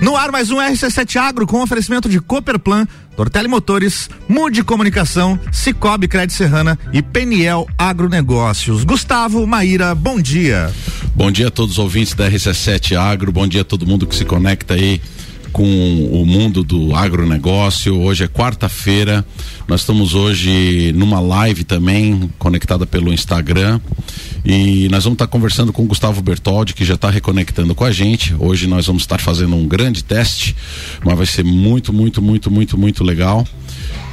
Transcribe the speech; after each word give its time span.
No 0.00 0.16
ar 0.16 0.32
mais 0.32 0.50
um 0.50 0.56
RC7 0.56 1.16
Agro 1.16 1.46
com 1.46 1.62
oferecimento 1.62 2.08
de 2.08 2.20
Cooperplan, 2.20 2.86
Tortelli 3.14 3.48
Motores, 3.48 4.08
Mude 4.26 4.64
Comunicação, 4.64 5.38
Cicobi 5.52 6.08
Crédito 6.08 6.32
Serrana 6.32 6.78
e 6.90 7.02
Peniel 7.02 7.68
Agronegócios. 7.76 8.82
Gustavo, 8.82 9.46
Maíra, 9.46 9.94
bom 9.94 10.18
dia. 10.18 10.72
Bom 11.14 11.30
dia 11.30 11.48
a 11.48 11.50
todos 11.50 11.72
os 11.72 11.78
ouvintes 11.78 12.14
da 12.14 12.30
RC7 12.30 12.96
Agro, 12.96 13.30
bom 13.30 13.46
dia 13.46 13.60
a 13.60 13.64
todo 13.64 13.86
mundo 13.86 14.06
que 14.06 14.14
se 14.14 14.24
conecta 14.24 14.72
aí 14.72 15.02
com 15.52 15.64
o 15.64 16.24
mundo 16.24 16.62
do 16.62 16.94
agronegócio. 16.94 17.98
Hoje 18.00 18.24
é 18.24 18.28
quarta-feira. 18.28 19.24
Nós 19.66 19.80
estamos 19.80 20.14
hoje 20.14 20.92
numa 20.94 21.20
live 21.20 21.64
também, 21.64 22.30
conectada 22.38 22.86
pelo 22.86 23.12
Instagram. 23.12 23.80
E 24.44 24.88
nós 24.90 25.04
vamos 25.04 25.16
estar 25.16 25.26
conversando 25.26 25.72
com 25.72 25.82
o 25.82 25.86
Gustavo 25.86 26.22
Bertoldi, 26.22 26.74
que 26.74 26.84
já 26.84 26.94
está 26.94 27.10
reconectando 27.10 27.74
com 27.74 27.84
a 27.84 27.92
gente. 27.92 28.34
Hoje 28.38 28.66
nós 28.66 28.86
vamos 28.86 29.02
estar 29.02 29.20
fazendo 29.20 29.54
um 29.54 29.66
grande 29.66 30.02
teste, 30.02 30.56
mas 31.04 31.16
vai 31.16 31.26
ser 31.26 31.44
muito, 31.44 31.92
muito, 31.92 32.22
muito, 32.22 32.50
muito, 32.50 32.78
muito 32.78 33.04
legal. 33.04 33.46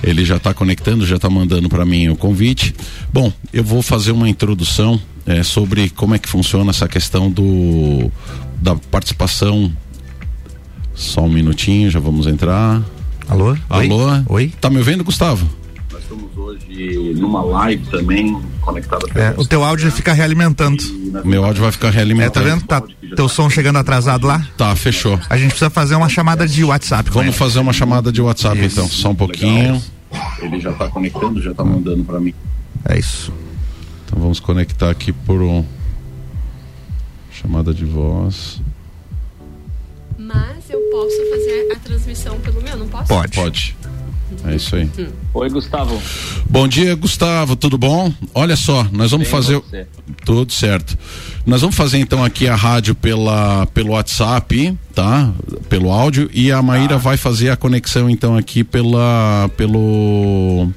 Ele 0.03 0.25
já 0.25 0.37
está 0.37 0.53
conectando, 0.53 1.05
já 1.05 1.15
está 1.15 1.29
mandando 1.29 1.69
para 1.69 1.85
mim 1.85 2.09
o 2.09 2.15
convite. 2.15 2.73
Bom, 3.11 3.31
eu 3.51 3.63
vou 3.63 3.81
fazer 3.81 4.11
uma 4.11 4.29
introdução 4.29 4.99
é, 5.25 5.43
sobre 5.43 5.89
como 5.89 6.15
é 6.15 6.19
que 6.19 6.29
funciona 6.29 6.69
essa 6.69 6.87
questão 6.87 7.31
do 7.31 8.11
da 8.59 8.75
participação 8.75 9.71
só 10.97 11.21
um 11.21 11.29
minutinho, 11.29 11.91
já 11.91 11.99
vamos 11.99 12.25
entrar. 12.25 12.81
Alô? 13.29 13.55
Alô? 13.69 14.07
Oi? 14.29 14.51
Tá 14.59 14.67
me 14.67 14.77
ouvindo, 14.77 15.03
Gustavo? 15.03 15.47
Nós 15.93 16.01
estamos 16.01 16.35
hoje 16.35 17.13
numa 17.13 17.43
live 17.43 17.85
também, 17.85 18.41
conectada 18.61 19.05
é, 19.13 19.33
O 19.37 19.45
teu 19.45 19.63
áudio 19.63 19.91
fica 19.91 20.11
realimentando. 20.11 20.83
Meu 21.23 21.45
áudio 21.45 21.61
vai 21.61 21.71
ficar 21.71 21.91
realimentando. 21.91 22.47
É, 22.47 22.49
tá 22.49 22.55
vendo? 22.55 22.65
Tá 22.65 23.15
teu 23.15 23.29
som 23.29 23.47
chegando 23.47 23.77
atrasado 23.77 24.25
lá? 24.25 24.43
Tá, 24.57 24.75
fechou. 24.75 25.19
A 25.29 25.37
gente 25.37 25.49
precisa 25.49 25.69
fazer 25.69 25.93
uma 25.95 26.09
chamada 26.09 26.47
de 26.47 26.63
WhatsApp. 26.63 27.11
Vamos 27.11 27.35
fazer 27.35 27.59
uma 27.59 27.73
chamada 27.73 28.11
de 28.11 28.21
WhatsApp 28.21 28.57
isso. 28.65 28.79
então, 28.79 28.89
só 28.89 29.11
um 29.11 29.15
pouquinho. 29.15 29.73
Legal. 30.11 30.31
Ele 30.41 30.59
já 30.59 30.73
tá 30.73 30.87
conectando, 30.87 31.39
já 31.41 31.53
tá 31.53 31.63
mandando 31.63 32.03
para 32.03 32.19
mim. 32.19 32.33
É 32.85 32.97
isso. 32.97 33.31
Então 34.05 34.19
vamos 34.19 34.39
conectar 34.39 34.89
aqui 34.89 35.11
por 35.11 35.43
um 35.43 35.63
chamada 37.31 37.71
de 37.71 37.85
voz. 37.85 38.59
Mas 40.27 40.69
eu 40.69 40.81
posso 40.91 41.15
fazer 41.29 41.71
a 41.71 41.79
transmissão 41.79 42.37
pelo 42.41 42.61
meu, 42.61 42.75
não 42.75 42.87
posso? 42.89 43.07
Pode. 43.07 43.33
Pode. 43.33 43.77
É 44.43 44.55
isso 44.55 44.75
aí. 44.75 44.89
Hum. 44.99 45.07
Oi, 45.33 45.49
Gustavo. 45.49 46.01
Bom 46.49 46.67
dia, 46.67 46.93
Gustavo. 46.95 47.55
Tudo 47.55 47.77
bom? 47.77 48.11
Olha 48.33 48.57
só, 48.57 48.83
nós 48.91 49.11
vamos 49.11 49.27
Bem 49.27 49.31
fazer. 49.31 49.55
Você. 49.55 49.87
Tudo 50.25 50.51
certo. 50.51 50.97
Nós 51.45 51.61
vamos 51.61 51.77
fazer 51.77 51.99
então 51.99 52.25
aqui 52.25 52.45
a 52.45 52.55
rádio 52.55 52.93
pela, 52.93 53.65
pelo 53.67 53.91
WhatsApp, 53.91 54.77
tá? 54.93 55.31
Pelo 55.69 55.89
áudio. 55.89 56.29
E 56.33 56.51
a 56.51 56.61
Maíra 56.61 56.95
ah. 56.95 56.97
vai 56.97 57.15
fazer 57.15 57.49
a 57.49 57.55
conexão 57.55 58.09
então 58.09 58.35
aqui 58.35 58.65
pela. 58.65 59.49
pelo. 59.55 60.69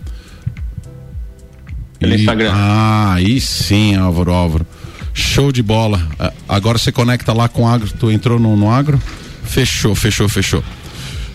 Pelo 1.98 2.12
e... 2.12 2.20
Instagram. 2.20 2.52
Ah, 2.54 3.14
aí 3.14 3.40
sim, 3.40 3.96
Álvaro 3.96 4.32
Álvaro. 4.32 4.66
Show 5.12 5.50
de 5.50 5.60
bola. 5.60 6.06
Agora 6.48 6.78
você 6.78 6.92
conecta 6.92 7.32
lá 7.32 7.48
com 7.48 7.64
o 7.64 7.66
agro. 7.66 7.90
Tu 7.98 8.12
entrou 8.12 8.38
no, 8.38 8.56
no 8.56 8.70
agro? 8.70 9.02
Fechou, 9.50 9.96
fechou, 9.96 10.28
fechou. 10.28 10.62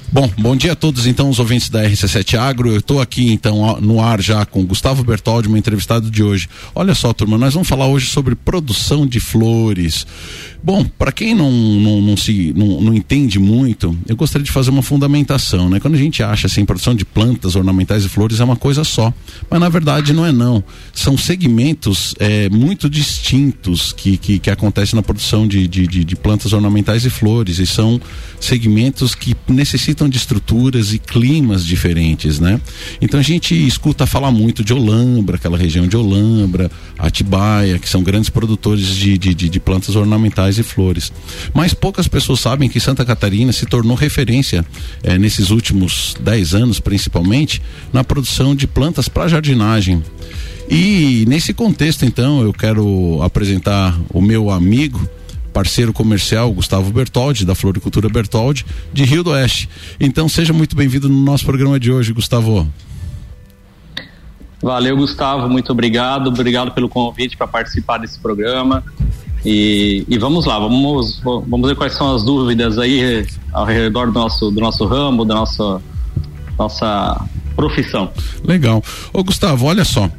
Bom, 0.09 0.31
bom 0.37 0.55
dia 0.55 0.71
a 0.71 0.75
todos 0.75 1.05
então 1.05 1.29
os 1.29 1.37
ouvintes 1.37 1.67
da 1.67 1.83
RC7 1.83 2.39
Agro. 2.39 2.71
Eu 2.71 2.79
estou 2.79 3.01
aqui 3.01 3.33
então 3.33 3.77
no 3.81 3.99
ar 3.99 4.21
já 4.21 4.45
com 4.45 4.65
Gustavo 4.65 5.03
Bertoldi, 5.03 5.49
meu 5.49 5.57
entrevistado 5.57 6.09
de 6.09 6.23
hoje. 6.23 6.47
Olha 6.73 6.95
só, 6.95 7.11
turma, 7.11 7.37
nós 7.37 7.53
vamos 7.53 7.67
falar 7.67 7.87
hoje 7.87 8.05
sobre 8.05 8.33
produção 8.33 9.05
de 9.05 9.19
flores. 9.19 10.07
Bom, 10.65 10.83
para 10.83 11.11
quem 11.11 11.35
não, 11.35 11.51
não, 11.51 12.01
não 12.01 12.17
se 12.17 12.51
não, 12.57 12.81
não, 12.81 12.91
entende 12.91 13.37
muito, 13.37 13.95
eu 14.07 14.15
gostaria 14.15 14.43
de 14.43 14.51
fazer 14.51 14.71
uma 14.71 14.81
fundamentação, 14.81 15.69
né? 15.69 15.79
Quando 15.79 15.93
a 15.93 15.97
gente 15.99 16.23
acha 16.23 16.47
assim, 16.47 16.65
produção 16.65 16.95
de 16.95 17.05
plantas 17.05 17.55
ornamentais 17.55 18.03
e 18.03 18.09
flores 18.09 18.39
é 18.39 18.43
uma 18.43 18.55
coisa 18.55 18.83
só, 18.83 19.13
mas 19.47 19.59
na 19.59 19.69
verdade 19.69 20.11
não 20.11 20.25
é 20.25 20.31
não. 20.31 20.63
São 20.91 21.15
segmentos 21.19 22.15
é, 22.17 22.49
muito 22.49 22.89
distintos 22.89 23.93
que, 23.93 24.17
que, 24.17 24.39
que 24.39 24.49
acontecem 24.49 24.95
na 24.95 25.03
produção 25.03 25.47
de, 25.47 25.67
de, 25.67 25.85
de, 25.85 26.03
de 26.03 26.15
plantas 26.15 26.51
ornamentais 26.51 27.05
e 27.05 27.11
flores 27.11 27.59
e 27.59 27.67
são 27.67 28.01
segmentos 28.39 29.13
que 29.13 29.35
necessitam 29.47 30.09
de 30.09 30.17
estruturas 30.17 30.93
e 30.93 30.97
climas 30.97 31.63
diferentes, 31.63 32.39
né? 32.39 32.59
Então 32.99 33.19
a 33.19 33.23
gente 33.23 33.53
escuta 33.67 34.07
falar 34.07 34.31
muito 34.31 34.63
de 34.63 34.73
Olambra, 34.73 35.35
aquela 35.35 35.59
região 35.59 35.87
de 35.87 35.95
Olambra, 35.95 36.71
Atibaia, 36.97 37.77
que 37.77 37.87
são 37.87 38.01
grandes 38.01 38.31
produtores 38.31 38.87
de, 38.87 39.15
de, 39.15 39.31
de, 39.35 39.47
de 39.47 39.59
plantas 39.59 39.95
ornamentais 39.95 40.54
e 40.59 40.63
flores. 40.63 41.11
Mas 41.53 41.73
poucas 41.73 42.07
pessoas 42.07 42.39
sabem 42.39 42.69
que 42.69 42.79
Santa 42.79 43.05
Catarina 43.05 43.51
se 43.51 43.65
tornou 43.65 43.95
referência 43.95 44.65
eh, 45.03 45.17
nesses 45.17 45.49
últimos 45.49 46.15
10 46.19 46.55
anos, 46.55 46.79
principalmente, 46.79 47.61
na 47.91 48.03
produção 48.03 48.55
de 48.55 48.67
plantas 48.67 49.07
para 49.07 49.27
jardinagem. 49.27 50.03
E 50.69 51.25
nesse 51.27 51.53
contexto, 51.53 52.05
então, 52.05 52.41
eu 52.41 52.51
quero 52.51 53.21
apresentar 53.21 53.95
o 54.09 54.21
meu 54.21 54.49
amigo, 54.49 55.07
parceiro 55.53 55.93
comercial 55.93 56.51
Gustavo 56.51 56.91
Bertoldi, 56.91 57.45
da 57.45 57.53
Floricultura 57.53 58.09
Bertoldi, 58.09 58.65
de 58.91 59.03
Rio 59.03 59.23
do 59.23 59.29
Oeste. 59.29 59.69
Então, 59.99 60.27
seja 60.27 60.51
muito 60.51 60.75
bem-vindo 60.75 61.07
no 61.07 61.21
nosso 61.21 61.45
programa 61.45 61.79
de 61.79 61.91
hoje, 61.91 62.11
Gustavo. 62.11 62.67
Valeu, 64.61 64.97
Gustavo, 64.97 65.47
muito 65.47 65.71
obrigado. 65.71 66.27
Obrigado 66.27 66.71
pelo 66.71 66.89
convite 66.89 67.37
para 67.37 67.45
participar 67.45 67.99
desse 67.99 68.17
programa. 68.17 68.83
E, 69.45 70.03
e, 70.09 70.17
vamos 70.17 70.45
lá, 70.45 70.57
vamos, 70.57 71.21
vamos 71.23 71.69
ver 71.69 71.75
quais 71.75 71.93
são 71.93 72.15
as 72.15 72.23
dúvidas 72.23 72.79
aí 72.79 73.25
ao 73.53 73.63
redor 73.63 74.07
do 74.07 74.19
nosso, 74.19 74.49
do 74.49 74.59
nosso 74.59 74.85
ramo, 74.85 75.23
da 75.23 75.35
nossa, 75.35 75.81
nossa 76.57 77.25
profissão. 77.55 78.11
Legal. 78.43 78.83
Ô 79.13 79.23
Gustavo, 79.23 79.67
olha 79.67 79.85
só. 79.85 80.09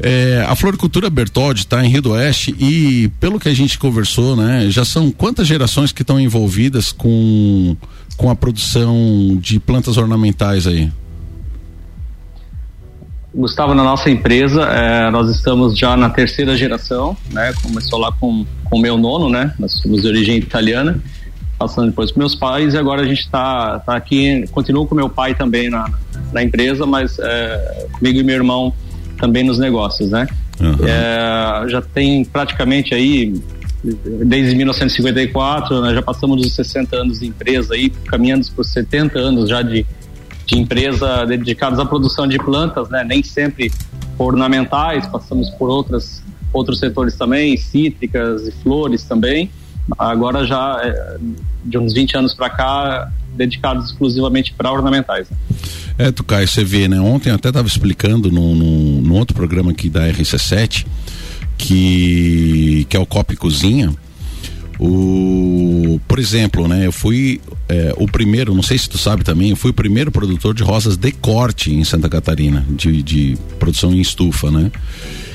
É, 0.00 0.44
a 0.48 0.56
floricultura 0.56 1.08
Bertoldi 1.08 1.60
está 1.60 1.84
em 1.84 1.88
Rio 1.88 2.02
do 2.02 2.10
Oeste 2.10 2.56
e 2.58 3.08
pelo 3.20 3.38
que 3.38 3.48
a 3.48 3.54
gente 3.54 3.78
conversou, 3.78 4.34
né, 4.34 4.66
já 4.68 4.84
são 4.84 5.12
quantas 5.12 5.46
gerações 5.46 5.92
que 5.92 6.02
estão 6.02 6.18
envolvidas 6.18 6.90
com, 6.90 7.76
com 8.16 8.28
a 8.28 8.34
produção 8.34 9.38
de 9.40 9.60
plantas 9.60 9.96
ornamentais 9.96 10.66
aí? 10.66 10.90
Gustavo, 13.34 13.74
na 13.74 13.82
nossa 13.82 14.10
empresa, 14.10 14.62
é, 14.64 15.10
nós 15.10 15.30
estamos 15.30 15.76
já 15.76 15.96
na 15.96 16.10
terceira 16.10 16.56
geração, 16.56 17.16
né? 17.30 17.52
Começou 17.62 17.98
lá 17.98 18.12
com 18.12 18.44
o 18.70 18.78
meu 18.78 18.98
nono, 18.98 19.30
né? 19.30 19.54
Nós 19.58 19.72
somos 19.80 20.02
de 20.02 20.08
origem 20.08 20.36
italiana, 20.36 21.00
passando 21.58 21.88
depois 21.88 22.12
com 22.12 22.18
meus 22.18 22.34
pais 22.34 22.74
e 22.74 22.78
agora 22.78 23.02
a 23.02 23.06
gente 23.06 23.20
está 23.20 23.78
tá 23.78 23.96
aqui, 23.96 24.44
continuo 24.52 24.86
com 24.86 24.94
meu 24.94 25.08
pai 25.08 25.34
também 25.34 25.70
na, 25.70 25.90
na 26.30 26.42
empresa, 26.42 26.84
mas 26.84 27.18
é, 27.18 27.86
comigo 27.92 28.18
e 28.18 28.22
meu 28.22 28.36
irmão 28.36 28.72
também 29.18 29.44
nos 29.44 29.58
negócios, 29.58 30.10
né? 30.10 30.26
Uhum. 30.60 30.86
É, 30.86 31.68
já 31.68 31.80
tem 31.80 32.24
praticamente 32.24 32.94
aí 32.94 33.34
desde 33.82 34.54
1954, 34.54 35.82
né, 35.82 35.94
já 35.94 36.02
passamos 36.02 36.40
dos 36.40 36.54
60 36.54 36.96
anos 36.96 37.18
de 37.18 37.26
empresa 37.26 37.74
aí, 37.74 37.90
caminhando 37.90 38.46
por 38.54 38.64
70 38.64 39.18
anos 39.18 39.48
já 39.48 39.60
de 39.60 39.84
de 40.46 40.58
empresa 40.58 41.24
dedicadas 41.26 41.78
à 41.78 41.84
produção 41.84 42.26
de 42.26 42.38
plantas, 42.38 42.88
né? 42.88 43.04
Nem 43.04 43.22
sempre 43.22 43.72
ornamentais, 44.18 45.06
passamos 45.06 45.50
por 45.50 45.68
outras 45.68 46.22
outros 46.52 46.78
setores 46.78 47.16
também, 47.16 47.56
cítricas 47.56 48.46
e 48.46 48.52
flores 48.62 49.04
também. 49.04 49.50
Agora 49.98 50.46
já 50.46 50.80
é, 50.82 51.18
de 51.64 51.78
uns 51.78 51.94
20 51.94 52.18
anos 52.18 52.34
para 52.34 52.50
cá, 52.50 53.10
dedicados 53.34 53.86
exclusivamente 53.86 54.52
para 54.52 54.70
ornamentais. 54.70 55.28
Né? 55.30 55.36
É, 55.98 56.12
Tucai, 56.12 56.46
você 56.46 56.62
vê, 56.62 56.88
né? 56.88 57.00
Ontem 57.00 57.30
eu 57.30 57.34
até 57.34 57.48
estava 57.48 57.66
explicando 57.66 58.30
num, 58.30 58.54
num, 58.54 59.00
num, 59.00 59.14
outro 59.14 59.34
programa 59.34 59.70
aqui 59.70 59.88
da 59.88 60.06
RC7 60.08 60.86
que, 61.56 62.86
que 62.88 62.96
é 62.96 63.00
o 63.00 63.06
Cop 63.06 63.34
Cozinha 63.36 63.94
o, 64.84 66.00
por 66.08 66.18
exemplo, 66.18 66.66
né, 66.66 66.86
eu 66.86 66.90
fui 66.92 67.40
é, 67.68 67.94
o 67.96 68.08
primeiro, 68.08 68.52
não 68.52 68.62
sei 68.62 68.76
se 68.76 68.88
tu 68.88 68.98
sabe 68.98 69.22
também, 69.22 69.50
eu 69.50 69.56
fui 69.56 69.70
o 69.70 69.74
primeiro 69.74 70.10
produtor 70.10 70.52
de 70.52 70.64
rosas 70.64 70.96
de 70.96 71.12
corte 71.12 71.72
em 71.72 71.84
Santa 71.84 72.08
Catarina, 72.08 72.66
de, 72.68 73.00
de 73.00 73.38
produção 73.60 73.92
em 73.92 74.00
estufa, 74.00 74.50
né? 74.50 74.72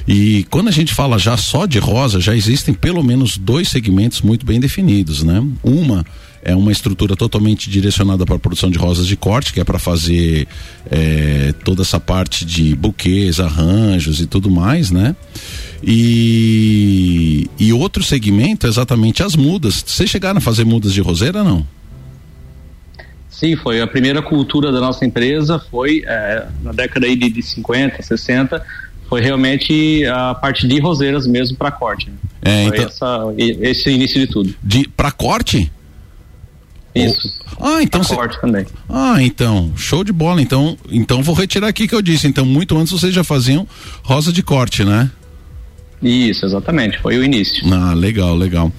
E 0.08 0.46
quando 0.50 0.70
a 0.70 0.72
gente 0.72 0.94
fala 0.94 1.20
já 1.20 1.36
só 1.36 1.66
de 1.66 1.80
rosa, 1.80 2.22
já 2.22 2.36
existem 2.36 2.74
pelo 2.74 3.04
menos 3.04 3.38
dois 3.38 3.68
segmentos 3.68 4.22
muito 4.22 4.46
bem 4.46 4.60
definidos, 4.60 5.22
né? 5.22 5.46
Uma 5.62 6.06
é 6.42 6.56
uma 6.56 6.72
estrutura 6.72 7.14
totalmente 7.14 7.70
direcionada 7.70 8.26
para 8.26 8.36
a 8.36 8.40
produção 8.40 8.72
de 8.72 8.78
rosas 8.78 9.06
de 9.06 9.18
corte, 9.18 9.52
que 9.52 9.60
é 9.60 9.66
para 9.66 9.78
fazer 9.78 10.48
é, 10.90 11.54
toda 11.66 11.82
essa 11.82 12.00
parte 12.00 12.46
de 12.46 12.74
buquês, 12.74 13.42
arranjos 13.42 14.22
e 14.22 14.28
tudo 14.28 14.50
mais, 14.50 14.90
né? 14.90 15.14
E, 15.84 17.50
e 17.60 17.74
outro 17.74 18.02
segmento 18.02 18.66
é 18.66 18.70
exatamente 18.70 19.22
as 19.22 19.36
mudas. 19.36 19.84
Vocês 19.86 20.10
chegaram 20.10 20.38
a 20.38 20.42
fazer 20.42 20.64
mudas 20.64 20.94
de 20.94 21.02
roseira 21.02 21.44
não? 21.44 21.68
Sim, 23.30 23.56
foi 23.58 23.82
a 23.82 23.86
primeira 23.86 24.22
cultura 24.22 24.72
da 24.72 24.80
nossa 24.80 25.06
empresa, 25.06 25.60
foi 25.60 26.02
é, 26.08 26.48
na 26.64 26.72
década 26.72 27.06
aí 27.06 27.16
de, 27.16 27.30
de 27.30 27.44
50, 27.44 28.02
60, 28.02 28.66
foi 29.08 29.22
realmente 29.22 30.06
a 30.06 30.36
parte 30.36 30.68
de 30.68 30.80
roseiras 30.80 31.26
mesmo 31.26 31.58
para 31.58 31.72
corte. 31.72 32.10
Né? 32.10 32.16
É, 32.42 32.68
foi 32.68 32.78
então... 32.78 32.88
essa, 32.88 33.34
esse 33.38 33.90
início 33.90 34.20
de 34.20 34.28
tudo. 34.28 34.54
De, 34.64 34.88
para 34.90 35.12
corte? 35.12 35.72
Isso. 36.94 37.38
Ah, 37.60 37.82
então 37.82 38.04
cê... 38.04 38.16
corte 38.16 38.40
também. 38.40 38.66
Ah, 38.90 39.18
então, 39.22 39.72
show 39.76 40.04
de 40.04 40.12
bola. 40.12 40.42
Então, 40.42 40.78
então 40.90 41.22
vou 41.22 41.36
retirar 41.36 41.68
aqui 41.68 41.88
que 41.88 41.96
eu 41.96 42.02
disse. 42.02 42.28
Então, 42.28 42.46
muito 42.46 42.78
antes 42.78 42.92
vocês 42.92 43.14
já 43.14 43.24
faziam 43.24 43.68
rosa 44.04 44.32
de 44.32 44.42
corte, 44.42 44.84
né? 44.84 45.10
Isso, 46.02 46.46
exatamente. 46.46 47.00
Foi 47.00 47.18
o 47.18 47.24
início. 47.24 47.64
Ah, 47.74 47.94
legal, 47.94 48.36
legal. 48.36 48.72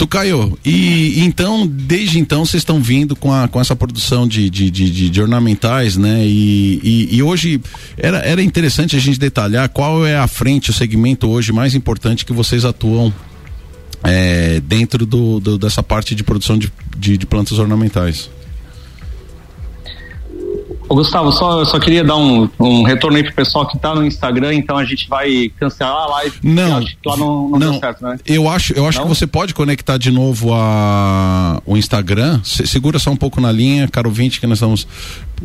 Tucaio, 0.00 0.58
e 0.64 1.20
então, 1.20 1.66
desde 1.66 2.18
então, 2.18 2.46
vocês 2.46 2.62
estão 2.62 2.80
vindo 2.80 3.14
com, 3.14 3.30
a, 3.30 3.46
com 3.46 3.60
essa 3.60 3.76
produção 3.76 4.26
de, 4.26 4.48
de, 4.48 4.70
de, 4.70 5.10
de 5.10 5.20
ornamentais, 5.20 5.98
né? 5.98 6.24
E, 6.24 6.80
e, 6.82 7.16
e, 7.16 7.22
hoje 7.22 7.60
era, 7.98 8.16
era 8.20 8.42
interessante 8.42 8.96
a 8.96 8.98
gente 8.98 9.20
detalhar 9.20 9.68
qual 9.68 10.06
é 10.06 10.16
a 10.16 10.26
frente, 10.26 10.70
o 10.70 10.72
segmento 10.72 11.28
hoje 11.28 11.52
mais 11.52 11.74
importante 11.74 12.24
que 12.24 12.32
vocês 12.32 12.64
atuam 12.64 13.12
é, 14.02 14.58
dentro 14.60 15.04
do, 15.04 15.38
do, 15.38 15.58
dessa 15.58 15.82
parte 15.82 16.14
de 16.14 16.24
produção 16.24 16.56
de, 16.56 16.72
de, 16.96 17.18
de 17.18 17.26
plantas 17.26 17.58
ornamentais. 17.58 18.30
Ô, 20.90 20.96
Gustavo, 20.96 21.30
só, 21.30 21.64
só 21.64 21.78
queria 21.78 22.02
dar 22.02 22.16
um, 22.16 22.50
um 22.58 22.82
retorno 22.82 23.16
aí 23.16 23.22
pro 23.22 23.32
pessoal 23.32 23.64
que 23.64 23.78
tá 23.78 23.94
no 23.94 24.04
Instagram, 24.04 24.54
então 24.54 24.76
a 24.76 24.84
gente 24.84 25.08
vai 25.08 25.48
cancelar 25.56 26.02
a 26.02 26.06
live. 26.06 26.36
Não, 26.42 26.78
acho 26.78 26.96
que 26.96 27.08
lá 27.08 27.16
não, 27.16 27.48
não, 27.48 27.58
não 27.60 27.78
certo, 27.78 28.02
né? 28.02 28.18
Eu 28.26 28.48
acho, 28.48 28.72
eu 28.72 28.84
acho 28.88 28.98
não? 28.98 29.06
que 29.06 29.14
você 29.14 29.24
pode 29.24 29.54
conectar 29.54 29.98
de 29.98 30.10
novo 30.10 30.52
a, 30.52 31.62
o 31.64 31.76
Instagram. 31.76 32.40
Se, 32.42 32.66
segura 32.66 32.98
só 32.98 33.12
um 33.12 33.16
pouco 33.16 33.40
na 33.40 33.52
linha, 33.52 33.86
caro 33.86 34.10
vinte 34.10 34.40
que 34.40 34.48
nós 34.48 34.58
estamos. 34.58 34.84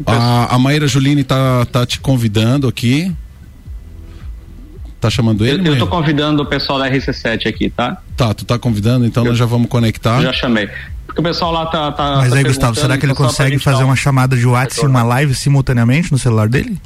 A, 0.07 0.55
a 0.55 0.57
Maíra 0.57 0.87
Juline 0.87 1.23
tá, 1.23 1.63
tá 1.65 1.85
te 1.85 1.99
convidando 1.99 2.67
aqui. 2.67 3.13
Tá 4.99 5.11
chamando 5.11 5.45
ele? 5.45 5.69
Eu, 5.69 5.73
eu 5.73 5.77
tô 5.77 5.85
convidando 5.85 6.41
o 6.41 6.45
pessoal 6.47 6.79
da 6.79 6.89
RC7 6.89 7.45
aqui, 7.45 7.69
tá? 7.69 8.01
Tá, 8.17 8.33
tu 8.33 8.45
tá 8.45 8.57
convidando, 8.57 9.05
então 9.05 9.23
eu, 9.23 9.29
nós 9.29 9.37
já 9.37 9.45
vamos 9.45 9.69
conectar. 9.69 10.23
Já 10.23 10.33
chamei. 10.33 10.67
Porque 11.15 11.21
o 11.21 11.31
pessoal 11.31 11.53
lá 11.53 11.65
tá. 11.67 11.93
tá 11.93 12.15
Mas 12.17 12.29
tá 12.29 12.35
aí, 12.35 12.43
Gustavo, 12.43 12.75
será 12.75 12.97
que 12.97 13.05
ele 13.05 13.15
consegue 13.15 13.57
fazer 13.57 13.85
uma 13.85 13.95
chamada 13.95 14.35
de 14.35 14.45
WhatsApp 14.45 14.85
e 14.85 14.89
uma 14.89 15.01
live 15.01 15.33
simultaneamente 15.33 16.11
no 16.11 16.19
celular 16.19 16.49
dele? 16.49 16.77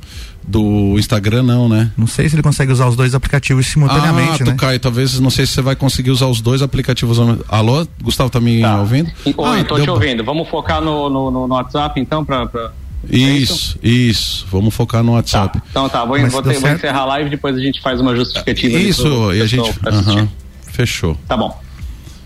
Do 0.48 1.00
Instagram, 1.00 1.42
não, 1.42 1.68
né? 1.68 1.92
Não 1.98 2.06
sei 2.06 2.30
se 2.30 2.36
ele 2.36 2.44
consegue 2.44 2.72
usar 2.72 2.88
os 2.88 2.96
dois 2.96 3.16
aplicativos 3.16 3.66
simultaneamente. 3.66 4.44
Ah, 4.44 4.46
tu, 4.46 4.52
né? 4.52 4.56
Caio, 4.56 4.80
talvez, 4.80 5.20
não 5.20 5.32
sei 5.32 5.48
se 5.48 5.54
você 5.54 5.62
vai 5.64 5.76
conseguir 5.76 6.12
usar 6.12 6.28
os 6.28 6.42
dois 6.42 6.62
aplicativos. 6.62 7.18
Alô, 7.48 7.88
Gustavo, 8.04 8.30
tá 8.30 8.40
me 8.40 8.62
tá. 8.62 8.80
ouvindo? 8.80 9.12
Oi, 9.26 9.60
ah, 9.62 9.64
tô 9.64 9.76
deu... 9.76 9.84
te 9.84 9.90
ouvindo. 9.90 10.24
Vamos 10.24 10.48
focar 10.48 10.80
no, 10.80 11.10
no, 11.10 11.32
no 11.32 11.56
WhatsApp, 11.56 12.00
então, 12.00 12.24
pra... 12.24 12.46
pra... 12.46 12.72
Isso, 13.10 13.22
é 13.22 13.38
isso, 13.38 13.80
isso, 13.82 14.48
Vamos 14.52 14.76
focar 14.76 15.02
no 15.02 15.14
WhatsApp. 15.14 15.58
Tá. 15.58 15.66
Então 15.72 15.90
tá, 15.90 16.06
vou, 16.06 16.20
vou, 16.30 16.44
ter, 16.44 16.60
vou, 16.60 16.70
encerrar 16.70 17.00
a 17.00 17.06
live 17.06 17.30
depois 17.30 17.56
a 17.56 17.60
gente 17.60 17.82
faz 17.82 18.00
uma 18.00 18.16
justificativa. 18.16 18.78
Isso, 18.78 19.34
e 19.34 19.42
a 19.42 19.48
gente. 19.48 19.70
Uh 19.70 19.74
-huh, 19.74 20.28
fechou. 20.68 21.18
Tá 21.28 21.38
bom. 21.38 21.58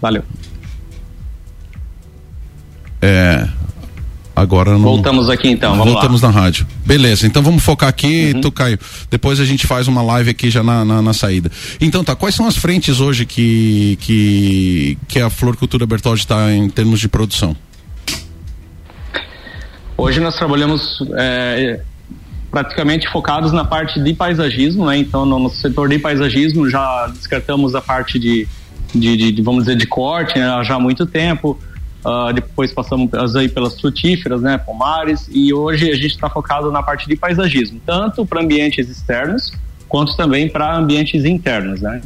Valeu. 0.02 0.24
É, 3.06 3.46
agora 4.34 4.72
não. 4.72 4.80
Voltamos 4.80 5.30
aqui 5.30 5.50
então, 5.50 5.76
vamos 5.76 5.92
Voltamos 5.92 6.22
lá. 6.22 6.32
na 6.32 6.40
rádio. 6.40 6.66
Beleza, 6.86 7.28
então 7.28 7.44
vamos 7.44 7.62
focar 7.62 7.90
aqui, 7.90 8.32
uhum. 8.34 8.40
tu 8.40 8.50
Caio. 8.50 8.80
Depois 9.12 9.42
a 9.42 9.46
gente 9.46 9.68
faz 9.68 9.90
uma 9.90 10.02
live 10.02 10.30
aqui 10.30 10.50
já 10.50 10.64
na, 10.64 10.86
na, 10.86 11.02
na, 11.02 11.12
saída. 11.12 11.52
Então 11.82 12.02
tá, 12.02 12.16
quais 12.16 12.34
são 12.34 12.48
as 12.48 12.56
frentes 12.56 13.02
hoje 13.02 13.26
que, 13.26 13.98
que, 14.00 14.98
que 15.06 15.20
a 15.20 15.30
Floricultura 15.30 15.86
Bertoldi 15.86 16.22
está 16.22 16.50
em 16.54 16.70
termos 16.70 17.02
de 17.02 17.10
produção? 17.10 17.54
Hoje 19.98 20.22
nós 20.22 20.38
trabalhamos 20.38 21.00
é, 21.18 21.82
praticamente 22.50 23.12
focados 23.12 23.52
na 23.52 23.66
parte 23.66 24.02
de 24.02 24.14
paisagismo, 24.14 24.86
né? 24.86 24.96
Então 24.96 25.26
no, 25.26 25.40
no 25.40 25.50
setor 25.50 25.90
de 25.90 26.00
paisagismo 26.00 26.70
já 26.70 27.08
descartamos 27.08 27.76
a 27.76 27.82
parte 27.82 28.18
de, 28.18 28.48
de, 28.96 29.18
de, 29.18 29.32
de 29.34 29.42
vamos 29.42 29.66
dizer, 29.66 29.76
de 29.76 29.88
corte 29.88 30.40
né? 30.40 30.48
já 30.64 30.76
há 30.76 30.80
muito 30.80 31.06
tempo. 31.06 31.60
Uh, 32.06 32.34
depois 32.34 32.74
passamos 32.74 33.36
aí 33.36 33.48
pelas 33.48 33.80
frutíferas, 33.80 34.42
né, 34.42 34.58
pomares, 34.58 35.30
e 35.32 35.54
hoje 35.54 35.90
a 35.90 35.96
gente 35.96 36.08
está 36.08 36.30
focado 36.30 36.70
na 36.72 36.84
parte 36.84 37.08
de 37.08 37.16
paisagismo, 37.16 37.80
tanto 37.86 38.26
para 38.26 38.42
ambientes 38.42 38.90
externos 38.90 39.54
quanto 39.88 40.18
também 40.18 40.50
para 40.50 40.76
ambientes 40.76 41.24
internos, 41.24 41.82
né. 41.82 42.02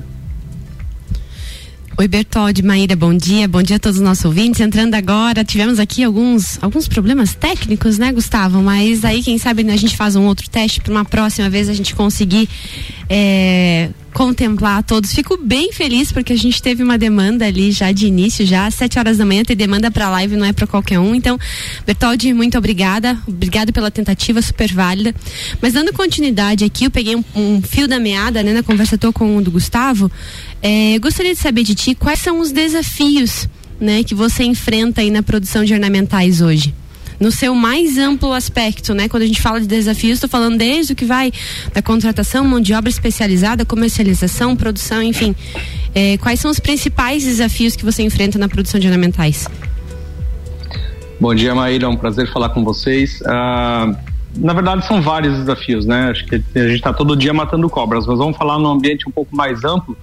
Oi, 2.00 2.08
Bertoldi, 2.08 2.62
Maíra, 2.62 2.96
bom 2.96 3.12
dia. 3.12 3.48
Bom 3.48 3.64
dia 3.64 3.78
a 3.78 3.80
todos 3.80 3.98
os 3.98 4.04
nossos 4.04 4.24
ouvintes. 4.24 4.62
Entrando 4.62 4.94
agora, 4.94 5.44
tivemos 5.44 5.80
aqui 5.80 6.04
alguns, 6.04 6.62
alguns 6.62 6.88
problemas 6.88 7.34
técnicos, 7.34 7.98
né, 7.98 8.12
Gustavo? 8.12 8.62
Mas 8.62 9.04
aí, 9.04 9.24
quem 9.24 9.40
sabe, 9.40 9.68
a 9.68 9.76
gente 9.76 9.98
faz 9.98 10.16
um 10.16 10.28
outro 10.28 10.48
teste 10.48 10.80
para 10.80 10.92
uma 10.92 11.04
próxima 11.04 11.50
vez 11.50 11.68
a 11.68 11.74
gente 11.74 11.96
conseguir 11.96 12.48
é, 13.10 13.90
contemplar 14.14 14.84
todos. 14.84 15.14
Fico 15.14 15.38
bem 15.38 15.72
feliz 15.72 16.12
porque 16.12 16.34
a 16.34 16.38
gente 16.38 16.62
teve 16.62 16.84
uma 16.84 16.98
demanda 16.98 17.46
ali 17.46 17.72
já 17.72 17.92
de 17.92 18.08
início, 18.08 18.46
já 18.46 18.66
às 18.66 18.74
7 18.76 19.00
horas 19.00 19.18
da 19.18 19.26
manhã, 19.26 19.44
ter 19.44 19.56
demanda 19.56 19.90
para 19.92 20.10
live 20.10 20.36
não 20.36 20.46
é 20.46 20.54
para 20.54 20.68
qualquer 20.68 21.00
um. 21.00 21.16
Então, 21.16 21.38
Bertoldi, 21.86 22.34
muito 22.34 22.58
obrigada. 22.58 23.18
Obrigado 23.28 23.74
pela 23.74 23.90
tentativa, 23.90 24.42
super 24.42 24.72
válida. 24.74 25.16
Mas 25.62 25.74
dando 25.74 25.94
continuidade 25.94 26.64
aqui, 26.64 26.86
eu 26.86 26.92
peguei 26.92 27.16
um, 27.16 27.24
um 27.36 27.62
fio 27.62 27.88
da 27.88 28.00
meada, 28.00 28.44
né, 28.44 28.54
na 28.54 28.64
conversa 28.64 28.98
tô 28.98 29.14
com 29.14 29.38
o 29.38 29.42
do 29.42 29.52
Gustavo. 29.52 30.12
É, 30.62 30.98
gostaria 31.00 31.34
de 31.34 31.40
saber 31.40 31.64
de 31.64 31.76
ti 31.76 31.96
quais 31.96 32.20
são 32.20 32.40
os 32.40 32.52
desafios, 32.52 33.48
né, 33.80 34.04
que 34.04 34.16
você 34.16 34.44
enfrenta 34.44 35.02
aí 35.02 35.12
na 35.12 35.22
produção 35.22 35.64
de 35.64 35.74
ornamentais 35.74 36.42
hoje 36.42 36.74
no 37.20 37.32
seu 37.32 37.56
mais 37.56 37.98
amplo 37.98 38.32
aspecto, 38.32 38.94
né? 38.94 39.10
Quando 39.10 39.24
a 39.24 39.26
gente 39.26 39.42
fala 39.42 39.60
de 39.60 39.68
desafios, 39.68 40.14
estou 40.14 40.30
falando 40.30 40.58
desde 40.58 40.94
o 40.94 40.96
que 40.96 41.06
vai 41.06 41.32
da 41.74 41.82
contratação, 41.82 42.46
mão 42.46 42.62
de 42.62 42.74
obra 42.74 42.90
especializada, 42.90 43.66
comercialização, 43.66 44.56
produção, 44.56 45.02
enfim. 45.02 45.36
É, 45.96 46.18
quais 46.18 46.40
são 46.40 46.52
os 46.52 46.60
principais 46.60 47.24
desafios 47.24 47.76
que 47.76 47.84
você 47.84 48.04
enfrenta 48.04 48.38
na 48.38 48.48
produção 48.48 48.80
de 48.80 48.88
ornamentais? 48.88 49.48
Bom 51.20 51.34
dia, 51.34 51.56
Maíra. 51.56 51.86
É 51.86 51.90
um 51.90 51.98
prazer 51.98 52.32
falar 52.32 52.50
com 52.50 52.64
vocês. 52.64 53.20
Uh, 53.22 53.96
na 54.36 54.54
verdade, 54.54 54.86
são 54.86 55.02
vários 55.02 55.36
desafios, 55.40 55.86
né? 55.86 56.12
Acho 56.12 56.24
que 56.26 56.36
a 56.36 56.68
gente 56.68 56.76
está 56.76 56.94
todo 56.94 57.16
dia 57.16 57.34
matando 57.34 57.68
cobras, 57.68 58.06
mas 58.06 58.20
vamos 58.20 58.38
falar 58.38 58.60
num 58.60 58.68
ambiente 58.68 59.10
um 59.10 59.12
pouco 59.12 59.36
mais 59.36 59.64
amplo. 59.64 59.98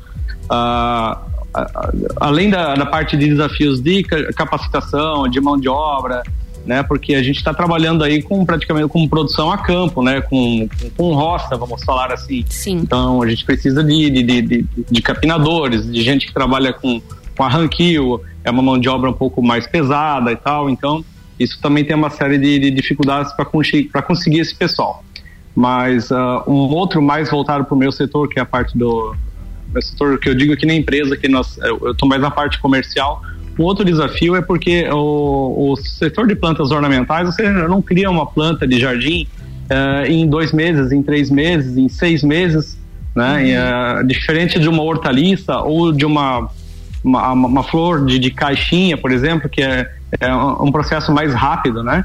Além 2.16 2.50
da, 2.50 2.74
da, 2.74 2.86
parte 2.86 3.16
de 3.16 3.28
desafios 3.28 3.80
de 3.80 4.02
capacitação, 4.02 5.28
de 5.28 5.40
mão 5.40 5.58
de 5.58 5.68
obra, 5.68 6.22
né? 6.66 6.82
Porque 6.82 7.14
a 7.14 7.22
gente 7.22 7.36
está 7.36 7.52
trabalhando 7.52 8.02
aí 8.02 8.22
com 8.22 8.44
praticamente 8.44 8.88
com 8.88 9.06
produção 9.06 9.50
a 9.52 9.58
campo, 9.58 10.02
né? 10.02 10.20
Com, 10.20 10.68
com 10.96 11.14
roça, 11.14 11.56
vamos 11.56 11.84
falar 11.84 12.12
assim. 12.12 12.44
Sim. 12.48 12.78
Então 12.78 13.22
a 13.22 13.28
gente 13.28 13.44
precisa 13.44 13.84
de, 13.84 14.10
de, 14.10 14.42
de, 14.42 14.66
de, 14.90 15.02
capinadores, 15.02 15.90
de 15.90 16.02
gente 16.02 16.26
que 16.26 16.34
trabalha 16.34 16.72
com, 16.72 17.00
com 17.36 17.44
arranquio, 17.44 18.20
é 18.42 18.50
uma 18.50 18.62
mão 18.62 18.78
de 18.78 18.88
obra 18.88 19.10
um 19.10 19.14
pouco 19.14 19.42
mais 19.42 19.66
pesada 19.66 20.32
e 20.32 20.36
tal. 20.36 20.68
Então 20.68 21.04
isso 21.38 21.60
também 21.60 21.84
tem 21.84 21.94
uma 21.94 22.10
série 22.10 22.38
de, 22.38 22.58
de 22.58 22.70
dificuldades 22.70 23.32
para 23.32 23.44
conseguir, 23.44 23.90
conseguir 24.06 24.40
esse 24.40 24.54
pessoal. 24.54 25.04
Mas 25.54 26.10
uh, 26.10 26.42
um 26.48 26.74
outro 26.74 27.00
mais 27.00 27.30
voltado 27.30 27.64
para 27.64 27.74
o 27.74 27.78
meu 27.78 27.92
setor, 27.92 28.28
que 28.28 28.38
é 28.38 28.42
a 28.42 28.46
parte 28.46 28.76
do 28.76 29.14
setor 29.82 30.18
que 30.18 30.28
eu 30.28 30.34
digo 30.34 30.52
aqui 30.52 30.66
na 30.66 30.74
empresa, 30.74 31.16
que 31.16 31.28
nós, 31.28 31.58
eu 31.58 31.92
estou 31.92 32.08
mais 32.08 32.20
na 32.20 32.30
parte 32.30 32.58
comercial 32.60 33.22
o 33.58 33.62
outro 33.62 33.84
desafio 33.84 34.34
é 34.34 34.42
porque 34.42 34.88
o, 34.90 35.72
o 35.72 35.76
setor 35.76 36.26
de 36.26 36.34
plantas 36.34 36.70
ornamentais, 36.70 37.26
você 37.26 37.48
não 37.48 37.80
cria 37.80 38.10
uma 38.10 38.26
planta 38.26 38.66
de 38.66 38.80
jardim 38.80 39.26
uh, 39.70 40.06
em 40.06 40.26
dois 40.26 40.52
meses, 40.52 40.90
em 40.90 41.02
três 41.02 41.30
meses, 41.30 41.76
em 41.76 41.88
seis 41.88 42.22
meses, 42.22 42.76
né? 43.14 43.36
Uhum. 43.36 44.00
Uh, 44.00 44.06
diferente 44.06 44.58
de 44.58 44.68
uma 44.68 44.82
hortaliça 44.82 45.58
ou 45.58 45.92
de 45.92 46.04
uma, 46.04 46.48
uma, 47.04 47.32
uma 47.32 47.62
flor 47.62 48.04
de, 48.04 48.18
de, 48.18 48.30
caixinha, 48.30 48.96
por 48.96 49.12
exemplo, 49.12 49.48
que 49.48 49.62
é, 49.62 49.88
é 50.18 50.34
um 50.34 50.72
processo 50.72 51.12
mais 51.12 51.32
rápido, 51.32 51.82
né? 51.82 52.04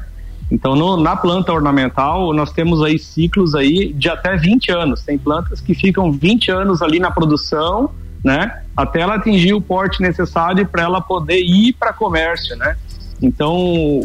Então, 0.50 0.74
no, 0.74 0.96
na 0.96 1.14
planta 1.14 1.52
ornamental, 1.52 2.32
nós 2.32 2.50
temos 2.52 2.82
aí 2.82 2.98
ciclos 2.98 3.54
aí 3.54 3.92
de 3.92 4.08
até 4.08 4.36
20 4.36 4.72
anos. 4.72 5.02
Tem 5.02 5.16
plantas 5.16 5.60
que 5.60 5.74
ficam 5.74 6.10
20 6.10 6.50
anos 6.50 6.82
ali 6.82 6.98
na 6.98 7.10
produção, 7.10 7.90
né? 8.24 8.62
Até 8.76 9.00
ela 9.00 9.14
atingir 9.14 9.54
o 9.54 9.60
porte 9.60 10.02
necessário 10.02 10.66
para 10.66 10.82
ela 10.82 11.00
poder 11.00 11.40
ir 11.40 11.74
para 11.74 11.92
comércio, 11.92 12.56
né? 12.56 12.76
Então, 13.22 13.54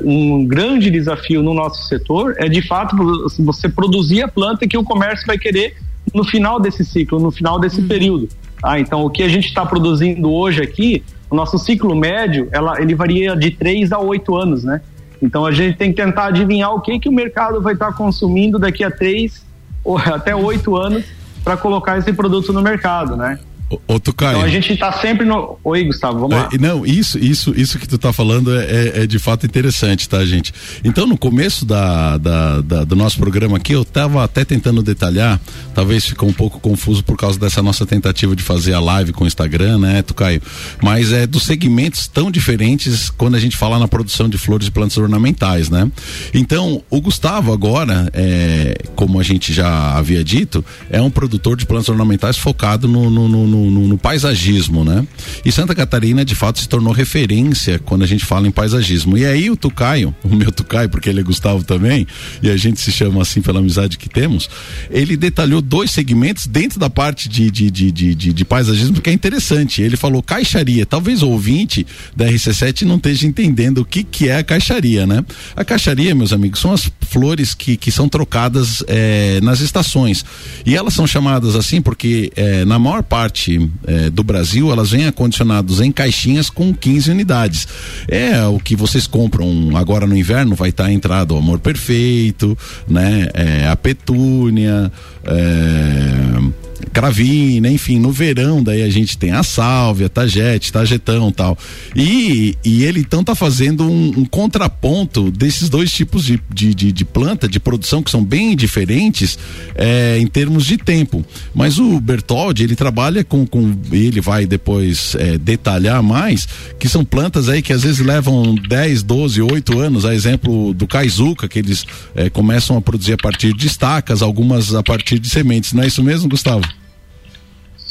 um 0.03 0.45
grande 0.45 0.91
desafio 0.91 1.41
no 1.41 1.53
nosso 1.53 1.87
setor 1.87 2.35
é 2.37 2.49
de 2.49 2.61
fato 2.61 2.95
você 3.39 3.69
produzir 3.69 4.21
a 4.23 4.27
planta 4.27 4.67
que 4.67 4.77
o 4.77 4.83
comércio 4.83 5.25
vai 5.25 5.37
querer 5.37 5.77
no 6.13 6.23
final 6.23 6.59
desse 6.59 6.83
ciclo, 6.83 7.19
no 7.19 7.31
final 7.31 7.59
desse 7.59 7.81
uhum. 7.81 7.87
período. 7.87 8.29
Ah, 8.61 8.79
então 8.79 9.05
o 9.05 9.09
que 9.09 9.23
a 9.23 9.27
gente 9.27 9.47
está 9.47 9.65
produzindo 9.65 10.31
hoje 10.31 10.61
aqui, 10.61 11.03
o 11.29 11.35
nosso 11.35 11.57
ciclo 11.57 11.95
médio, 11.95 12.49
ela, 12.51 12.79
ele 12.81 12.93
varia 12.93 13.35
de 13.35 13.51
3 13.51 13.91
a 13.91 13.99
8 13.99 14.35
anos, 14.35 14.63
né? 14.63 14.81
Então 15.21 15.45
a 15.45 15.51
gente 15.51 15.77
tem 15.77 15.91
que 15.91 16.01
tentar 16.01 16.25
adivinhar 16.25 16.73
o 16.73 16.81
que, 16.81 16.99
que 16.99 17.09
o 17.09 17.11
mercado 17.11 17.61
vai 17.61 17.73
estar 17.73 17.87
tá 17.87 17.93
consumindo 17.93 18.59
daqui 18.59 18.83
a 18.83 18.91
3 18.91 19.45
ou 19.83 19.97
até 19.97 20.35
8 20.35 20.75
anos 20.75 21.05
para 21.43 21.55
colocar 21.55 21.97
esse 21.97 22.11
produto 22.11 22.51
no 22.51 22.61
mercado, 22.61 23.15
né? 23.15 23.39
Outro 23.87 24.13
Caio. 24.13 24.37
Então 24.37 24.43
a 24.43 24.49
gente 24.49 24.71
está 24.73 24.91
sempre 24.91 25.25
no. 25.25 25.57
Oi, 25.63 25.85
Gustavo, 25.85 26.19
vamos 26.19 26.35
lá. 26.35 26.49
É, 26.53 26.57
não, 26.57 26.85
isso, 26.85 27.17
isso, 27.17 27.51
isso 27.57 27.79
que 27.79 27.87
tu 27.87 27.95
está 27.95 28.13
falando 28.13 28.55
é, 28.55 28.65
é, 28.65 29.03
é, 29.03 29.07
de 29.07 29.17
fato 29.17 29.45
interessante, 29.45 30.07
tá, 30.07 30.23
gente? 30.23 30.53
Então, 30.83 31.07
no 31.07 31.17
começo 31.17 31.65
da, 31.65 32.17
da, 32.17 32.61
da, 32.61 32.83
do 32.83 32.95
nosso 32.95 33.17
programa 33.17 33.57
aqui, 33.57 33.73
eu 33.73 33.81
estava 33.81 34.23
até 34.23 34.45
tentando 34.45 34.83
detalhar, 34.83 35.41
talvez 35.73 36.05
ficou 36.05 36.29
um 36.29 36.33
pouco 36.33 36.59
confuso 36.59 37.03
por 37.03 37.17
causa 37.17 37.39
dessa 37.39 37.63
nossa 37.63 37.87
tentativa 37.87 38.35
de 38.35 38.43
fazer 38.43 38.73
a 38.73 38.79
live 38.79 39.11
com 39.13 39.23
o 39.23 39.27
Instagram, 39.27 39.79
né, 39.79 40.03
tu 40.03 40.13
Caio? 40.13 40.41
Mas 40.81 41.11
é 41.11 41.25
dos 41.25 41.43
segmentos 41.43 42.07
tão 42.07 42.29
diferentes 42.29 43.09
quando 43.09 43.33
a 43.33 43.39
gente 43.39 43.57
fala 43.57 43.79
na 43.79 43.87
produção 43.87 44.29
de 44.29 44.37
flores 44.37 44.67
e 44.67 44.71
plantas 44.71 44.97
ornamentais, 44.97 45.71
né? 45.71 45.89
Então, 46.35 46.83
o 46.87 47.01
Gustavo 47.01 47.51
agora, 47.51 48.09
é, 48.13 48.77
como 48.95 49.19
a 49.19 49.23
gente 49.23 49.51
já 49.51 49.97
havia 49.97 50.23
dito, 50.23 50.63
é 50.87 51.01
um 51.01 51.09
produtor 51.09 51.57
de 51.57 51.65
plantas 51.65 51.89
ornamentais 51.89 52.37
focado 52.37 52.87
no, 52.87 53.09
no, 53.09 53.27
no 53.27 53.54
no, 53.55 53.71
no, 53.71 53.87
no, 53.87 53.97
paisagismo, 53.97 54.83
né? 54.83 55.05
E 55.43 55.51
Santa 55.51 55.73
Catarina, 55.73 56.25
de 56.25 56.35
fato, 56.35 56.59
se 56.59 56.67
tornou 56.67 56.91
referência 56.91 57.79
quando 57.79 58.03
a 58.03 58.07
gente 58.07 58.25
fala 58.25 58.47
em 58.47 58.51
paisagismo. 58.51 59.17
E 59.17 59.25
aí 59.25 59.49
o 59.49 59.55
Tucaio, 59.55 60.13
o 60.23 60.35
meu 60.35 60.51
Tucaio, 60.51 60.89
porque 60.89 61.09
ele 61.09 61.21
é 61.21 61.23
Gustavo 61.23 61.63
também, 61.63 62.05
e 62.41 62.49
a 62.49 62.57
gente 62.57 62.79
se 62.81 62.91
chama 62.91 63.21
assim 63.21 63.41
pela 63.41 63.59
amizade 63.59 63.97
que 63.97 64.09
temos, 64.09 64.49
ele 64.89 65.15
detalhou 65.15 65.61
dois 65.61 65.91
segmentos 65.91 66.47
dentro 66.47 66.79
da 66.79 66.89
parte 66.89 67.29
de, 67.29 67.49
de, 67.49 67.71
de, 67.71 67.91
de, 67.91 68.15
de, 68.15 68.33
de 68.33 68.45
paisagismo 68.45 69.01
que 69.01 69.09
é 69.09 69.13
interessante. 69.13 69.81
Ele 69.81 69.95
falou 69.95 70.21
caixaria. 70.21 70.85
Talvez 70.85 71.21
o 71.21 71.29
ouvinte 71.29 71.85
da 72.15 72.25
RC7 72.25 72.83
não 72.83 72.97
esteja 72.97 73.27
entendendo 73.27 73.79
o 73.79 73.85
que, 73.85 74.03
que 74.03 74.29
é 74.29 74.37
a 74.37 74.43
caixaria, 74.43 75.05
né? 75.05 75.23
A 75.55 75.63
caixaria, 75.63 76.13
meus 76.13 76.33
amigos, 76.33 76.59
são 76.59 76.71
as 76.71 76.91
flores 77.01 77.53
que, 77.53 77.77
que 77.77 77.91
são 77.91 78.09
trocadas 78.09 78.83
é, 78.87 79.39
nas 79.41 79.59
estações. 79.61 80.25
E 80.65 80.75
elas 80.75 80.93
são 80.93 81.07
chamadas 81.07 81.55
assim 81.55 81.81
porque 81.81 82.31
é, 82.35 82.65
na 82.65 82.79
maior 82.79 83.03
parte 83.03 83.44
norte 83.45 83.69
eh, 83.87 84.09
do 84.09 84.23
Brasil, 84.23 84.71
elas 84.71 84.91
vêm 84.91 85.05
acondicionadas 85.05 85.79
em 85.79 85.91
caixinhas 85.91 86.49
com 86.49 86.73
15 86.73 87.11
unidades. 87.11 87.67
É 88.07 88.43
o 88.45 88.59
que 88.59 88.75
vocês 88.75 89.05
compram 89.07 89.75
agora 89.75 90.07
no 90.07 90.17
inverno, 90.17 90.55
vai 90.55 90.69
estar 90.69 90.85
tá 90.85 90.91
entrado 90.91 91.35
o 91.35 91.37
amor 91.37 91.59
perfeito, 91.59 92.57
né? 92.87 93.27
É, 93.33 93.67
a 93.67 93.75
petúnia, 93.75 94.91
é, 95.23 96.74
Cravina, 96.91 97.69
enfim, 97.69 97.99
no 97.99 98.11
verão 98.11 98.61
daí 98.61 98.81
a 98.81 98.89
gente 98.89 99.17
tem 99.17 99.31
a 99.31 99.43
sálvia, 99.43 100.09
tagete, 100.09 100.71
tagetão 100.71 101.31
tal. 101.31 101.57
E, 101.95 102.55
e 102.63 102.83
ele 102.83 102.99
então 102.99 103.23
tá 103.23 103.35
fazendo 103.35 103.83
um, 103.83 104.19
um 104.19 104.25
contraponto 104.25 105.31
desses 105.31 105.69
dois 105.69 105.91
tipos 105.91 106.25
de, 106.25 106.41
de, 106.53 106.73
de, 106.73 106.91
de, 106.91 107.05
planta, 107.05 107.47
de 107.47 107.59
produção 107.59 108.01
que 108.01 108.11
são 108.11 108.23
bem 108.23 108.55
diferentes 108.55 109.37
é, 109.75 110.17
em 110.19 110.27
termos 110.27 110.65
de 110.65 110.77
tempo. 110.77 111.25
Mas 111.53 111.79
o 111.79 111.99
Bertoldi, 111.99 112.63
ele 112.63 112.75
trabalha 112.75 113.23
com, 113.23 113.45
com 113.45 113.75
ele 113.91 114.21
vai 114.21 114.45
depois 114.45 115.15
é, 115.15 115.37
detalhar 115.37 116.01
mais, 116.03 116.47
que 116.79 116.89
são 116.89 117.05
plantas 117.05 117.49
aí 117.49 117.61
que 117.61 117.73
às 117.73 117.83
vezes 117.83 117.99
levam 117.99 118.55
10, 118.55 119.03
12, 119.03 119.41
8 119.41 119.79
anos, 119.79 120.05
a 120.05 120.13
exemplo 120.13 120.73
do 120.73 120.87
Kaizuka, 120.87 121.47
que 121.47 121.59
eles 121.59 121.85
é, 122.15 122.29
começam 122.29 122.77
a 122.77 122.81
produzir 122.81 123.13
a 123.13 123.17
partir 123.17 123.53
de 123.53 123.67
estacas, 123.67 124.21
algumas 124.21 124.73
a 124.73 124.83
partir 124.83 125.19
de 125.19 125.29
sementes. 125.29 125.73
Não 125.73 125.83
é 125.83 125.87
isso 125.87 126.03
mesmo, 126.03 126.29
Gustavo? 126.29 126.65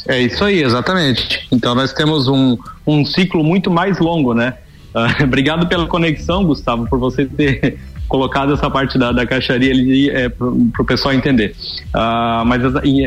É 0.07 0.21
isso 0.21 0.43
aí, 0.43 0.61
exatamente. 0.61 1.47
Então 1.51 1.73
nós 1.73 1.91
temos 1.93 2.27
um, 2.27 2.57
um 2.85 3.05
ciclo 3.05 3.43
muito 3.43 3.71
mais 3.71 3.99
longo, 3.99 4.33
né? 4.33 4.55
Uh, 4.93 5.23
obrigado 5.25 5.67
pela 5.67 5.87
conexão, 5.87 6.45
Gustavo, 6.45 6.87
por 6.87 6.99
você 6.99 7.25
ter 7.25 7.79
colocado 8.07 8.53
essa 8.53 8.69
parte 8.69 8.97
da, 8.99 9.11
da 9.11 9.25
caixaria 9.25 9.71
ali 9.71 10.09
é, 10.09 10.29
para 10.29 10.47
o 10.47 10.85
pessoal 10.85 11.13
entender. 11.13 11.55
Uh, 11.87 12.45
mas 12.45 12.61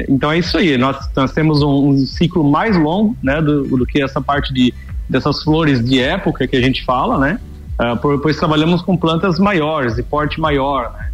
então 0.08 0.32
é 0.32 0.38
isso 0.38 0.58
aí. 0.58 0.76
Nós, 0.76 1.08
nós 1.14 1.32
temos 1.32 1.62
um, 1.62 1.90
um 1.90 1.98
ciclo 1.98 2.42
mais 2.42 2.76
longo, 2.76 3.16
né, 3.22 3.40
do, 3.40 3.64
do, 3.64 3.86
que 3.86 4.02
essa 4.02 4.20
parte 4.20 4.52
de 4.52 4.74
dessas 5.08 5.42
flores 5.42 5.82
de 5.82 6.00
época 6.00 6.46
que 6.46 6.54
a 6.54 6.60
gente 6.60 6.84
fala, 6.84 7.18
né? 7.18 7.40
Uh, 7.80 8.18
pois 8.18 8.36
trabalhamos 8.36 8.82
com 8.82 8.96
plantas 8.96 9.38
maiores, 9.38 9.94
de 9.94 10.02
porte 10.02 10.38
maior, 10.40 10.92
né? 10.98 11.08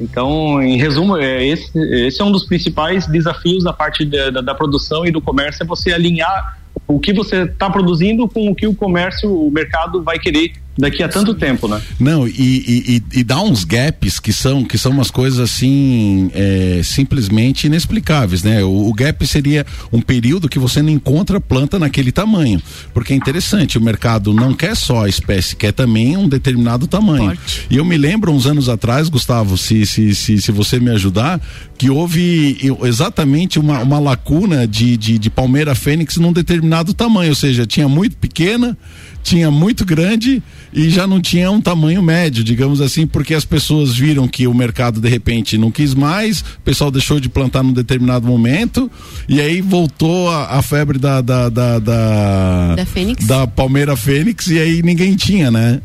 Então, 0.00 0.62
em 0.62 0.78
resumo, 0.78 1.16
é 1.16 1.46
esse, 1.46 1.78
esse 1.78 2.22
é 2.22 2.24
um 2.24 2.32
dos 2.32 2.44
principais 2.44 3.06
desafios 3.06 3.62
da 3.62 3.72
parte 3.72 4.04
da, 4.04 4.30
da, 4.30 4.40
da 4.40 4.54
produção 4.54 5.04
e 5.04 5.10
do 5.10 5.20
comércio, 5.20 5.62
é 5.62 5.66
você 5.66 5.92
alinhar 5.92 6.58
o 6.88 6.98
que 6.98 7.12
você 7.12 7.42
está 7.42 7.68
produzindo 7.68 8.26
com 8.26 8.50
o 8.50 8.54
que 8.54 8.66
o 8.66 8.74
comércio, 8.74 9.30
o 9.30 9.50
mercado 9.50 10.02
vai 10.02 10.18
querer 10.18 10.52
daqui 10.80 11.02
a 11.02 11.08
tanto 11.08 11.34
tempo, 11.34 11.68
né? 11.68 11.80
Não, 11.98 12.26
e, 12.26 12.32
e, 12.32 13.02
e, 13.20 13.24
dá 13.24 13.40
uns 13.40 13.64
gaps 13.64 14.18
que 14.18 14.32
são 14.32 14.64
que 14.64 14.78
são 14.78 14.92
umas 14.92 15.10
coisas 15.10 15.38
assim 15.38 16.30
é, 16.34 16.80
simplesmente 16.82 17.66
inexplicáveis, 17.66 18.42
né? 18.42 18.64
O, 18.64 18.88
o, 18.88 18.94
gap 18.94 19.26
seria 19.26 19.66
um 19.92 20.00
período 20.00 20.48
que 20.48 20.58
você 20.58 20.82
não 20.82 20.90
encontra 20.90 21.40
planta 21.40 21.78
naquele 21.78 22.10
tamanho, 22.10 22.60
porque 22.92 23.12
é 23.12 23.16
interessante, 23.16 23.78
o 23.78 23.80
mercado 23.80 24.32
não 24.32 24.54
quer 24.54 24.76
só 24.76 25.04
a 25.04 25.08
espécie, 25.08 25.54
quer 25.54 25.72
também 25.72 26.16
um 26.16 26.28
determinado 26.28 26.86
tamanho. 26.86 27.36
Forte. 27.36 27.66
E 27.70 27.76
eu 27.76 27.84
me 27.84 27.96
lembro 27.96 28.32
uns 28.32 28.46
anos 28.46 28.68
atrás, 28.68 29.08
Gustavo, 29.08 29.56
se, 29.56 29.84
se, 29.86 30.14
se, 30.14 30.40
se 30.40 30.52
você 30.52 30.80
me 30.80 30.90
ajudar, 30.90 31.40
que 31.76 31.90
houve 31.90 32.58
exatamente 32.82 33.58
uma, 33.58 33.80
uma 33.80 33.98
lacuna 33.98 34.66
de, 34.66 34.96
de, 34.96 35.18
de 35.18 35.30
Palmeira 35.30 35.74
Fênix 35.74 36.16
num 36.16 36.32
determinado 36.32 36.92
tamanho, 36.94 37.30
ou 37.30 37.36
seja, 37.36 37.66
tinha 37.66 37.88
muito 37.88 38.16
pequena 38.16 38.76
tinha 39.22 39.50
muito 39.50 39.84
grande 39.84 40.42
e 40.72 40.88
já 40.88 41.06
não 41.06 41.20
tinha 41.20 41.50
um 41.50 41.60
tamanho 41.60 42.02
médio, 42.02 42.42
digamos 42.42 42.80
assim, 42.80 43.06
porque 43.06 43.34
as 43.34 43.44
pessoas 43.44 43.94
viram 43.94 44.26
que 44.26 44.46
o 44.46 44.54
mercado 44.54 45.00
de 45.00 45.08
repente 45.08 45.58
não 45.58 45.70
quis 45.70 45.94
mais, 45.94 46.40
o 46.40 46.60
pessoal 46.64 46.90
deixou 46.90 47.20
de 47.20 47.28
plantar 47.28 47.62
num 47.62 47.72
determinado 47.72 48.26
momento 48.26 48.90
e 49.28 49.40
aí 49.40 49.60
voltou 49.60 50.28
a, 50.30 50.58
a 50.58 50.62
febre 50.62 50.98
da 50.98 51.20
da, 51.20 51.48
da, 51.48 51.78
da, 51.78 52.74
da, 52.76 52.86
Fênix. 52.86 53.26
da 53.26 53.46
Palmeira 53.46 53.96
Fênix 53.96 54.46
e 54.48 54.58
aí 54.58 54.82
ninguém 54.82 55.16
tinha, 55.16 55.50
né? 55.50 55.80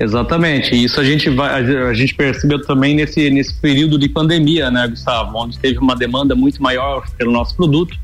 Exatamente, 0.00 0.76
isso 0.76 1.00
a 1.00 1.04
gente 1.04 1.28
vai, 1.28 1.64
a 1.64 1.92
gente 1.92 2.14
percebeu 2.14 2.62
também 2.62 2.94
nesse, 2.94 3.30
nesse 3.30 3.54
período 3.54 3.98
de 3.98 4.08
pandemia, 4.08 4.70
né, 4.70 4.86
Gustavo, 4.86 5.36
onde 5.36 5.58
teve 5.58 5.78
uma 5.78 5.96
demanda 5.96 6.36
muito 6.36 6.62
maior 6.62 7.04
pelo 7.16 7.32
nosso 7.32 7.56
produto 7.56 7.98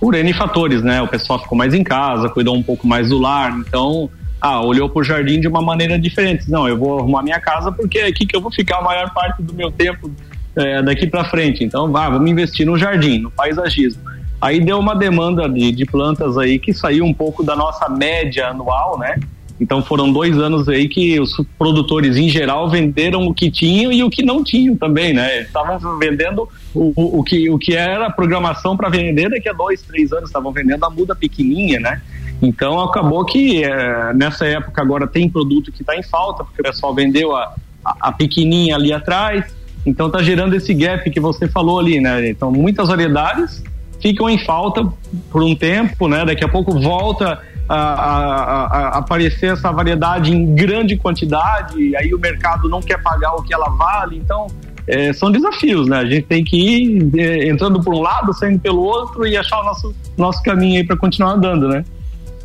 por 0.00 0.14
N 0.14 0.32
fatores, 0.32 0.82
né? 0.82 1.02
O 1.02 1.08
pessoal 1.08 1.38
ficou 1.38 1.56
mais 1.56 1.74
em 1.74 1.82
casa, 1.82 2.28
cuidou 2.28 2.54
um 2.56 2.62
pouco 2.62 2.86
mais 2.86 3.08
do 3.08 3.18
lar, 3.18 3.52
então, 3.58 4.08
ah, 4.40 4.60
olhou 4.60 4.88
para 4.88 5.00
o 5.00 5.04
jardim 5.04 5.40
de 5.40 5.48
uma 5.48 5.60
maneira 5.60 5.98
diferente. 5.98 6.50
Não, 6.50 6.68
eu 6.68 6.76
vou 6.76 6.98
arrumar 6.98 7.22
minha 7.22 7.40
casa 7.40 7.72
porque 7.72 7.98
é 7.98 8.06
aqui 8.06 8.24
que 8.26 8.36
eu 8.36 8.40
vou 8.40 8.52
ficar 8.52 8.78
a 8.78 8.82
maior 8.82 9.12
parte 9.12 9.42
do 9.42 9.52
meu 9.52 9.70
tempo 9.70 10.10
é, 10.56 10.82
daqui 10.82 11.06
para 11.06 11.24
frente. 11.24 11.64
Então, 11.64 11.90
vá, 11.90 12.08
vamos 12.08 12.30
investir 12.30 12.64
no 12.64 12.78
jardim, 12.78 13.18
no 13.18 13.30
paisagismo. 13.30 14.02
Aí 14.40 14.60
deu 14.60 14.78
uma 14.78 14.94
demanda 14.94 15.48
de, 15.48 15.72
de 15.72 15.84
plantas 15.84 16.38
aí 16.38 16.58
que 16.58 16.72
saiu 16.72 17.04
um 17.04 17.12
pouco 17.12 17.42
da 17.42 17.56
nossa 17.56 17.88
média 17.88 18.48
anual, 18.48 18.96
né? 18.98 19.18
Então 19.60 19.82
foram 19.82 20.12
dois 20.12 20.38
anos 20.38 20.68
aí 20.68 20.88
que 20.88 21.18
os 21.18 21.34
produtores 21.58 22.16
em 22.16 22.28
geral 22.28 22.68
venderam 22.70 23.26
o 23.26 23.34
que 23.34 23.50
tinham 23.50 23.92
e 23.92 24.04
o 24.04 24.10
que 24.10 24.22
não 24.22 24.44
tinham 24.44 24.76
também, 24.76 25.12
né? 25.12 25.42
Estavam 25.42 25.98
vendendo 25.98 26.48
o, 26.74 26.92
o, 26.94 27.18
o, 27.18 27.24
que, 27.24 27.50
o 27.50 27.58
que 27.58 27.74
era 27.74 28.08
programação 28.10 28.76
para 28.76 28.88
vender 28.88 29.28
daqui 29.28 29.48
a 29.48 29.52
dois, 29.52 29.82
três 29.82 30.12
anos, 30.12 30.28
estavam 30.28 30.52
vendendo 30.52 30.84
a 30.84 30.90
muda 30.90 31.14
pequenininha, 31.14 31.80
né? 31.80 32.00
Então 32.40 32.78
acabou 32.80 33.24
que 33.24 33.64
é, 33.64 34.12
nessa 34.14 34.46
época 34.46 34.80
agora 34.80 35.08
tem 35.08 35.28
produto 35.28 35.72
que 35.72 35.82
está 35.82 35.96
em 35.96 36.04
falta, 36.04 36.44
porque 36.44 36.60
o 36.60 36.64
pessoal 36.64 36.94
vendeu 36.94 37.34
a, 37.34 37.54
a, 37.84 37.96
a 38.00 38.12
pequenininha 38.12 38.76
ali 38.76 38.92
atrás, 38.92 39.44
então 39.84 40.06
está 40.06 40.22
gerando 40.22 40.54
esse 40.54 40.72
gap 40.72 41.10
que 41.10 41.18
você 41.18 41.48
falou 41.48 41.80
ali, 41.80 42.00
né? 42.00 42.28
Então 42.28 42.52
muitas 42.52 42.88
variedades 42.88 43.62
ficam 44.00 44.30
em 44.30 44.38
falta 44.38 44.86
por 45.32 45.42
um 45.42 45.56
tempo, 45.56 46.06
né? 46.06 46.24
Daqui 46.24 46.44
a 46.44 46.48
pouco 46.48 46.78
volta 46.78 47.40
a, 47.68 47.76
a, 47.76 48.64
a, 48.64 48.98
aparecer 48.98 49.52
essa 49.52 49.70
variedade 49.70 50.32
em 50.32 50.54
grande 50.54 50.96
quantidade, 50.96 51.94
aí 51.96 52.14
o 52.14 52.18
mercado 52.18 52.68
não 52.68 52.80
quer 52.80 53.02
pagar 53.02 53.34
o 53.34 53.42
que 53.42 53.52
ela 53.52 53.68
vale, 53.70 54.16
então 54.16 54.46
é, 54.86 55.12
são 55.12 55.30
desafios, 55.30 55.86
né? 55.86 55.98
A 55.98 56.04
gente 56.06 56.22
tem 56.22 56.42
que 56.42 56.56
ir 56.56 57.20
é, 57.20 57.48
entrando 57.48 57.80
por 57.82 57.94
um 57.94 58.00
lado, 58.00 58.32
saindo 58.32 58.58
pelo 58.58 58.80
outro 58.80 59.26
e 59.26 59.36
achar 59.36 59.60
o 59.60 59.64
nosso, 59.64 59.94
nosso 60.16 60.42
caminho 60.42 60.78
aí 60.78 60.86
para 60.86 60.96
continuar 60.96 61.32
andando, 61.32 61.68
né? 61.68 61.84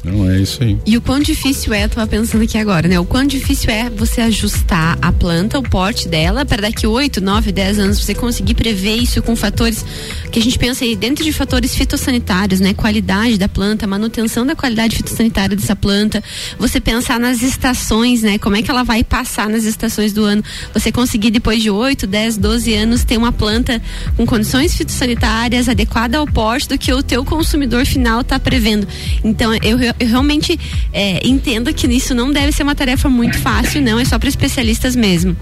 Não 0.03 0.29
é 0.29 0.39
isso 0.39 0.61
aí. 0.61 0.77
E 0.85 0.97
o 0.97 1.01
quão 1.01 1.19
difícil 1.19 1.73
é, 1.73 1.87
tava 1.87 2.05
pensando 2.05 2.43
aqui 2.43 2.57
agora, 2.57 2.87
né? 2.87 2.99
O 2.99 3.05
quão 3.05 3.25
difícil 3.25 3.69
é 3.69 3.89
você 3.89 4.19
ajustar 4.21 4.97
a 5.01 5.11
planta, 5.11 5.57
o 5.57 5.63
porte 5.63 6.07
dela, 6.09 6.43
para 6.45 6.63
daqui 6.63 6.85
8, 6.85 7.21
9, 7.21 7.51
10 7.51 7.79
anos 7.79 7.99
você 7.99 8.13
conseguir 8.13 8.53
prever 8.53 8.95
isso 8.95 9.21
com 9.21 9.35
fatores 9.35 9.85
que 10.31 10.39
a 10.39 10.41
gente 10.41 10.59
pensa 10.59 10.83
aí 10.83 10.95
dentro 10.95 11.23
de 11.23 11.31
fatores 11.31 11.73
fitossanitários, 11.73 12.59
né? 12.59 12.73
Qualidade 12.73 13.37
da 13.37 13.47
planta, 13.47 13.87
manutenção 13.87 14.45
da 14.45 14.55
qualidade 14.55 14.97
fitossanitária 14.97 15.55
dessa 15.55 15.75
planta, 15.75 16.21
você 16.59 16.81
pensar 16.81 17.19
nas 17.19 17.41
estações, 17.41 18.23
né? 18.23 18.37
Como 18.37 18.57
é 18.57 18.61
que 18.61 18.69
ela 18.69 18.83
vai 18.83 19.03
passar 19.03 19.49
nas 19.49 19.63
estações 19.63 20.11
do 20.11 20.25
ano. 20.25 20.43
Você 20.73 20.91
conseguir 20.91 21.31
depois 21.31 21.61
de 21.61 21.69
8, 21.69 22.05
10, 22.05 22.37
12 22.37 22.73
anos 22.73 23.03
ter 23.03 23.17
uma 23.17 23.31
planta 23.31 23.81
com 24.17 24.25
condições 24.25 24.75
fitossanitárias 24.75 25.69
adequada 25.69 26.17
ao 26.17 26.27
porte 26.27 26.67
do 26.67 26.77
que 26.77 26.91
o 26.91 27.01
teu 27.01 27.23
consumidor 27.23 27.85
final 27.85 28.21
está 28.21 28.37
prevendo. 28.37 28.87
Então, 29.23 29.53
eu 29.63 29.92
eu 29.99 30.07
realmente 30.07 30.59
é, 30.91 31.25
entendo 31.25 31.73
que 31.73 31.87
isso 31.87 32.13
não 32.13 32.31
deve 32.31 32.51
ser 32.51 32.63
uma 32.63 32.75
tarefa 32.75 33.09
muito 33.09 33.37
fácil, 33.37 33.81
não, 33.81 33.99
é 33.99 34.05
só 34.05 34.17
para 34.17 34.29
especialistas 34.29 34.95
mesmo. 34.95 35.35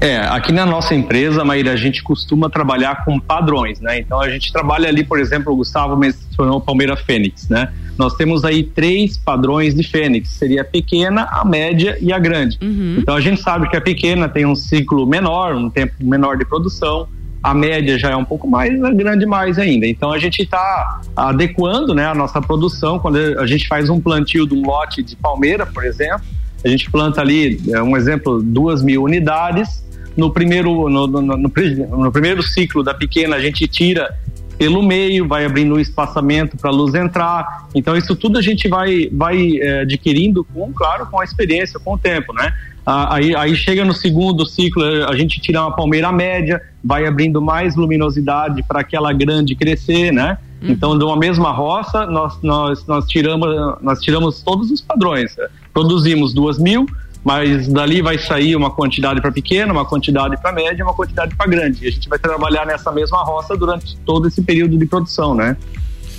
É, 0.00 0.18
aqui 0.18 0.52
na 0.52 0.66
nossa 0.66 0.94
empresa, 0.94 1.42
Maíra, 1.44 1.72
a 1.72 1.76
gente 1.76 2.02
costuma 2.02 2.50
trabalhar 2.50 3.06
com 3.06 3.18
padrões, 3.18 3.80
né? 3.80 3.98
Então 3.98 4.20
a 4.20 4.28
gente 4.28 4.52
trabalha 4.52 4.86
ali, 4.86 5.02
por 5.02 5.18
exemplo, 5.18 5.52
o 5.52 5.56
Gustavo 5.56 5.96
mencionou 5.96 6.60
Palmeira 6.60 6.94
Fênix, 6.94 7.48
né? 7.48 7.72
Nós 7.96 8.14
temos 8.14 8.44
aí 8.44 8.62
três 8.62 9.16
padrões 9.16 9.74
de 9.74 9.82
Fênix, 9.82 10.28
seria 10.28 10.60
a 10.60 10.64
pequena, 10.64 11.28
a 11.30 11.42
média 11.44 11.96
e 12.00 12.12
a 12.12 12.18
grande. 12.18 12.58
Uhum. 12.60 12.96
Então 12.98 13.14
a 13.14 13.20
gente 13.20 13.40
sabe 13.40 13.66
que 13.70 13.76
a 13.76 13.80
pequena 13.80 14.28
tem 14.28 14.44
um 14.44 14.54
ciclo 14.54 15.06
menor, 15.06 15.54
um 15.54 15.70
tempo 15.70 15.94
menor 16.00 16.36
de 16.36 16.44
produção, 16.44 17.08
a 17.44 17.52
média 17.52 17.98
já 17.98 18.10
é 18.10 18.16
um 18.16 18.24
pouco 18.24 18.48
mais, 18.48 18.72
grande 18.94 19.26
mais 19.26 19.58
ainda. 19.58 19.86
Então 19.86 20.10
a 20.10 20.18
gente 20.18 20.40
está 20.40 21.02
adequando 21.14 21.94
né, 21.94 22.06
a 22.06 22.14
nossa 22.14 22.40
produção, 22.40 22.98
quando 22.98 23.18
a 23.18 23.46
gente 23.46 23.68
faz 23.68 23.90
um 23.90 24.00
plantio 24.00 24.48
de 24.48 24.54
um 24.54 24.66
lote 24.66 25.02
de 25.02 25.14
palmeira, 25.14 25.66
por 25.66 25.84
exemplo, 25.84 26.24
a 26.64 26.68
gente 26.68 26.90
planta 26.90 27.20
ali, 27.20 27.60
é, 27.68 27.82
um 27.82 27.98
exemplo, 27.98 28.42
duas 28.42 28.82
mil 28.82 29.02
unidades. 29.02 29.84
No 30.16 30.32
primeiro, 30.32 30.88
no, 30.88 31.06
no, 31.06 31.20
no, 31.20 31.36
no 31.36 32.10
primeiro 32.10 32.42
ciclo 32.42 32.82
da 32.82 32.94
pequena, 32.94 33.36
a 33.36 33.40
gente 33.40 33.68
tira 33.68 34.16
pelo 34.56 34.82
meio, 34.82 35.28
vai 35.28 35.44
abrindo 35.44 35.74
um 35.74 35.80
espaçamento 35.80 36.56
para 36.56 36.70
a 36.70 36.72
luz 36.72 36.94
entrar. 36.94 37.68
Então, 37.74 37.94
isso 37.94 38.16
tudo 38.16 38.38
a 38.38 38.42
gente 38.42 38.68
vai, 38.68 39.10
vai 39.12 39.58
é, 39.58 39.80
adquirindo, 39.80 40.44
com, 40.44 40.72
claro, 40.72 41.06
com 41.06 41.20
a 41.20 41.24
experiência, 41.24 41.78
com 41.78 41.94
o 41.94 41.98
tempo, 41.98 42.32
né? 42.32 42.54
Ah, 42.86 43.14
aí, 43.14 43.34
aí 43.34 43.56
chega 43.56 43.84
no 43.84 43.94
segundo 43.94 44.44
ciclo, 44.46 44.82
a 45.08 45.16
gente 45.16 45.40
tira 45.40 45.62
uma 45.62 45.74
palmeira 45.74 46.12
média, 46.12 46.60
vai 46.82 47.06
abrindo 47.06 47.40
mais 47.40 47.76
luminosidade 47.76 48.62
para 48.62 48.80
aquela 48.80 49.12
grande 49.12 49.54
crescer, 49.54 50.12
né? 50.12 50.36
Uhum. 50.60 50.70
Então, 50.70 50.98
de 50.98 51.04
uma 51.04 51.16
mesma 51.16 51.50
roça, 51.50 52.04
nós, 52.06 52.38
nós, 52.42 52.86
nós, 52.86 53.06
tiramos, 53.06 53.48
nós 53.80 54.00
tiramos 54.00 54.42
todos 54.42 54.70
os 54.70 54.82
padrões. 54.82 55.34
Produzimos 55.72 56.34
duas 56.34 56.58
mil, 56.58 56.86
mas 57.24 57.68
dali 57.68 58.02
vai 58.02 58.18
sair 58.18 58.54
uma 58.54 58.70
quantidade 58.70 59.18
para 59.20 59.32
pequena, 59.32 59.72
uma 59.72 59.86
quantidade 59.86 60.36
para 60.36 60.52
média, 60.52 60.84
uma 60.84 60.94
quantidade 60.94 61.34
para 61.34 61.46
grande. 61.46 61.84
E 61.84 61.88
a 61.88 61.90
gente 61.90 62.06
vai 62.06 62.18
trabalhar 62.18 62.66
nessa 62.66 62.92
mesma 62.92 63.22
roça 63.24 63.56
durante 63.56 63.96
todo 64.04 64.28
esse 64.28 64.42
período 64.42 64.76
de 64.76 64.84
produção, 64.84 65.34
né? 65.34 65.56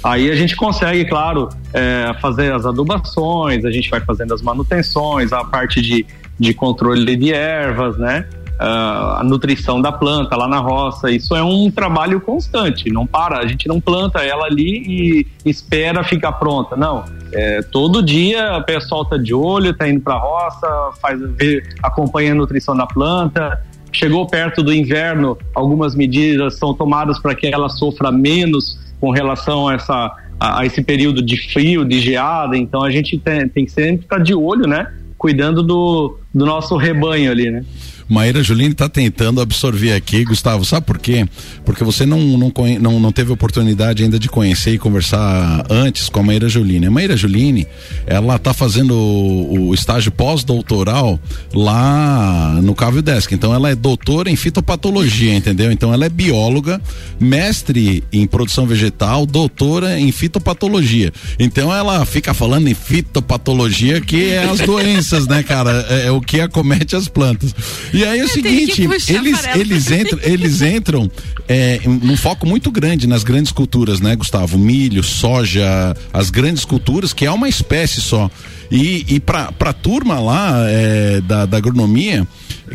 Aí 0.04 0.30
a 0.30 0.36
gente 0.36 0.56
consegue, 0.56 1.06
claro, 1.06 1.50
é, 1.74 2.12
fazer 2.22 2.54
as 2.54 2.66
adubações, 2.66 3.66
a 3.66 3.72
gente 3.72 3.90
vai 3.90 4.00
fazendo 4.02 4.34
as 4.34 4.42
manutenções, 4.42 5.34
a 5.34 5.44
parte 5.44 5.82
de, 5.82 6.06
de 6.40 6.54
controle 6.54 7.16
de 7.16 7.34
ervas, 7.34 7.98
né? 7.98 8.28
Uh, 8.56 9.20
a 9.20 9.22
nutrição 9.22 9.82
da 9.82 9.92
planta 9.92 10.36
lá 10.38 10.48
na 10.48 10.60
roça. 10.60 11.12
Isso 11.12 11.36
é 11.36 11.44
um 11.44 11.70
trabalho 11.70 12.22
constante, 12.22 12.90
não 12.90 13.06
para. 13.06 13.40
A 13.40 13.48
gente 13.48 13.68
não 13.68 13.82
planta 13.82 14.20
ela 14.24 14.46
ali 14.46 15.28
e 15.44 15.50
espera 15.50 16.04
ficar 16.06 16.34
pronta. 16.34 16.76
Não. 16.78 17.04
É, 17.34 17.62
todo 17.64 18.02
dia 18.02 18.58
o 18.58 18.64
pessoal 18.64 19.04
tá 19.04 19.18
de 19.18 19.34
olho, 19.34 19.74
tá 19.74 19.90
indo 19.90 20.00
para 20.00 20.14
a 20.14 20.20
roça, 20.20 20.68
faz, 21.02 21.20
vê, 21.36 21.64
acompanha 21.84 22.32
a 22.32 22.36
nutrição 22.36 22.76
da 22.76 22.86
planta. 22.86 23.62
Chegou 23.92 24.26
perto 24.26 24.64
do 24.64 24.74
inverno, 24.74 25.38
algumas 25.54 25.96
medidas 25.96 26.58
são 26.58 26.74
tomadas 26.74 27.20
para 27.20 27.36
que 27.36 27.48
ela 27.48 27.68
sofra 27.68 28.10
menos 28.10 28.80
com 29.02 29.12
relação 29.12 29.68
a 29.68 29.74
essa 29.74 30.16
a, 30.40 30.60
a, 30.60 30.66
esse 30.66 30.82
período 30.82 31.22
de 31.22 31.38
frio, 31.52 31.86
de 31.86 32.00
geada. 32.00 32.58
Então 32.58 32.84
a 32.84 32.90
gente 32.90 33.18
tem, 33.18 33.48
tem 33.50 33.66
que 33.66 33.72
sempre 33.72 34.06
estar 34.06 34.20
de 34.20 34.34
olho, 34.34 34.68
né? 34.68 34.94
Cuidando 35.18 35.64
do, 35.64 36.18
do 36.34 36.46
nosso 36.46 36.76
rebanho 36.76 37.32
ali, 37.32 37.50
né? 37.50 37.66
Maíra 38.08 38.44
Juline 38.44 38.72
está 38.72 38.88
tentando 38.88 39.42
absorver 39.42 39.94
aqui, 39.94 40.24
Gustavo, 40.24 40.64
sabe 40.64 40.86
por 40.86 41.00
quê? 41.00 41.28
Porque 41.64 41.84
você 41.84 42.06
não, 42.06 42.20
não, 42.20 42.52
não, 42.80 43.00
não 43.00 43.12
teve 43.12 43.32
oportunidade 43.32 44.04
ainda 44.04 44.20
de 44.20 44.30
conhecer 44.30 44.74
e 44.74 44.78
conversar 44.78 45.66
antes 45.70 46.08
com 46.10 46.20
a 46.20 46.24
Maíra 46.24 46.48
Juline. 46.48 46.86
A 46.86 46.92
Maíra 46.92 47.18
Juline, 47.18 47.68
ela 48.06 48.36
está 48.36 48.54
fazendo 48.54 48.94
o, 48.94 49.70
o 49.70 49.74
estágio 49.74 50.12
pós-doutoral 50.12 51.20
lá 51.54 52.60
no 52.62 52.76
Cavio 52.76 53.02
Desk. 53.02 53.34
Então 53.34 53.54
ela 53.54 53.70
é 53.70 53.76
doutora 53.76 54.30
em 54.30 54.36
fitopatologia, 54.36 55.34
entendeu? 55.34 55.72
Então 55.72 55.94
ela 55.94 56.06
é 56.06 56.10
bióloga, 56.10 56.80
mestre 57.20 58.04
em 58.12 58.28
produção 58.28 58.68
vegetal, 58.68 59.26
doutora 59.26 60.00
em 60.00 60.12
fitopatologia. 60.12 61.12
Então 61.40 61.74
ela 61.74 62.06
fica 62.06 62.34
falando 62.34 62.68
em 62.68 62.74
fitopatologia 62.74 64.00
que 64.00 64.30
é 64.30 64.44
as 64.44 64.60
doenças, 64.60 65.28
né, 65.28 65.42
cara? 65.42 65.86
É, 65.90 66.08
é 66.08 66.12
o 66.12 66.22
que 66.22 66.40
acomete 66.40 66.96
as 66.96 67.08
plantas. 67.08 67.54
E 67.96 68.04
aí 68.04 68.20
é 68.20 68.24
o 68.24 68.28
seguinte, 68.28 68.82
eles, 68.82 69.10
eles 69.56 69.92
entram, 69.92 70.20
eles 70.22 70.62
entram 70.62 71.12
é, 71.48 71.80
num 71.86 72.18
foco 72.18 72.46
muito 72.46 72.70
grande 72.72 73.08
nas 73.08 73.24
grandes 73.24 73.52
culturas, 73.52 74.00
né, 74.00 74.16
Gustavo? 74.16 74.58
Milho, 74.58 75.04
soja, 75.04 75.96
as 76.12 76.30
grandes 76.30 76.66
culturas, 76.66 77.14
que 77.14 77.26
é 77.26 77.32
uma 77.32 77.48
espécie 77.48 78.02
só. 78.02 78.30
E, 78.72 79.06
e 79.08 79.20
para 79.20 79.54
a 79.60 79.74
turma 79.74 80.20
lá 80.20 80.64
é, 80.68 81.22
da, 81.22 81.46
da 81.46 81.58
agronomia, 81.58 82.28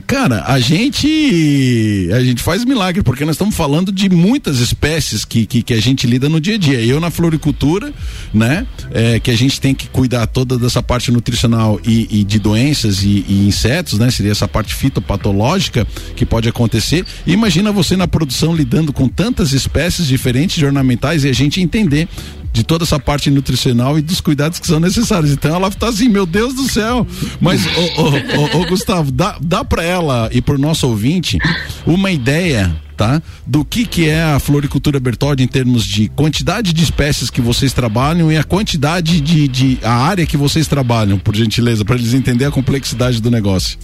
Cara, 0.07 0.45
a 0.47 0.61
gente 0.61 2.09
a 2.15 2.23
gente 2.23 2.41
faz 2.41 2.65
milagre, 2.65 3.03
porque 3.03 3.25
nós 3.25 3.35
estamos 3.35 3.57
falando 3.57 3.91
de 3.91 4.09
muitas 4.09 4.61
espécies 4.61 5.25
que, 5.25 5.45
que, 5.45 5.63
que, 5.63 5.75
a 5.75 5.81
gente 5.83 6.07
lida 6.07 6.29
no 6.29 6.41
dia 6.41 6.55
a 6.55 6.59
dia. 6.59 6.81
Eu 6.81 7.01
na 7.01 7.11
floricultura, 7.11 7.93
né? 8.33 8.67
É, 8.93 9.19
que 9.19 9.33
a 9.33 9.37
gente 9.37 9.61
tem 9.61 9.75
que 9.75 9.89
cuidar 9.89 10.29
toda 10.29 10.57
dessa 10.57 10.81
parte 10.81 11.11
nutricional 11.11 11.81
e, 11.85 12.21
e 12.21 12.25
de 12.25 12.39
doenças 12.39 13.03
e, 13.03 13.25
e, 13.29 13.49
insetos, 13.49 13.99
né? 13.99 14.11
Seria 14.13 14.31
essa 14.31 14.47
parte 14.47 14.75
fitopatológica 14.75 15.85
que 16.15 16.25
pode 16.25 16.49
acontecer. 16.49 17.05
E 17.27 17.33
imagina 17.33 17.73
você 17.73 17.97
na 17.97 18.07
produção 18.07 18.55
lidando 18.55 18.93
com 18.93 19.09
tantas 19.09 19.53
espécies 19.53 20.07
diferentes 20.07 20.57
de 20.57 20.65
ornamentais 20.65 21.25
e 21.25 21.29
a 21.29 21.35
gente 21.35 21.61
entender 21.61 22.09
de 22.53 22.65
toda 22.65 22.85
essa 22.85 22.99
parte 22.99 23.31
nutricional 23.31 23.99
e 23.99 24.03
dos 24.03 24.21
cuidados 24.21 24.59
que 24.59 24.67
são 24.67 24.81
necessários. 24.81 25.33
Então 25.33 25.55
ela 25.55 25.71
tá 25.71 25.89
assim, 25.89 26.09
meu 26.09 26.27
Deus 26.27 26.55
do 26.55 26.69
céu. 26.69 27.07
Mas, 27.41 27.65
ô, 27.67 28.03
ô, 28.03 28.61
ô, 28.61 28.67
Gustavo, 28.67 29.11
dá, 29.11 29.37
dá 29.41 29.65
para 29.65 29.83
ela 29.83 30.29
e 30.33 30.41
pro 30.41 30.59
nosso 30.59 30.87
ouvinte 30.89 31.39
uma 31.87 32.11
ideia 32.11 32.75
Tá? 33.01 33.23
Do 33.47 33.65
que 33.65 33.87
que 33.87 34.11
é 34.11 34.23
a 34.23 34.39
floricultura 34.39 35.01
Bertoldi 35.01 35.43
em 35.43 35.47
termos 35.47 35.87
de 35.87 36.11
quantidade 36.11 36.75
de 36.75 36.85
espécies 36.85 37.31
que 37.31 37.41
vocês 37.41 37.73
trabalham 37.73 38.31
e 38.31 38.37
a 38.37 38.45
quantidade 38.45 39.23
de, 39.23 39.49
de 39.49 39.79
a 39.83 39.91
área 39.91 40.27
que 40.27 40.37
vocês 40.37 40.69
trabalham, 40.69 41.19
por 41.19 41.35
gentileza, 41.35 41.83
para 41.83 41.95
eles 41.95 42.13
entenderem 42.13 42.49
a 42.49 42.51
complexidade 42.51 43.23
do 43.23 43.31
negócio. 43.31 43.79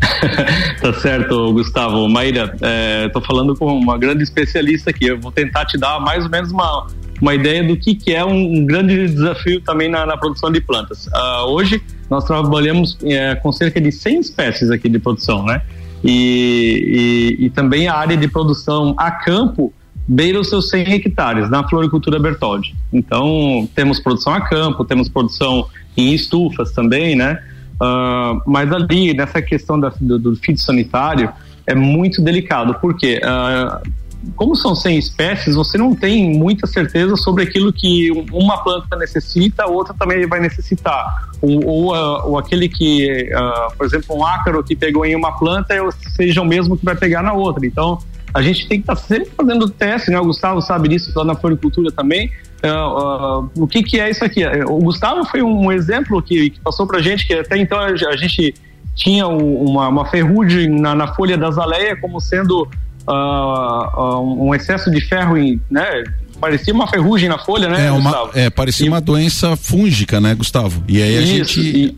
tá 0.80 0.92
certo, 1.00 1.52
Gustavo. 1.52 2.08
Maíra, 2.08 2.56
é, 2.62 3.10
falando 3.26 3.56
com 3.56 3.66
uma 3.76 3.98
grande 3.98 4.22
especialista 4.22 4.90
aqui. 4.90 5.06
Eu 5.06 5.20
vou 5.20 5.32
tentar 5.32 5.64
te 5.66 5.76
dar 5.76 5.98
mais 5.98 6.22
ou 6.22 6.30
menos 6.30 6.52
uma, 6.52 6.86
uma 7.20 7.34
ideia 7.34 7.62
do 7.62 7.76
que, 7.76 7.94
que 7.94 8.14
é 8.14 8.24
um, 8.24 8.58
um 8.58 8.64
grande 8.64 9.06
desafio 9.08 9.60
também 9.60 9.88
na, 9.88 10.06
na 10.06 10.16
produção 10.16 10.50
de 10.50 10.60
plantas. 10.60 11.06
Uh, 11.06 11.46
hoje 11.48 11.82
nós 12.08 12.24
trabalhamos 12.24 12.98
é, 13.04 13.34
com 13.36 13.52
cerca 13.52 13.80
de 13.80 13.92
100 13.92 14.20
espécies 14.20 14.70
aqui 14.70 14.88
de 14.88 14.98
produção, 14.98 15.44
né? 15.44 15.62
E, 16.02 17.36
e, 17.38 17.44
e, 17.46 17.50
também 17.50 17.86
a 17.86 17.94
área 17.94 18.16
de 18.16 18.26
produção 18.26 18.94
a 18.96 19.10
campo 19.10 19.72
beira 20.08 20.40
os 20.40 20.48
seus 20.48 20.70
100 20.70 20.94
hectares 20.94 21.50
na 21.50 21.68
floricultura 21.68 22.18
Bertoldi. 22.18 22.74
Então 22.92 23.68
temos 23.74 24.00
produção 24.00 24.32
a 24.32 24.40
campo, 24.40 24.84
temos 24.84 25.08
produção 25.08 25.66
em 25.96 26.12
estufas 26.14 26.72
também, 26.72 27.14
né? 27.14 27.40
Uh, 27.74 28.42
mas 28.46 28.72
ali 28.72 29.14
nessa 29.14 29.40
questão 29.40 29.78
da, 29.78 29.92
do, 30.00 30.18
do 30.18 30.36
fitossanitário 30.36 31.30
é 31.66 31.74
muito 31.74 32.20
delicado, 32.22 32.74
porque 32.80 33.18
uh, 33.18 33.90
como 34.36 34.54
são 34.54 34.74
100 34.74 34.98
espécies, 34.98 35.54
você 35.54 35.78
não 35.78 35.94
tem 35.94 36.36
muita 36.36 36.66
certeza 36.66 37.16
sobre 37.16 37.44
aquilo 37.44 37.72
que 37.72 38.10
uma 38.32 38.58
planta 38.62 38.96
necessita, 38.96 39.66
outra 39.66 39.94
também 39.94 40.26
vai 40.26 40.40
necessitar. 40.40 41.30
Ou, 41.40 41.66
ou, 41.66 41.94
uh, 41.94 42.28
ou 42.28 42.38
aquele 42.38 42.68
que, 42.68 43.30
uh, 43.34 43.76
por 43.76 43.86
exemplo, 43.86 44.16
um 44.16 44.24
ácaro 44.24 44.62
que 44.62 44.76
pegou 44.76 45.06
em 45.06 45.16
uma 45.16 45.32
planta 45.32 45.74
seja 46.14 46.42
o 46.42 46.44
mesmo 46.44 46.76
que 46.76 46.84
vai 46.84 46.94
pegar 46.94 47.22
na 47.22 47.32
outra. 47.32 47.66
Então, 47.66 47.98
a 48.32 48.42
gente 48.42 48.68
tem 48.68 48.78
que 48.78 48.82
estar 48.82 48.96
tá 48.96 49.00
sempre 49.00 49.30
fazendo 49.36 49.68
teste, 49.68 50.10
né? 50.10 50.20
O 50.20 50.24
Gustavo 50.24 50.60
sabe 50.60 50.88
disso 50.88 51.12
lá 51.16 51.24
na 51.24 51.34
floricultura 51.34 51.90
também. 51.90 52.30
Uh, 52.62 53.40
uh, 53.42 53.50
o 53.56 53.66
que, 53.66 53.82
que 53.82 53.98
é 53.98 54.10
isso 54.10 54.24
aqui? 54.24 54.44
O 54.66 54.78
Gustavo 54.78 55.24
foi 55.24 55.42
um 55.42 55.72
exemplo 55.72 56.20
que, 56.22 56.50
que 56.50 56.60
passou 56.60 56.86
para 56.86 57.00
gente 57.00 57.26
que 57.26 57.34
até 57.34 57.56
então 57.56 57.78
a 57.78 58.16
gente 58.16 58.54
tinha 58.94 59.26
uma, 59.26 59.88
uma 59.88 60.04
ferrugem 60.04 60.68
na, 60.68 60.94
na 60.94 61.14
folha 61.14 61.38
da 61.38 61.48
azaleia 61.48 61.96
como 61.96 62.20
sendo 62.20 62.68
uh, 63.08 64.20
um 64.20 64.54
excesso 64.54 64.90
de 64.90 65.00
ferro 65.00 65.36
em, 65.36 65.60
né? 65.70 66.04
Parecia 66.40 66.72
uma 66.72 66.88
ferrugem 66.88 67.28
na 67.28 67.38
folha, 67.38 67.68
né? 67.68 67.86
É, 67.86 67.92
uma, 67.92 68.30
é 68.34 68.48
parecia 68.48 68.86
e... 68.86 68.88
uma 68.88 69.00
doença 69.00 69.56
fúngica, 69.56 70.20
né, 70.20 70.34
Gustavo? 70.34 70.82
E 70.88 71.02
aí 71.02 71.18
a 71.18 71.20
Isso, 71.20 71.34
gente. 71.34 71.60
E... 71.60 71.96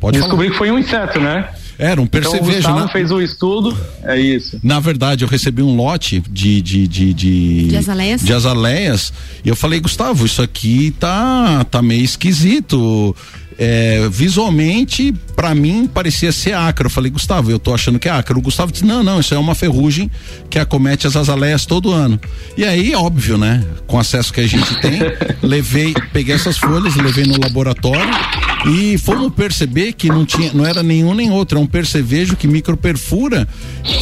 Pode 0.00 0.18
descobri 0.18 0.46
falar. 0.46 0.52
que 0.52 0.58
foi 0.58 0.70
um 0.70 0.78
inseto, 0.78 1.20
né? 1.20 1.48
Era 1.78 2.00
um 2.00 2.06
percevejo, 2.06 2.58
então, 2.58 2.76
o 2.76 2.80
né? 2.80 2.88
fez 2.90 3.10
o 3.12 3.16
um 3.16 3.20
estudo, 3.20 3.76
é 4.02 4.18
isso. 4.18 4.58
Na 4.64 4.80
verdade, 4.80 5.22
eu 5.22 5.28
recebi 5.28 5.62
um 5.62 5.76
lote 5.76 6.20
de 6.28 6.60
de 6.60 6.88
de 6.88 7.14
de, 7.14 7.66
de 7.68 7.76
azaleias. 7.76 8.20
de 8.20 8.32
azaleias 8.32 9.12
e 9.44 9.48
eu 9.48 9.54
falei, 9.54 9.78
Gustavo, 9.78 10.26
isso 10.26 10.42
aqui 10.42 10.92
tá 10.98 11.64
tá 11.70 11.80
meio 11.80 12.02
esquisito 12.02 13.14
é, 13.56 14.08
visualmente, 14.10 15.14
para 15.38 15.54
mim, 15.54 15.86
parecia 15.86 16.32
ser 16.32 16.52
ácaro. 16.52 16.88
Eu 16.88 16.90
falei, 16.90 17.12
Gustavo, 17.12 17.48
eu 17.48 17.60
tô 17.60 17.72
achando 17.72 17.96
que 17.96 18.08
é 18.08 18.10
ácaro. 18.10 18.40
O 18.40 18.42
Gustavo 18.42 18.72
disse, 18.72 18.84
não, 18.84 19.04
não, 19.04 19.20
isso 19.20 19.32
é 19.32 19.38
uma 19.38 19.54
ferrugem 19.54 20.10
que 20.50 20.58
acomete 20.58 21.06
as 21.06 21.14
azaleias 21.14 21.64
todo 21.64 21.92
ano. 21.92 22.18
E 22.56 22.64
aí, 22.64 22.92
óbvio, 22.92 23.38
né? 23.38 23.64
Com 23.86 24.00
acesso 24.00 24.32
que 24.32 24.40
a 24.40 24.46
gente 24.48 24.80
tem, 24.80 24.98
levei, 25.40 25.94
peguei 26.12 26.34
essas 26.34 26.58
folhas, 26.58 26.96
levei 26.96 27.24
no 27.24 27.38
laboratório 27.40 28.10
E 28.66 28.98
fomos 28.98 29.32
perceber 29.32 29.92
que 29.92 30.08
não 30.08 30.26
tinha, 30.26 30.52
não 30.52 30.66
era 30.66 30.82
nenhum 30.82 31.14
nem 31.14 31.30
outro, 31.30 31.58
é 31.58 31.62
um 31.62 31.66
percevejo 31.66 32.34
que 32.34 32.48
microperfura 32.48 33.46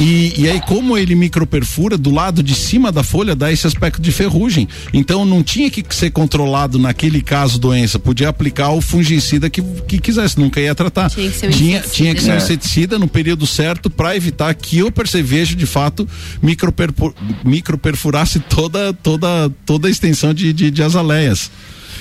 e, 0.01 0.33
e 0.41 0.49
aí 0.49 0.59
como 0.61 0.97
ele 0.97 1.15
microperfura 1.15 1.99
do 1.99 2.11
lado 2.11 2.43
de 2.43 2.55
cima 2.55 2.91
da 2.91 3.03
folha 3.03 3.37
dá 3.37 3.53
esse 3.53 3.67
aspecto 3.67 4.01
de 4.01 4.11
ferrugem. 4.11 4.67
Então 4.91 5.27
não 5.27 5.43
tinha 5.43 5.71
que 5.71 5.85
ser 5.95 6.11
controlado 6.11 6.79
naquele 6.79 7.21
caso 7.21 7.59
doença, 7.59 7.99
podia 7.99 8.31
aplicar 8.31 8.71
o 8.71 8.81
fungicida 8.81 9.51
que, 9.51 9.61
que 9.87 9.99
quisesse, 9.99 10.41
nunca 10.41 10.59
ia 10.59 10.75
tratar. 10.75 11.11
Tinha 11.29 11.33
que 11.33 11.39
ser 11.39 11.47
um 11.47 11.51
tinha, 11.51 11.79
inseticida. 11.79 11.95
tinha 11.97 12.15
que 12.15 12.23
ser 12.23 12.31
um 12.31 12.35
É. 12.35 12.37
inseticida 12.39 12.99
no 12.99 13.09
período 13.09 13.47
certo 13.47 13.89
para 13.91 14.17
evitar 14.17 14.53
que 14.55 14.83
o 14.83 14.91
percevejo 14.93 15.55
de 15.57 15.67
fato 15.67 16.09
microperpu- 16.43 17.15
microperfurasse 17.45 18.41
toda 18.41 18.93
toda 18.93 19.51
toda 19.65 19.89
a 19.89 19.91
extensão 19.91 20.33
de, 20.35 20.53
de, 20.53 20.71
de 20.71 20.83
azaleias. 20.83 21.51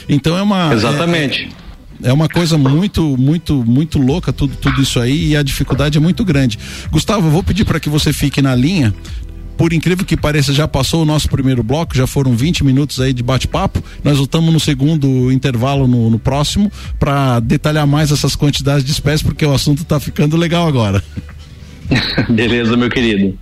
Então 0.08 0.38
é 0.38 0.42
uma 0.42 0.74
Exatamente. 0.74 1.50
é 2.04 2.12
uma 2.14 2.28
coisa 2.30 2.58
muito, 2.58 3.16
muito, 3.18 3.64
muito 3.66 3.98
louca 3.98 4.32
tudo, 4.34 4.56
tudo 4.58 4.82
isso 4.82 5.00
aí 5.00 5.30
e 5.30 5.36
a 5.38 5.42
dificuldade 5.42 5.98
é 5.98 6.02
muito 6.02 6.24
grande. 6.26 6.60
Gustavo, 6.92 7.28
eu 7.28 7.32
vou 7.32 7.42
pedir 7.44 7.66
para 7.66 7.80
que 7.80 7.90
você 7.90 8.12
fique 8.14 8.42
na 8.42 8.54
linha. 8.54 8.94
Por 9.58 9.74
incrível 9.74 10.06
que 10.06 10.18
pareça, 10.18 10.54
já 10.54 10.68
passou 10.68 11.04
o 11.04 11.06
nosso 11.06 11.30
primeiro 11.30 11.64
bloco, 11.64 11.96
já 11.96 12.06
foram 12.06 12.36
20 12.36 12.64
minutos 12.64 13.00
aí 13.00 13.14
de 13.14 13.24
bate-papo. 13.24 13.84
Nós 14.04 14.18
voltamos 14.18 14.54
no 14.54 14.60
segundo 14.60 15.32
intervalo 15.32 15.88
no, 15.88 16.10
no 16.10 16.20
próximo 16.20 16.72
para 17.00 17.40
detalhar 17.40 17.88
mais 17.88 18.12
essas 18.12 18.36
quantidades 18.36 18.84
de 18.84 18.92
espécies, 18.92 19.22
porque 19.22 19.46
o 19.46 19.54
assunto 19.54 19.82
está 19.84 20.00
ficando 20.00 20.36
legal 20.36 20.68
agora. 20.68 21.04
Beleza, 22.30 22.76
meu 22.76 22.90
querido. 22.90 23.38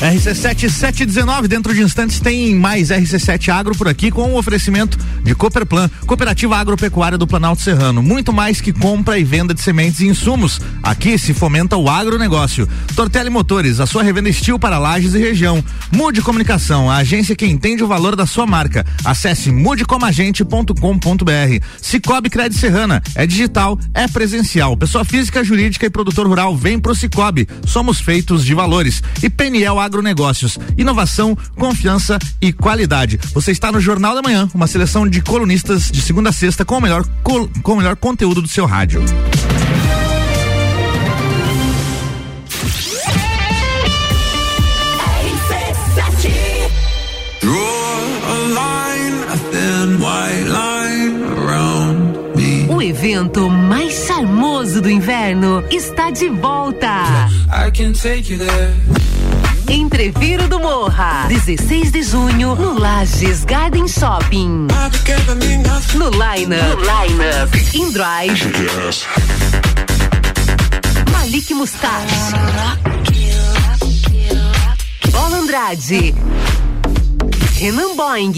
RC7 0.00 0.70
719, 0.70 1.46
dentro 1.46 1.74
de 1.74 1.82
instantes 1.82 2.20
tem 2.20 2.54
mais 2.54 2.88
RC7 2.88 3.50
Agro 3.50 3.76
por 3.76 3.86
aqui 3.86 4.10
com 4.10 4.32
o 4.32 4.38
oferecimento 4.38 4.98
de 5.22 5.34
Cooperplan, 5.34 5.90
Cooperativa 6.06 6.56
Agropecuária 6.56 7.18
do 7.18 7.26
Planalto 7.26 7.62
Serrano. 7.62 8.02
Muito 8.02 8.32
mais 8.32 8.60
que 8.60 8.72
compra 8.72 9.18
e 9.18 9.24
venda 9.24 9.54
de 9.54 9.62
sementes 9.62 10.00
e 10.00 10.06
insumos. 10.06 10.60
Aqui 10.82 11.18
se 11.18 11.34
fomenta 11.34 11.76
o 11.76 11.88
agronegócio. 11.88 12.68
Tortelli 12.94 13.30
Motores, 13.30 13.80
a 13.80 13.86
sua 13.86 14.02
revenda 14.02 14.28
estil 14.28 14.58
para 14.58 14.78
lajes 14.78 15.14
e 15.14 15.18
região. 15.18 15.62
Mude 15.92 16.22
Comunicação, 16.22 16.90
a 16.90 16.96
agência 16.96 17.36
que 17.36 17.46
entende 17.46 17.82
o 17.82 17.88
valor 17.88 18.16
da 18.16 18.26
sua 18.26 18.46
marca. 18.46 18.84
Acesse 19.04 19.50
mudecomagente.com.br. 19.50 21.64
Cicobi 21.80 22.30
Cred 22.30 22.54
Serrana, 22.54 23.02
é 23.14 23.26
digital, 23.26 23.78
é 23.94 24.08
presencial. 24.08 24.76
Pessoa 24.76 25.04
física, 25.04 25.44
jurídica 25.44 25.86
e 25.86 25.90
produtor 25.90 26.26
rural, 26.26 26.56
vem 26.56 26.78
pro 26.78 26.94
Cicobi. 26.94 27.48
Somos 27.66 28.00
feitos 28.00 28.44
de 28.44 28.54
valores. 28.54 29.02
E 29.22 29.28
Peniel 29.28 29.78
Agronegócios, 29.78 30.58
inovação, 30.76 31.36
confiança 31.56 32.18
e 32.40 32.52
qualidade. 32.52 33.18
Você 33.32 33.52
está 33.52 33.72
no 33.72 33.80
Jornal 33.80 34.14
da 34.14 34.22
Manhã, 34.22 34.48
uma 34.54 34.66
seleção 34.66 35.08
de 35.08 35.09
colunistas 35.22 35.90
de 35.90 36.00
segunda 36.00 36.30
a 36.30 36.32
sexta 36.32 36.64
com 36.64 36.76
o 36.76 36.80
melhor, 36.80 37.04
col- 37.22 37.50
com 37.62 37.72
o 37.72 37.76
melhor 37.76 37.96
conteúdo 37.96 38.40
do 38.42 38.48
seu 38.48 38.66
rádio. 38.66 39.02
O 52.68 52.80
evento 52.82 53.48
mais 53.50 53.92
charmoso 54.06 54.80
do 54.80 54.90
inverno 54.90 55.62
está 55.70 56.10
de 56.10 56.28
volta. 56.28 57.28
Entreviro 59.72 60.48
do 60.48 60.58
Morra, 60.58 61.28
16 61.28 61.92
de 61.92 62.02
junho, 62.02 62.56
no 62.56 62.76
Lages 62.76 63.44
Garden 63.44 63.86
Shopping. 63.86 64.66
No 65.94 66.08
lineup, 66.10 66.60
no 66.60 66.80
lineup, 66.80 67.54
In 67.72 67.92
Drive, 67.92 68.50
Malik 71.12 71.52
Mustache, 71.52 72.32
Bola 75.12 75.36
Andrade, 75.36 76.16
Renan 77.60 77.94
Boing, 77.94 78.32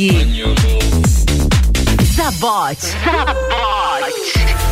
Zabot, 2.15 2.79
Zabot. 2.79 4.72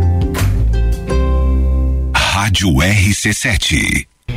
Rádio 2.33 2.69
RC7. 2.79 4.10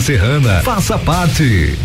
Serrana. 0.00 0.62
Faça 0.62 0.98
parte. 0.98 1.78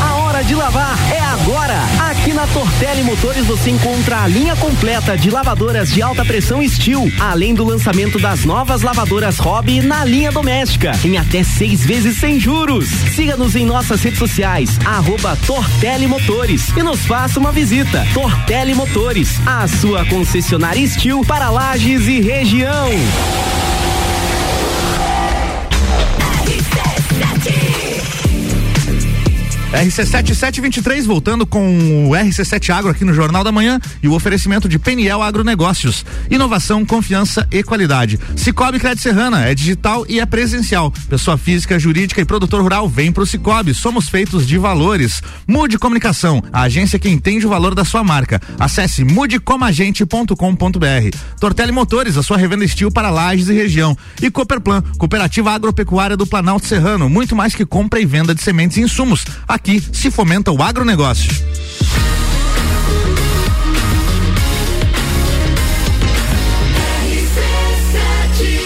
A 0.00 0.14
hora 0.16 0.42
de 0.42 0.54
lavar 0.54 0.98
é 1.12 1.20
agora! 1.20 1.80
Aqui 2.10 2.32
na 2.32 2.46
Tortelli 2.46 3.02
Motores 3.02 3.46
você 3.46 3.70
encontra 3.70 4.22
a 4.22 4.26
linha 4.26 4.56
completa 4.56 5.16
de 5.16 5.30
lavadoras 5.30 5.92
de 5.92 6.02
alta 6.02 6.24
pressão 6.24 6.66
Steel, 6.66 7.10
além 7.20 7.54
do 7.54 7.64
lançamento 7.64 8.18
das 8.18 8.44
novas 8.44 8.82
lavadoras 8.82 9.38
Hobby 9.38 9.80
na 9.80 10.04
linha 10.04 10.32
doméstica, 10.32 10.92
em 11.04 11.18
até 11.18 11.42
seis 11.42 11.84
vezes 11.84 12.18
sem 12.18 12.40
juros. 12.40 12.86
Siga-nos 13.14 13.54
em 13.54 13.64
nossas 13.64 14.02
redes 14.02 14.18
sociais, 14.18 14.78
arroba 14.84 15.36
Tortelli 15.46 16.06
Motores 16.06 16.68
e 16.76 16.82
nos 16.82 17.00
faça 17.06 17.38
uma 17.38 17.52
visita. 17.52 18.06
Tortelli 18.12 18.74
Motores, 18.74 19.40
a 19.46 19.66
sua 19.68 20.04
concessionária 20.06 20.86
Steel 20.86 21.22
para 21.24 21.50
lajes 21.50 22.06
e 22.06 22.20
região. 22.20 22.90
RC7723, 29.74 31.04
voltando 31.04 31.44
com 31.44 32.08
o 32.08 32.10
RC7 32.10 32.70
Agro 32.70 32.92
aqui 32.92 33.04
no 33.04 33.12
Jornal 33.12 33.42
da 33.42 33.50
Manhã 33.50 33.80
e 34.00 34.06
o 34.06 34.14
oferecimento 34.14 34.68
de 34.68 34.78
Peniel 34.78 35.20
Agronegócios. 35.20 36.06
Inovação, 36.30 36.84
confiança 36.84 37.46
e 37.50 37.60
qualidade. 37.62 38.18
Cicobi 38.36 38.78
Crédito 38.78 39.02
Serrana 39.02 39.44
é 39.44 39.54
digital 39.54 40.06
e 40.08 40.20
é 40.20 40.26
presencial. 40.26 40.92
Pessoa 41.08 41.36
física, 41.36 41.76
jurídica 41.76 42.20
e 42.20 42.24
produtor 42.24 42.62
rural 42.62 42.88
vem 42.88 43.10
pro 43.10 43.26
Cicobi. 43.26 43.74
Somos 43.74 44.08
feitos 44.08 44.46
de 44.46 44.56
valores. 44.56 45.20
Mude 45.46 45.76
Comunicação, 45.76 46.40
a 46.52 46.62
agência 46.62 46.98
que 46.98 47.08
entende 47.08 47.44
o 47.44 47.50
valor 47.50 47.74
da 47.74 47.84
sua 47.84 48.04
marca. 48.04 48.40
Acesse 48.58 49.02
mudecomagente.com.br. 49.02 51.18
Tortelli 51.40 51.72
Motores, 51.72 52.16
a 52.16 52.22
sua 52.22 52.36
revenda 52.36 52.64
estilo 52.64 52.92
para 52.92 53.10
lajes 53.10 53.48
e 53.48 53.52
região. 53.52 53.98
E 54.22 54.30
Cooperplan, 54.30 54.82
Cooperativa 54.98 55.50
Agropecuária 55.50 56.16
do 56.16 56.26
Planalto 56.26 56.66
Serrano. 56.66 57.10
Muito 57.10 57.34
mais 57.34 57.56
que 57.56 57.66
compra 57.66 58.00
e 58.00 58.06
venda 58.06 58.34
de 58.34 58.40
sementes 58.40 58.76
e 58.76 58.80
insumos. 58.80 59.24
Aqui 59.48 59.63
se 59.92 60.10
fomenta 60.10 60.52
o 60.52 60.62
agronegócio. 60.62 61.30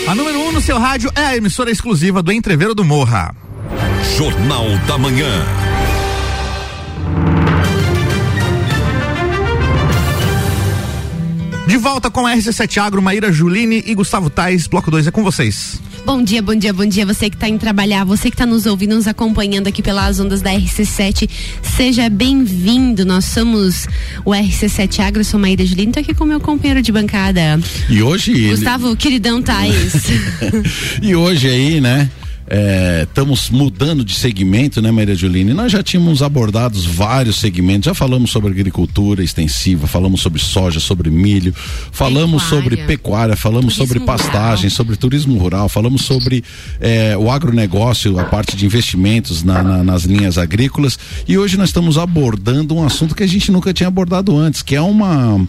A 0.08 0.14
número 0.14 0.38
1 0.38 0.48
um 0.48 0.52
no 0.52 0.60
seu 0.60 0.78
rádio 0.78 1.10
é 1.14 1.20
a 1.20 1.36
emissora 1.36 1.70
exclusiva 1.70 2.22
do 2.22 2.32
Entreveiro 2.32 2.74
do 2.74 2.84
Morra. 2.84 3.34
Jornal 4.16 4.66
da 4.86 4.98
Manhã. 4.98 5.77
De 11.68 11.76
volta 11.76 12.10
com 12.10 12.26
a 12.26 12.34
RC7 12.34 12.78
Agro, 12.78 13.02
Maíra 13.02 13.30
Juline 13.30 13.84
e 13.84 13.94
Gustavo 13.94 14.30
Tais. 14.30 14.66
Bloco 14.66 14.90
2 14.90 15.08
é 15.08 15.10
com 15.10 15.22
vocês. 15.22 15.78
Bom 16.02 16.22
dia, 16.22 16.40
bom 16.40 16.54
dia, 16.54 16.72
bom 16.72 16.86
dia. 16.86 17.04
Você 17.04 17.28
que 17.28 17.36
está 17.36 17.46
indo 17.46 17.58
trabalhar, 17.58 18.04
você 18.04 18.30
que 18.30 18.34
está 18.34 18.46
nos 18.46 18.64
ouvindo, 18.64 18.94
nos 18.94 19.06
acompanhando 19.06 19.66
aqui 19.66 19.82
pelas 19.82 20.18
ondas 20.18 20.40
da 20.40 20.50
RC7, 20.50 21.28
seja 21.62 22.08
bem-vindo. 22.08 23.04
Nós 23.04 23.26
somos 23.26 23.86
o 24.24 24.30
RC7 24.30 25.00
Agro, 25.00 25.20
eu 25.20 25.24
sou 25.26 25.38
Maíra 25.38 25.66
Juline, 25.66 25.92
tô 25.92 26.00
aqui 26.00 26.14
com 26.14 26.24
meu 26.24 26.40
companheiro 26.40 26.80
de 26.80 26.90
bancada. 26.90 27.60
E 27.90 28.02
hoje. 28.02 28.48
Gustavo, 28.48 28.96
queridão 28.96 29.42
Tais. 29.42 29.92
e 31.02 31.14
hoje 31.14 31.50
aí, 31.50 31.82
né? 31.82 32.08
Estamos 33.02 33.50
é, 33.50 33.52
mudando 33.52 34.04
de 34.04 34.14
segmento, 34.14 34.80
né, 34.80 34.90
Maria 34.90 35.14
Juline? 35.14 35.52
Nós 35.52 35.70
já 35.70 35.82
tínhamos 35.82 36.22
abordados 36.22 36.86
vários 36.86 37.36
segmentos, 37.36 37.86
já 37.86 37.94
falamos 37.94 38.30
sobre 38.30 38.50
agricultura 38.50 39.22
extensiva, 39.22 39.86
falamos 39.86 40.20
sobre 40.20 40.40
soja, 40.40 40.80
sobre 40.80 41.10
milho, 41.10 41.54
falamos 41.92 42.42
pecuária. 42.42 42.62
sobre 42.62 42.76
pecuária, 42.76 43.36
falamos 43.36 43.74
turismo 43.74 43.86
sobre 43.86 44.00
pastagem, 44.00 44.64
rural. 44.64 44.76
sobre 44.76 44.96
turismo 44.96 45.38
rural, 45.38 45.68
falamos 45.68 46.02
sobre 46.02 46.42
é, 46.80 47.16
o 47.16 47.30
agronegócio, 47.30 48.18
a 48.18 48.24
parte 48.24 48.56
de 48.56 48.64
investimentos 48.64 49.42
na, 49.42 49.62
na, 49.62 49.84
nas 49.84 50.04
linhas 50.04 50.38
agrícolas. 50.38 50.98
E 51.26 51.36
hoje 51.36 51.56
nós 51.56 51.68
estamos 51.68 51.98
abordando 51.98 52.74
um 52.74 52.84
assunto 52.84 53.14
que 53.14 53.22
a 53.22 53.28
gente 53.28 53.52
nunca 53.52 53.74
tinha 53.74 53.88
abordado 53.88 54.36
antes, 54.36 54.62
que 54.62 54.74
é 54.74 54.80
uma 54.80 55.46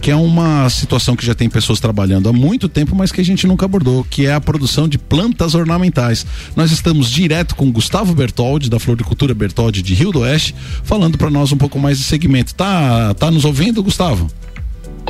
que 0.00 0.10
é 0.10 0.16
uma 0.16 0.68
situação 0.70 1.14
que 1.14 1.26
já 1.26 1.34
tem 1.34 1.48
pessoas 1.48 1.78
trabalhando 1.78 2.28
há 2.28 2.32
muito 2.32 2.68
tempo, 2.68 2.96
mas 2.96 3.12
que 3.12 3.20
a 3.20 3.24
gente 3.24 3.46
nunca 3.46 3.66
abordou, 3.66 4.02
que 4.08 4.24
é 4.24 4.32
a 4.32 4.40
produção 4.40 4.88
de 4.88 4.96
plantas 4.96 5.54
ornamentais. 5.54 6.26
Nós 6.56 6.72
estamos 6.72 7.10
direto 7.10 7.54
com 7.54 7.70
Gustavo 7.70 8.14
Bertoldi, 8.14 8.68
da 8.68 8.78
Floricultura 8.78 9.34
Bertoldi 9.34 9.82
de 9.82 9.94
Rio 9.94 10.12
do 10.12 10.20
Oeste, 10.20 10.54
falando 10.82 11.16
para 11.16 11.30
nós 11.30 11.52
um 11.52 11.56
pouco 11.56 11.78
mais 11.78 11.98
de 11.98 12.04
segmento. 12.04 12.54
Tá, 12.54 13.14
tá 13.14 13.30
nos 13.30 13.44
ouvindo, 13.44 13.82
Gustavo? 13.82 14.30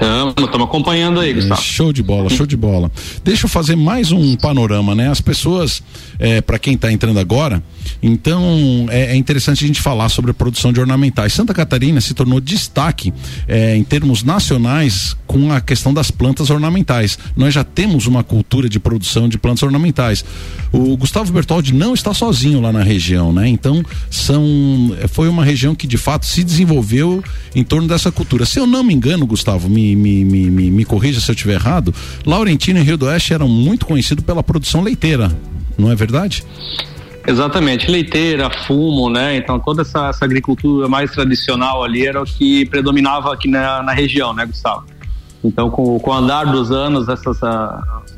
Estamos 0.00 0.66
acompanhando 0.66 1.20
aí, 1.20 1.34
Gustavo. 1.34 1.60
Show 1.60 1.92
de 1.92 2.02
bola, 2.02 2.30
show 2.30 2.46
de 2.46 2.56
bola. 2.56 2.90
Deixa 3.22 3.44
eu 3.44 3.50
fazer 3.50 3.76
mais 3.76 4.10
um 4.10 4.34
panorama, 4.34 4.94
né? 4.94 5.10
As 5.10 5.20
pessoas, 5.20 5.82
é, 6.18 6.40
para 6.40 6.58
quem 6.58 6.74
está 6.74 6.90
entrando 6.90 7.18
agora, 7.18 7.62
então 8.02 8.86
é, 8.88 9.12
é, 9.12 9.16
interessante 9.16 9.62
a 9.62 9.66
gente 9.66 9.80
falar 9.80 10.08
sobre 10.08 10.30
a 10.30 10.34
produção 10.34 10.72
de 10.72 10.80
ornamentais. 10.80 11.34
Santa 11.34 11.52
Catarina 11.52 12.00
se 12.00 12.14
tornou 12.14 12.40
destaque 12.40 13.12
é, 13.46 13.76
em 13.76 13.84
termos 13.84 14.22
nacionais 14.22 15.14
com 15.26 15.52
a 15.52 15.60
questão 15.60 15.92
das 15.92 16.10
plantas 16.10 16.48
ornamentais. 16.48 17.18
Nós 17.36 17.52
já 17.52 17.62
temos 17.62 18.06
uma 18.06 18.24
cultura 18.24 18.68
de 18.68 18.80
produção 18.80 19.28
de 19.28 19.36
plantas 19.36 19.62
ornamentais. 19.62 20.24
O 20.72 20.96
Gustavo 20.96 21.30
Bertoldi 21.30 21.74
não 21.74 21.92
está 21.92 22.14
sozinho 22.14 22.60
lá 22.60 22.72
na 22.72 22.82
região, 22.82 23.32
né? 23.32 23.48
Então 23.48 23.84
são, 24.10 24.96
foi 25.08 25.28
uma 25.28 25.44
região 25.44 25.74
que 25.74 25.86
de 25.86 25.98
fato 25.98 26.24
se 26.24 26.42
desenvolveu 26.42 27.22
em 27.54 27.62
torno 27.62 27.86
dessa 27.86 28.10
cultura. 28.10 28.46
Se 28.46 28.58
eu 28.58 28.66
não 28.66 28.82
me 28.82 28.94
engano, 28.94 29.26
Gustavo, 29.26 29.68
me 29.68 29.89
me, 29.96 30.24
me, 30.24 30.50
me, 30.50 30.70
me, 30.70 30.84
corrija 30.84 31.20
se 31.20 31.30
eu 31.30 31.34
estiver 31.34 31.54
errado, 31.54 31.94
Laurentino 32.24 32.78
e 32.78 32.82
Rio 32.82 32.96
do 32.96 33.06
Oeste 33.06 33.34
eram 33.34 33.48
muito 33.48 33.86
conhecidos 33.86 34.24
pela 34.24 34.42
produção 34.42 34.82
leiteira, 34.82 35.30
não 35.78 35.90
é 35.90 35.94
verdade? 35.94 36.44
Exatamente, 37.26 37.90
leiteira, 37.90 38.50
fumo, 38.66 39.10
né? 39.10 39.36
Então 39.36 39.60
toda 39.60 39.82
essa, 39.82 40.08
essa 40.08 40.24
agricultura 40.24 40.88
mais 40.88 41.10
tradicional 41.10 41.84
ali 41.84 42.06
era 42.06 42.20
o 42.20 42.24
que 42.24 42.66
predominava 42.66 43.32
aqui 43.32 43.48
na, 43.48 43.82
na 43.82 43.92
região, 43.92 44.32
né, 44.34 44.46
Gustavo? 44.46 44.84
Então, 45.42 45.70
com, 45.70 45.98
com 45.98 46.10
o 46.10 46.14
andar 46.14 46.44
dos 46.44 46.70
anos, 46.70 47.06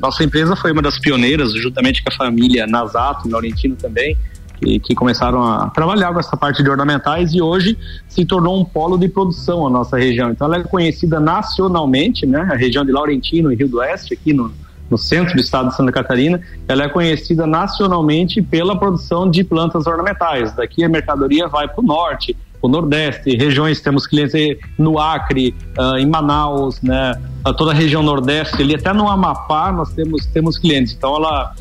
nossa 0.01 0.23
empresa 0.23 0.55
foi 0.55 0.71
uma 0.71 0.81
das 0.81 0.99
pioneiras, 0.99 1.53
juntamente 1.53 2.03
com 2.03 2.11
a 2.11 2.15
família 2.15 2.67
Nasato, 2.67 3.29
Laurentino 3.29 3.75
também, 3.75 4.17
que, 4.59 4.79
que, 4.79 4.95
começaram 4.95 5.43
a 5.43 5.69
trabalhar 5.69 6.13
com 6.13 6.19
essa 6.19 6.35
parte 6.37 6.63
de 6.63 6.69
ornamentais 6.69 7.33
e 7.33 7.41
hoje 7.41 7.77
se 8.07 8.25
tornou 8.25 8.59
um 8.59 8.65
polo 8.65 8.97
de 8.97 9.07
produção 9.07 9.65
a 9.67 9.69
nossa 9.69 9.97
região. 9.97 10.31
Então 10.31 10.47
ela 10.47 10.57
é 10.57 10.63
conhecida 10.63 11.19
nacionalmente, 11.19 12.25
né? 12.25 12.47
A 12.51 12.55
região 12.55 12.85
de 12.85 12.91
Laurentino 12.91 13.51
e 13.51 13.55
Rio 13.55 13.67
do 13.67 13.77
Oeste, 13.77 14.13
aqui 14.13 14.33
no, 14.33 14.51
no 14.89 14.97
centro 14.97 15.33
do 15.33 15.39
estado 15.39 15.69
de 15.69 15.75
Santa 15.75 15.91
Catarina, 15.91 16.39
ela 16.67 16.83
é 16.83 16.89
conhecida 16.89 17.47
nacionalmente 17.47 18.41
pela 18.41 18.77
produção 18.77 19.29
de 19.29 19.43
plantas 19.43 19.87
ornamentais. 19.87 20.53
Daqui 20.53 20.83
a 20.83 20.89
mercadoria 20.89 21.47
vai 21.47 21.67
para 21.67 21.81
o 21.81 21.83
norte, 21.83 22.35
o 22.61 22.69
Nordeste, 22.69 23.35
regiões, 23.35 23.81
temos 23.81 24.07
clientes 24.07 24.57
no 24.77 24.97
Acre, 24.97 25.53
uh, 25.77 25.97
em 25.97 26.05
Manaus, 26.05 26.81
né? 26.81 27.13
Uh, 27.45 27.53
toda 27.53 27.71
a 27.71 27.73
região 27.73 28.01
Nordeste, 28.01 28.61
ali 28.61 28.73
até 28.73 28.93
no 28.93 29.09
Amapá 29.09 29.69
nós 29.71 29.91
temos, 29.91 30.25
temos 30.27 30.57
clientes. 30.57 30.93
Então 30.93 31.13
ela 31.17 31.53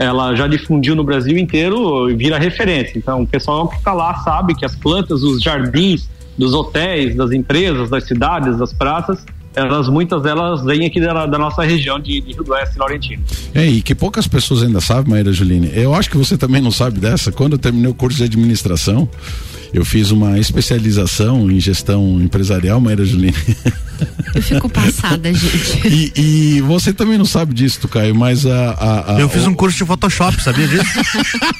ela 0.00 0.34
já 0.34 0.48
difundiu 0.48 0.96
no 0.96 1.04
Brasil 1.04 1.36
inteiro 1.36 2.10
e 2.10 2.14
vira 2.14 2.38
referência. 2.38 2.96
Então, 2.96 3.20
o 3.20 3.26
pessoal 3.26 3.68
que 3.68 3.76
está 3.76 3.92
lá 3.92 4.14
sabe 4.24 4.54
que 4.54 4.64
as 4.64 4.74
plantas, 4.74 5.22
os 5.22 5.42
jardins 5.42 6.08
dos 6.38 6.54
hotéis, 6.54 7.14
das 7.14 7.32
empresas, 7.32 7.90
das 7.90 8.04
cidades, 8.04 8.56
das 8.56 8.72
praças, 8.72 9.22
elas 9.54 9.90
muitas 9.90 10.22
delas 10.22 10.64
vêm 10.64 10.86
aqui 10.86 10.98
da, 10.98 11.26
da 11.26 11.36
nossa 11.36 11.62
região 11.62 12.00
de, 12.00 12.18
de 12.18 12.32
Rio 12.32 12.42
do 12.42 12.52
Oeste 12.52 12.78
Laurentino. 12.78 13.22
É, 13.54 13.66
e 13.66 13.82
que 13.82 13.94
poucas 13.94 14.26
pessoas 14.26 14.62
ainda 14.62 14.80
sabem, 14.80 15.10
Maíra 15.10 15.32
Juline. 15.32 15.70
Eu 15.74 15.94
acho 15.94 16.08
que 16.08 16.16
você 16.16 16.38
também 16.38 16.62
não 16.62 16.70
sabe 16.70 16.98
dessa. 16.98 17.30
Quando 17.30 17.52
eu 17.52 17.58
terminei 17.58 17.90
o 17.90 17.94
curso 17.94 18.16
de 18.16 18.24
administração, 18.24 19.06
eu 19.74 19.84
fiz 19.84 20.10
uma 20.10 20.38
especialização 20.38 21.50
em 21.50 21.60
gestão 21.60 22.22
empresarial, 22.22 22.80
Maíra 22.80 23.04
Juline. 23.04 23.34
Eu 24.34 24.42
fico 24.42 24.68
passada, 24.68 25.32
gente. 25.34 25.88
E, 25.88 26.12
e 26.16 26.60
você 26.62 26.92
também 26.92 27.18
não 27.18 27.24
sabe 27.24 27.54
disso, 27.54 27.86
Caio, 27.88 28.14
mas 28.14 28.46
a. 28.46 28.70
a, 28.70 29.16
a 29.16 29.20
eu 29.20 29.28
fiz 29.28 29.46
um 29.46 29.54
curso 29.54 29.76
de 29.76 29.84
Photoshop, 29.84 30.42
sabia 30.42 30.68
disso? 30.68 30.84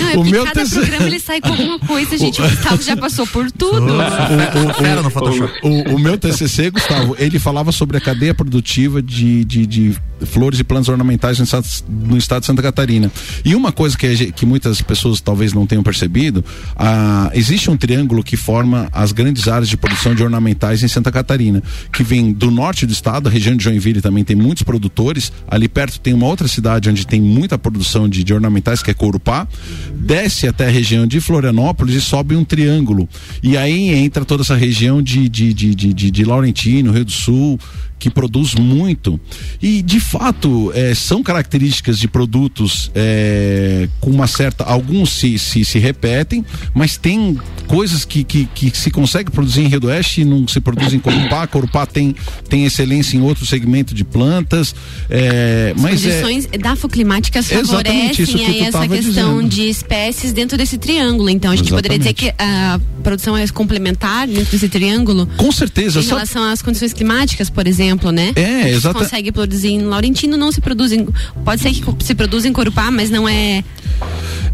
Não, 0.00 0.10
é 0.10 0.16
o 0.16 0.24
meu 0.24 0.44
cada 0.44 0.66
programa 0.68 1.06
ele 1.06 1.20
sai 1.20 1.40
com 1.40 1.48
alguma 1.48 1.78
coisa, 1.78 2.16
gente. 2.18 2.40
O 2.40 2.48
Gustavo 2.48 2.82
já 2.82 2.96
passou 2.96 3.26
por 3.26 3.50
tudo. 3.50 3.92
O, 3.92 3.96
o, 3.96 4.98
o, 4.98 5.02
no 5.02 5.10
Photoshop. 5.10 5.52
O, 5.62 5.94
o, 5.94 5.98
meu 5.98 6.18
TCC, 6.18 6.70
Gustavo, 6.70 7.16
ele 7.18 7.38
falava 7.38 7.72
sobre 7.72 7.96
a 7.96 8.00
cadeia 8.00 8.34
produtiva 8.34 9.02
de, 9.02 9.44
de, 9.44 9.66
de 9.66 9.96
flores 10.24 10.58
e 10.58 10.64
plantas 10.64 10.88
ornamentais 10.88 11.38
no 11.38 11.44
estado, 11.44 11.66
no 11.88 12.16
estado 12.16 12.40
de 12.40 12.46
Santa 12.46 12.62
Catarina. 12.62 13.10
E 13.44 13.54
uma 13.54 13.72
coisa 13.72 13.96
que, 13.96 14.32
que 14.32 14.46
muitas 14.46 14.80
pessoas 14.80 15.20
talvez 15.20 15.52
não 15.52 15.66
tenham 15.66 15.82
percebido, 15.82 16.44
ah, 16.76 17.30
existe 17.34 17.70
um 17.70 17.76
triângulo 17.76 18.22
que 18.22 18.36
forma 18.36 18.88
as 18.92 19.12
grandes 19.12 19.48
áreas 19.48 19.68
de 19.68 19.76
produção 19.76 20.14
de 20.14 20.22
ornamentais 20.22 20.82
em 20.82 20.88
Santa 20.88 21.12
Catarina, 21.12 21.62
que 21.92 22.02
vem 22.02 22.32
do 22.32 22.50
norte 22.50 22.86
do 22.86 22.92
estado, 22.92 23.28
a 23.28 23.32
região 23.32 23.56
de 23.56 23.64
Joinville 23.64 24.00
também 24.00 24.24
tem 24.24 24.36
muitos 24.36 24.62
produtores, 24.62 25.32
ali 25.48 25.68
perto 25.68 26.00
tem 26.00 26.14
uma 26.14 26.26
outra 26.26 26.48
cidade 26.48 26.88
onde 26.88 27.06
tem 27.06 27.20
muita 27.20 27.58
produção 27.58 28.08
de, 28.08 28.22
de 28.22 28.34
ornamentais, 28.34 28.82
que 28.82 28.90
é 28.90 28.94
Corupá, 28.94 29.46
desce 29.94 30.46
até 30.46 30.66
a 30.66 30.70
região 30.70 31.06
de 31.06 31.20
Florianópolis 31.20 31.94
e 31.94 32.00
sobe 32.00 32.36
um 32.36 32.44
triângulo. 32.44 33.08
E 33.42 33.56
aí 33.56 33.90
entra 33.94 34.24
toda 34.24 34.42
essa 34.42 34.56
região 34.56 35.02
de, 35.02 35.28
de, 35.28 35.52
de, 35.52 35.74
de, 35.74 36.10
de, 36.10 36.24
Laurentino, 36.24 36.92
Rio 36.92 37.04
do 37.04 37.12
Sul, 37.12 37.58
que 37.98 38.10
produz 38.10 38.54
muito 38.54 39.18
e 39.60 39.80
de 39.82 39.98
fato 39.98 40.70
é, 40.74 40.94
são 40.94 41.22
características 41.22 41.98
de 41.98 42.06
produtos 42.06 42.90
é, 42.94 43.88
com 44.00 44.10
uma 44.10 44.26
certa 44.26 44.64
alguns 44.64 45.10
se, 45.10 45.38
se, 45.38 45.64
se 45.64 45.78
repetem 45.78 46.44
mas 46.74 46.98
tem 46.98 47.38
coisas 47.66 48.04
que, 48.04 48.22
que, 48.22 48.44
que 48.44 48.70
se 48.76 48.90
consegue 48.90 49.30
produzir 49.30 49.62
em 49.62 49.68
Rio 49.68 49.80
do 49.80 49.86
Oeste 49.86 50.20
e 50.20 50.24
não 50.24 50.46
se 50.46 50.60
produz 50.60 50.92
em 50.92 50.98
Corupá 50.98 51.46
Corupá 51.48 51.65
tem, 51.92 52.14
tem 52.48 52.64
excelência 52.64 53.16
em 53.16 53.20
outro 53.20 53.46
segmento 53.46 53.94
de 53.94 54.04
plantas 54.04 54.74
é, 55.08 55.72
As 55.74 55.82
mas 55.82 56.04
é 56.04 56.10
condições 56.10 56.48
é, 56.52 56.58
dafoclimáticas 56.58 57.48
favorecem 57.48 58.46
aí 58.46 58.60
essa 58.60 58.88
questão 58.88 59.36
dizendo. 59.36 59.48
de 59.48 59.68
espécies 59.68 60.32
dentro 60.32 60.56
desse 60.56 60.78
triângulo 60.78 61.30
então 61.30 61.50
a 61.50 61.56
gente 61.56 61.68
exatamente. 61.68 61.98
poderia 61.98 61.98
dizer 61.98 62.14
que 62.14 62.42
a 62.42 62.80
produção 63.02 63.36
é 63.36 63.46
complementar 63.48 64.26
dentro 64.26 64.50
desse 64.50 64.68
triângulo 64.68 65.28
com 65.36 65.52
certeza 65.52 66.00
em 66.00 66.04
relação 66.04 66.42
às 66.42 66.62
condições 66.62 66.92
climáticas 66.92 67.50
por 67.50 67.66
exemplo 67.66 68.10
né? 68.10 68.32
É, 68.34 68.70
exato. 68.70 68.98
consegue 68.98 69.32
produzir 69.32 69.68
em 69.68 69.82
Laurentino, 69.82 70.36
não 70.36 70.50
se 70.52 70.60
produz 70.60 70.92
em, 70.92 71.06
pode 71.44 71.60
ser 71.60 71.70
que 71.72 72.04
se 72.04 72.14
produza 72.14 72.48
em 72.48 72.52
Corupá, 72.52 72.90
mas 72.90 73.10
não 73.10 73.28
é 73.28 73.64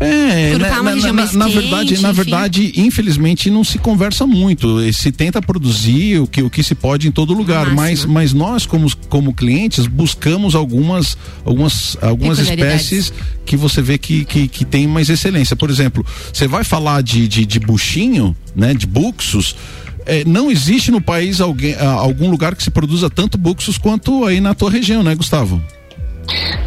É, 0.01 0.52
Na, 0.62 0.77
é 0.77 0.81
uma 0.81 0.83
na- 0.83 0.90
região 0.94 1.12
na- 1.12 1.22
mais 1.22 1.33
na 1.35 1.44
quente, 1.46 1.55
verdade, 1.61 1.98
na 2.01 2.09
enfim. 2.11 2.16
verdade, 2.22 2.72
infelizmente 2.77 3.51
não 3.51 3.62
se 3.64 3.79
conversa 3.79 4.27
muito. 4.27 4.92
Se 4.92 5.12
tenta 5.12 5.40
produzir 5.42 6.20
o 6.20 6.27
que, 6.27 6.42
o 6.42 6.48
que 6.51 6.62
se 6.62 6.75
pode 6.75 7.09
em 7.09 7.11
todo 7.12 7.33
lugar, 7.35 7.72
mas, 7.75 8.05
mas 8.05 8.33
nós 8.33 8.64
como, 8.66 8.90
como 9.09 9.33
clientes 9.35 9.87
buscamos 9.87 10.55
algumas 10.55 11.16
algumas 11.44 11.96
algumas 12.01 12.38
espécies 12.38 13.12
que 13.44 13.57
você 13.57 13.83
vê 13.83 13.98
que, 13.98 14.25
que, 14.25 14.48
que 14.48 14.64
tem 14.64 14.87
mais 14.87 15.09
excelência. 15.11 15.55
Por 15.57 15.68
exemplo, 15.70 16.05
você 16.33 16.46
vai 16.46 16.64
falar 16.64 17.03
de, 17.03 17.27
de, 17.29 17.44
de 17.44 17.59
buchinho, 17.61 18.37
né, 18.55 18.72
de 18.75 18.87
buxus, 18.87 19.57
é, 20.07 20.25
não 20.25 20.51
existe 20.51 20.90
no 20.90 21.01
país 21.01 21.40
alguém, 21.40 21.75
ah, 21.79 21.87
algum 21.92 22.31
lugar 22.31 22.55
que 22.57 22.62
se 22.62 22.70
produza 22.70 23.09
tanto 23.09 23.38
buxus 23.38 23.79
quanto 23.79 24.25
aí 24.25 24.40
na 24.40 24.55
tua 24.55 24.70
região, 24.70 25.03
né, 25.03 25.14
Gustavo? 25.14 25.62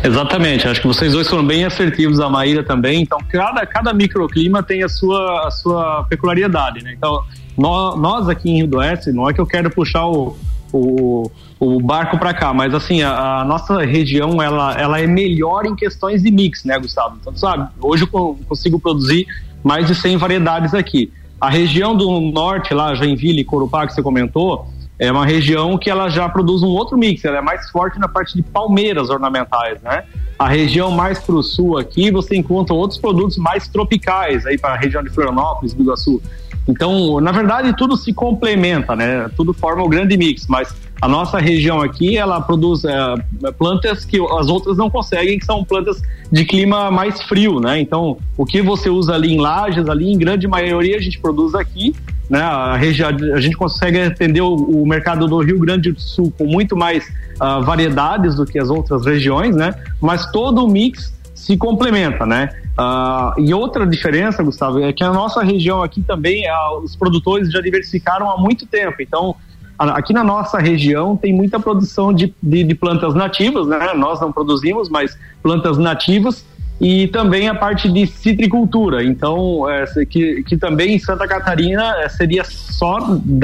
Exatamente, 0.03 0.67
acho 0.67 0.81
que 0.81 0.87
vocês 0.87 1.13
dois 1.13 1.27
foram 1.27 1.45
bem 1.45 1.65
assertivos, 1.65 2.19
a 2.19 2.29
Maíra 2.29 2.63
também. 2.63 3.01
Então, 3.01 3.17
cada, 3.29 3.65
cada 3.65 3.93
microclima 3.93 4.61
tem 4.61 4.83
a 4.83 4.89
sua, 4.89 5.47
a 5.47 5.51
sua 5.51 6.03
peculiaridade, 6.09 6.83
né? 6.83 6.93
Então, 6.95 7.23
nó- 7.57 7.95
nós 7.95 8.29
aqui 8.29 8.49
em 8.51 8.57
Rio 8.57 8.67
do 8.67 8.77
Oeste, 8.77 9.11
não 9.11 9.27
é 9.29 9.33
que 9.33 9.41
eu 9.41 9.45
quero 9.47 9.69
puxar 9.71 10.05
o, 10.05 10.37
o, 10.71 11.31
o 11.59 11.81
barco 11.81 12.17
para 12.19 12.33
cá, 12.33 12.53
mas 12.53 12.73
assim, 12.73 13.01
a, 13.01 13.41
a 13.41 13.45
nossa 13.45 13.79
região, 13.83 14.41
ela, 14.41 14.73
ela 14.79 14.99
é 14.99 15.07
melhor 15.07 15.65
em 15.65 15.75
questões 15.75 16.21
de 16.21 16.29
mix, 16.29 16.63
né, 16.65 16.77
Gustavo? 16.77 17.17
Então, 17.19 17.35
sabe, 17.35 17.67
hoje 17.81 18.03
eu 18.03 18.07
co- 18.07 18.37
consigo 18.47 18.79
produzir 18.79 19.25
mais 19.63 19.87
de 19.87 19.95
100 19.95 20.17
variedades 20.17 20.73
aqui. 20.75 21.11
A 21.41 21.49
região 21.49 21.95
do 21.95 22.19
norte, 22.21 22.73
lá, 22.73 22.93
Joinville 22.93 23.41
e 23.41 23.43
Corupá, 23.43 23.87
que 23.87 23.93
você 23.93 24.01
comentou, 24.03 24.67
é 24.97 25.11
uma 25.11 25.25
região 25.25 25.77
que 25.77 25.89
ela 25.89 26.09
já 26.09 26.27
produz 26.29 26.63
um 26.63 26.69
outro 26.69 26.97
mix, 26.97 27.23
ela 27.25 27.37
é 27.37 27.41
mais 27.41 27.69
forte 27.69 27.99
na 27.99 28.07
parte 28.07 28.35
de 28.35 28.41
palmeiras 28.41 29.09
ornamentais, 29.09 29.81
né? 29.81 30.05
A 30.37 30.47
região 30.47 30.91
mais 30.91 31.19
para 31.19 31.35
o 31.35 31.43
sul 31.43 31.77
aqui, 31.77 32.11
você 32.11 32.35
encontra 32.35 32.73
outros 32.73 32.99
produtos 32.99 33.37
mais 33.37 33.67
tropicais, 33.67 34.45
aí 34.45 34.57
para 34.57 34.73
a 34.73 34.77
região 34.77 35.01
de 35.01 35.09
Florianópolis, 35.09 35.73
do 35.73 35.83
Iguaçu. 35.83 36.21
Então, 36.67 37.19
na 37.21 37.31
verdade, 37.31 37.75
tudo 37.77 37.95
se 37.95 38.11
complementa, 38.11 38.95
né? 38.95 39.29
Tudo 39.35 39.53
forma 39.53 39.83
o 39.83 39.89
grande 39.89 40.17
mix, 40.17 40.47
mas 40.47 40.75
a 41.01 41.07
nossa 41.07 41.37
região 41.37 41.81
aqui, 41.81 42.17
ela 42.17 42.41
produz 42.41 42.83
é, 42.83 43.51
plantas 43.57 44.03
que 44.03 44.17
as 44.17 44.47
outras 44.47 44.77
não 44.77 44.89
conseguem, 44.89 45.37
que 45.37 45.45
são 45.45 45.63
plantas 45.63 46.01
de 46.31 46.43
clima 46.45 46.89
mais 46.89 47.21
frio, 47.23 47.59
né? 47.59 47.79
Então, 47.79 48.17
o 48.35 48.45
que 48.45 48.61
você 48.61 48.89
usa 48.89 49.13
ali 49.13 49.33
em 49.33 49.39
lajes, 49.39 49.87
ali 49.87 50.11
em 50.11 50.17
grande 50.17 50.47
maioria 50.47 50.97
a 50.97 51.01
gente 51.01 51.19
produz 51.19 51.53
aqui, 51.53 51.95
né? 52.29 52.41
A, 52.41 52.75
região, 52.75 53.09
a 53.09 53.39
gente 53.39 53.55
consegue 53.55 54.01
atender 54.01 54.41
o, 54.41 54.55
o 54.55 54.87
mercado 54.87 55.27
do 55.27 55.39
Rio 55.41 55.59
Grande 55.59 55.91
do 55.91 55.99
Sul 55.99 56.33
com 56.35 56.45
muito 56.45 56.75
mais 56.75 57.05
ah, 57.39 57.59
variedades 57.59 58.35
do 58.35 58.45
que 58.45 58.57
as 58.57 58.69
outras 58.69 59.05
regiões, 59.05 59.55
né? 59.55 59.75
Mas 60.01 60.25
todo 60.31 60.65
o 60.65 60.67
mix 60.67 61.13
se 61.45 61.55
complementa, 61.55 62.25
né? 62.25 62.49
Ah, 62.75 63.35
e 63.37 63.53
outra 63.53 63.85
diferença, 63.85 64.41
Gustavo, 64.41 64.79
é 64.79 64.91
que 64.91 65.03
a 65.03 65.13
nossa 65.13 65.43
região 65.43 65.83
aqui 65.83 66.01
também, 66.01 66.47
ah, 66.47 66.79
os 66.83 66.95
produtores 66.95 67.51
já 67.51 67.61
diversificaram 67.61 68.31
há 68.31 68.35
muito 68.35 68.65
tempo. 68.65 68.95
Então, 68.99 69.35
aqui 69.77 70.11
na 70.11 70.23
nossa 70.23 70.57
região 70.57 71.15
tem 71.15 71.31
muita 71.31 71.59
produção 71.59 72.11
de, 72.11 72.33
de, 72.41 72.63
de 72.63 72.73
plantas 72.73 73.13
nativas, 73.13 73.67
né? 73.67 73.77
Nós 73.95 74.19
não 74.19 74.31
produzimos, 74.31 74.89
mas 74.89 75.15
plantas 75.43 75.77
nativas 75.77 76.43
e 76.81 77.07
também 77.09 77.47
a 77.47 77.53
parte 77.53 77.91
de 77.91 78.07
citricultura. 78.07 79.03
Então, 79.03 79.69
é, 79.69 79.85
que, 80.09 80.41
que 80.41 80.57
também 80.57 80.95
em 80.95 80.99
Santa 80.99 81.27
Catarina 81.27 81.95
é, 81.97 82.09
seria 82.09 82.43
só 82.43 82.97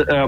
é, 0.07 0.25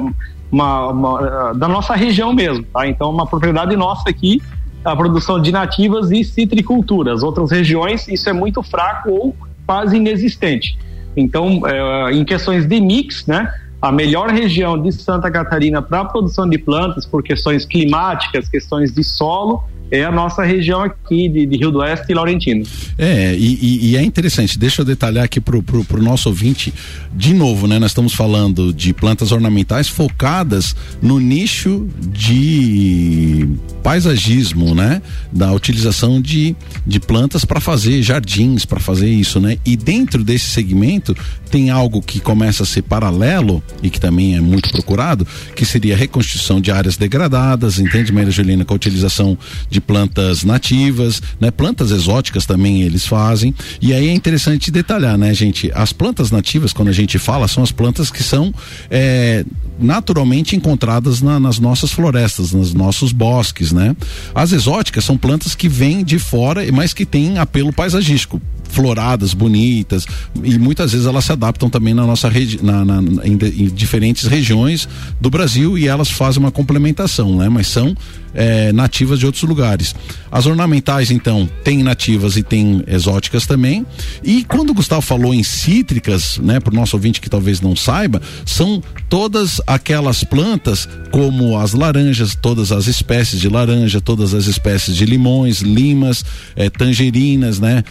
uma, 0.51 0.89
uma, 0.89 1.51
é, 1.51 1.57
da 1.57 1.67
nossa 1.67 1.95
região 1.95 2.31
mesmo, 2.33 2.63
tá? 2.65 2.87
Então, 2.87 3.09
uma 3.09 3.25
propriedade 3.25 3.75
nossa 3.75 4.07
aqui, 4.11 4.39
a 4.83 4.95
produção 4.95 5.41
de 5.41 5.51
nativas 5.51 6.11
e 6.11 6.23
citricultura. 6.23 7.13
As 7.13 7.23
outras 7.23 7.51
regiões, 7.51 8.07
isso 8.07 8.29
é 8.29 8.33
muito 8.33 8.61
fraco 8.61 9.09
ou 9.09 9.35
quase 9.65 9.97
inexistente. 9.97 10.77
Então, 11.15 11.61
é, 11.67 12.11
em 12.13 12.25
questões 12.25 12.65
de 12.65 12.79
mix, 12.79 13.25
né? 13.25 13.53
A 13.81 13.91
melhor 13.91 14.29
região 14.29 14.81
de 14.81 14.91
Santa 14.93 15.29
Catarina 15.29 15.81
para 15.81 16.01
a 16.01 16.05
produção 16.05 16.47
de 16.47 16.57
plantas, 16.57 17.05
por 17.05 17.21
questões 17.21 17.65
climáticas, 17.65 18.47
questões 18.47 18.93
de 18.93 19.03
solo, 19.03 19.63
é 19.93 20.03
a 20.03 20.11
nossa 20.11 20.43
região 20.43 20.81
aqui 20.81 21.29
de, 21.29 21.45
de 21.45 21.55
Rio 21.57 21.69
do 21.71 21.77
Oeste 21.77 22.07
e 22.09 22.15
Laurentino. 22.15 22.65
É, 22.97 23.35
e, 23.35 23.59
e- 23.61 23.91
e 23.91 23.95
é 23.95 24.01
interessante, 24.03 24.57
deixa 24.57 24.81
eu 24.81 24.85
detalhar 24.85 25.23
aqui 25.23 25.39
pro, 25.39 25.61
pro, 25.61 25.83
pro 25.85 26.01
nosso 26.01 26.29
ouvinte, 26.29 26.73
de 27.13 27.31
novo, 27.33 27.67
né? 27.67 27.77
Nós 27.77 27.91
estamos 27.91 28.13
falando 28.13 28.73
de 28.73 28.91
plantas 28.91 29.31
ornamentais 29.31 29.87
focadas 29.87 30.75
no 30.99 31.19
nicho 31.19 31.87
de 32.01 33.47
paisagismo, 33.83 34.73
né? 34.73 34.99
Da 35.31 35.51
utilização 35.53 36.19
de, 36.19 36.55
de 36.87 36.99
plantas 36.99 37.45
para 37.45 37.59
fazer 37.59 38.01
jardins, 38.01 38.65
para 38.65 38.79
fazer 38.79 39.09
isso, 39.09 39.39
né? 39.39 39.57
E 39.63 39.75
dentro 39.77 40.23
desse 40.23 40.45
segmento 40.49 41.15
tem 41.51 41.69
algo 41.69 42.01
que 42.01 42.19
começa 42.19 42.63
a 42.63 42.65
ser 42.65 42.81
paralelo 42.81 43.61
e 43.83 43.89
que 43.91 43.99
também 43.99 44.35
é 44.35 44.41
muito 44.41 44.71
procurado, 44.71 45.27
que 45.55 45.63
seria 45.65 45.93
a 45.93 45.97
reconstrução 45.97 46.59
de 46.59 46.71
áreas 46.71 46.97
degradadas, 46.97 47.77
entende, 47.77 48.11
Maria 48.11 48.31
Juliana, 48.31 48.65
com 48.65 48.73
a 48.73 48.75
utilização 48.75 49.37
de 49.69 49.79
plantas 49.83 50.43
nativas, 50.43 51.21
né? 51.39 51.51
Plantas 51.51 51.91
exóticas 51.91 52.45
também 52.45 52.81
eles 52.81 53.05
fazem. 53.05 53.53
E 53.81 53.93
aí 53.93 54.07
é 54.09 54.13
interessante 54.13 54.71
detalhar, 54.71 55.17
né, 55.17 55.33
gente? 55.33 55.71
As 55.75 55.93
plantas 55.93 56.31
nativas, 56.31 56.73
quando 56.73 56.87
a 56.89 56.93
gente 56.93 57.19
fala, 57.19 57.47
são 57.47 57.61
as 57.63 57.71
plantas 57.71 58.09
que 58.09 58.23
são 58.23 58.53
é, 58.89 59.45
naturalmente 59.79 60.55
encontradas 60.55 61.21
na- 61.21 61.39
nas 61.39 61.59
nossas 61.59 61.91
florestas, 61.91 62.51
nos 62.51 62.73
nossos 62.73 63.11
bosques, 63.11 63.71
né? 63.71 63.95
As 64.33 64.51
exóticas 64.51 65.03
são 65.03 65.17
plantas 65.17 65.55
que 65.55 65.67
vêm 65.69 66.03
de 66.03 66.17
fora, 66.19 66.61
mas 66.71 66.93
que 66.93 67.05
têm 67.05 67.37
apelo 67.37 67.71
paisagístico 67.73 68.41
floradas, 68.73 69.33
bonitas, 69.33 70.05
e 70.43 70.57
muitas 70.57 70.91
vezes 70.91 71.05
elas 71.07 71.25
se 71.25 71.31
adaptam 71.31 71.69
também 71.69 71.93
na 71.93 72.05
nossa 72.05 72.27
regi 72.27 72.59
na, 72.61 72.83
na- 72.83 73.01
em, 73.25 73.33
em 73.33 73.67
diferentes 73.67 74.25
regiões 74.27 74.87
do 75.21 75.29
Brasil 75.29 75.77
e 75.77 75.87
elas 75.87 76.09
fazem 76.09 76.39
uma 76.41 76.51
complementação, 76.51 77.37
né? 77.37 77.47
Mas 77.49 77.67
são 77.67 77.95
é, 78.33 78.73
nativas 78.73 79.19
de 79.19 79.25
outros 79.27 79.43
lugares. 79.43 79.93
As 80.31 80.47
ornamentais, 80.47 81.11
então, 81.11 81.47
tem 81.63 81.83
nativas 81.83 82.35
e 82.35 82.41
tem 82.41 82.83
exóticas 82.87 83.45
também. 83.45 83.85
E 84.23 84.43
quando 84.43 84.71
o 84.71 84.73
Gustavo 84.73 85.01
falou 85.01 85.33
em 85.35 85.43
cítricas, 85.43 86.39
né, 86.39 86.59
para 86.59 86.73
o 86.73 86.75
nosso 86.75 86.95
ouvinte 86.95 87.21
que 87.21 87.29
talvez 87.29 87.61
não 87.61 87.75
saiba, 87.75 88.19
são 88.43 88.81
todas 89.07 89.61
aquelas 89.67 90.23
plantas, 90.23 90.89
como 91.11 91.59
as 91.59 91.73
laranjas, 91.73 92.33
todas 92.33 92.71
as 92.71 92.87
espécies 92.87 93.39
de 93.39 93.47
laranja, 93.47 94.01
todas 94.01 94.33
as 94.33 94.47
espécies 94.47 94.95
de 94.95 95.05
limões, 95.05 95.61
limas, 95.61 96.25
eh, 96.55 96.71
tangerinas, 96.71 97.59
né, 97.59 97.83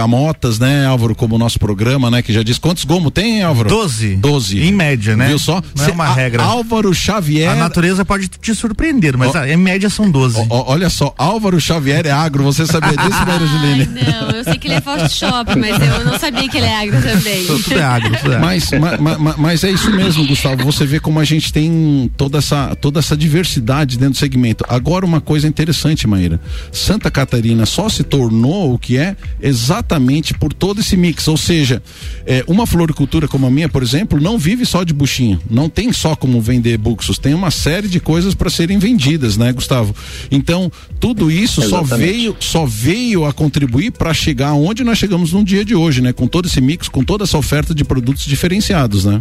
bergamotas, 0.00 0.58
né, 0.58 0.86
Álvaro, 0.86 1.14
como 1.14 1.34
o 1.34 1.38
nosso 1.38 1.58
programa, 1.58 2.10
né, 2.10 2.22
que 2.22 2.32
já 2.32 2.42
diz 2.42 2.58
quantos 2.58 2.84
gomos 2.84 3.12
tem, 3.12 3.42
Álvaro? 3.42 3.68
Doze. 3.68 4.16
Doze. 4.16 4.58
Em 4.60 4.72
média, 4.72 5.16
né? 5.16 5.28
Viu 5.28 5.38
só? 5.38 5.62
Não 5.76 5.84
é 5.84 5.86
Cê- 5.86 5.92
uma 5.92 6.04
a- 6.04 6.14
regra. 6.14 6.42
Álvaro 6.42 6.92
Xavier. 6.94 7.50
A 7.50 7.54
natureza 7.54 8.04
pode 8.04 8.28
te 8.28 8.54
surpreender, 8.54 9.16
mas 9.16 9.34
a- 9.36 9.48
em 9.48 9.56
média 9.56 9.90
são 9.90 10.10
12. 10.10 10.46
Ó, 10.48 10.72
olha 10.72 10.88
só, 10.88 11.14
Álvaro 11.18 11.60
Xavier 11.60 12.06
é 12.06 12.10
agro, 12.10 12.42
você 12.44 12.66
sabia 12.66 12.96
disso, 12.96 13.08
Maria 13.26 13.46
Juline? 13.46 13.86
Não, 13.86 14.30
eu 14.30 14.44
sei 14.44 14.54
que 14.56 14.68
ele 14.68 14.74
é 14.74 14.80
Photoshop, 14.80 15.58
mas 15.58 15.76
eu 15.80 16.04
não 16.04 16.18
sabia 16.18 16.48
que 16.48 16.56
ele 16.56 16.66
é 16.66 16.76
agro 16.80 17.02
também. 17.02 17.44
Tudo 17.46 17.78
é 17.78 17.82
agro, 17.82 18.16
tudo 18.16 18.32
é 18.32 18.36
agro. 18.36 18.46
Mas, 18.46 18.70
ma- 18.72 18.96
ma- 18.98 19.18
ma- 19.18 19.34
mas 19.36 19.64
é 19.64 19.70
isso 19.70 19.90
mesmo, 19.90 20.26
Gustavo. 20.26 20.64
Você 20.64 20.86
vê 20.86 20.98
como 20.98 21.20
a 21.20 21.24
gente 21.24 21.52
tem 21.52 22.10
toda 22.16 22.38
essa, 22.38 22.74
toda 22.76 22.98
essa 23.00 23.16
diversidade 23.16 23.98
dentro 23.98 24.14
do 24.14 24.18
segmento. 24.18 24.64
Agora, 24.68 25.04
uma 25.04 25.20
coisa 25.20 25.46
interessante, 25.46 26.06
Maíra. 26.06 26.40
Santa 26.72 27.10
Catarina 27.10 27.66
só 27.66 27.88
se 27.88 28.02
tornou 28.02 28.72
o 28.74 28.78
que 28.78 28.96
é 28.96 29.16
exatamente 29.40 29.89
por 30.38 30.52
todo 30.52 30.80
esse 30.80 30.96
mix. 30.96 31.26
Ou 31.26 31.36
seja, 31.36 31.82
é, 32.26 32.44
uma 32.46 32.66
floricultura 32.66 33.26
como 33.26 33.46
a 33.46 33.50
minha, 33.50 33.68
por 33.68 33.82
exemplo, 33.82 34.20
não 34.20 34.38
vive 34.38 34.66
só 34.66 34.84
de 34.84 34.92
buchinho. 34.92 35.40
Não 35.50 35.68
tem 35.68 35.92
só 35.92 36.14
como 36.14 36.40
vender 36.40 36.76
buxos. 36.78 37.18
Tem 37.18 37.34
uma 37.34 37.50
série 37.50 37.88
de 37.88 37.98
coisas 37.98 38.34
para 38.34 38.50
serem 38.50 38.78
vendidas, 38.78 39.36
né, 39.36 39.52
Gustavo? 39.52 39.94
Então, 40.30 40.70
tudo 40.98 41.30
isso 41.30 41.62
só 41.62 41.80
Exatamente. 41.80 42.12
veio, 42.12 42.36
só 42.38 42.66
veio 42.66 43.24
a 43.24 43.32
contribuir 43.32 43.90
para 43.92 44.12
chegar 44.12 44.52
onde 44.52 44.84
nós 44.84 44.98
chegamos 44.98 45.32
no 45.32 45.42
dia 45.42 45.64
de 45.64 45.74
hoje, 45.74 46.00
né? 46.00 46.12
Com 46.12 46.26
todo 46.26 46.46
esse 46.46 46.60
mix, 46.60 46.88
com 46.88 47.02
toda 47.02 47.24
essa 47.24 47.38
oferta 47.38 47.74
de 47.74 47.84
produtos 47.84 48.24
diferenciados, 48.24 49.04
né? 49.04 49.18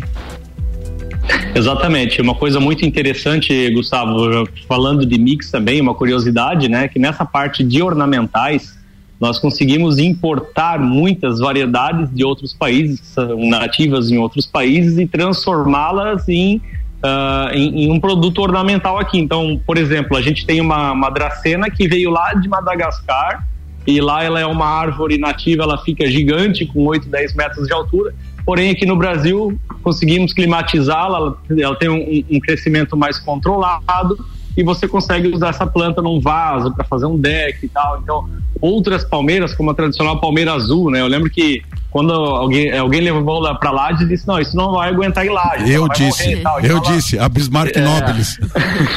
Exatamente. 1.53 2.21
Uma 2.21 2.35
coisa 2.35 2.59
muito 2.59 2.85
interessante, 2.85 3.69
Gustavo, 3.71 4.47
falando 4.67 5.05
de 5.05 5.17
mix 5.17 5.51
também, 5.51 5.81
uma 5.81 5.93
curiosidade, 5.93 6.67
né? 6.67 6.87
Que 6.87 6.99
nessa 6.99 7.25
parte 7.25 7.63
de 7.63 7.81
ornamentais, 7.81 8.78
nós 9.19 9.37
conseguimos 9.37 9.99
importar 9.99 10.79
muitas 10.79 11.39
variedades 11.39 12.09
de 12.13 12.23
outros 12.23 12.53
países, 12.53 13.01
que 13.01 13.07
são 13.07 13.49
nativas 13.49 14.09
em 14.09 14.17
outros 14.17 14.45
países, 14.45 14.97
e 14.97 15.05
transformá-las 15.05 16.29
em, 16.29 16.61
ah, 17.03 17.49
em, 17.53 17.83
em 17.83 17.91
um 17.91 17.99
produto 17.99 18.41
ornamental 18.41 18.97
aqui. 18.97 19.19
Então, 19.19 19.59
por 19.65 19.77
exemplo, 19.77 20.15
a 20.15 20.21
gente 20.21 20.45
tem 20.45 20.61
uma, 20.61 20.93
uma 20.93 21.09
dracena 21.09 21.69
que 21.69 21.87
veio 21.87 22.09
lá 22.09 22.33
de 22.33 22.47
Madagascar, 22.47 23.45
e 23.85 23.99
lá 23.99 24.23
ela 24.23 24.39
é 24.39 24.45
uma 24.45 24.67
árvore 24.67 25.17
nativa, 25.17 25.63
ela 25.63 25.77
fica 25.79 26.09
gigante, 26.09 26.65
com 26.65 26.85
8, 26.85 27.09
10 27.09 27.35
metros 27.35 27.67
de 27.67 27.73
altura. 27.73 28.13
Porém, 28.45 28.69
aqui 28.69 28.85
no 28.85 28.95
Brasil, 28.95 29.59
conseguimos 29.83 30.31
climatizá-la, 30.31 31.17
ela, 31.17 31.37
ela 31.59 31.75
tem 31.75 31.89
um, 31.89 32.35
um 32.35 32.39
crescimento 32.39 32.95
mais 32.95 33.19
controlado 33.19 34.17
e 34.59 34.63
você 34.63 34.89
consegue 34.89 35.29
usar 35.29 35.49
essa 35.49 35.65
planta 35.65 36.01
num 36.01 36.19
vaso 36.19 36.73
para 36.73 36.83
fazer 36.83 37.05
um 37.05 37.17
deck 37.17 37.65
e 37.65 37.69
tal. 37.69 38.01
Então, 38.03 38.29
outras 38.59 39.05
palmeiras, 39.05 39.55
como 39.55 39.71
a 39.71 39.73
tradicional 39.73 40.19
palmeira 40.19 40.51
azul, 40.51 40.91
né? 40.91 40.99
Eu 40.99 41.07
lembro 41.07 41.29
que 41.29 41.63
quando 41.91 42.13
alguém, 42.13 42.77
alguém 42.77 43.01
levou 43.01 43.39
lá 43.39 43.55
pra 43.55 43.71
Laje, 43.71 44.05
disse, 44.05 44.27
não, 44.27 44.39
isso 44.39 44.55
não 44.55 44.73
vai 44.73 44.89
aguentar 44.89 45.25
em 45.25 45.29
Laje. 45.29 45.71
Eu 45.71 45.87
disse, 45.89 46.43
eu 46.63 46.79
disse, 46.81 47.17
a 47.17 47.27
Bismarck 47.27 47.75
é. 47.75 47.81
Nobilis. 47.81 48.37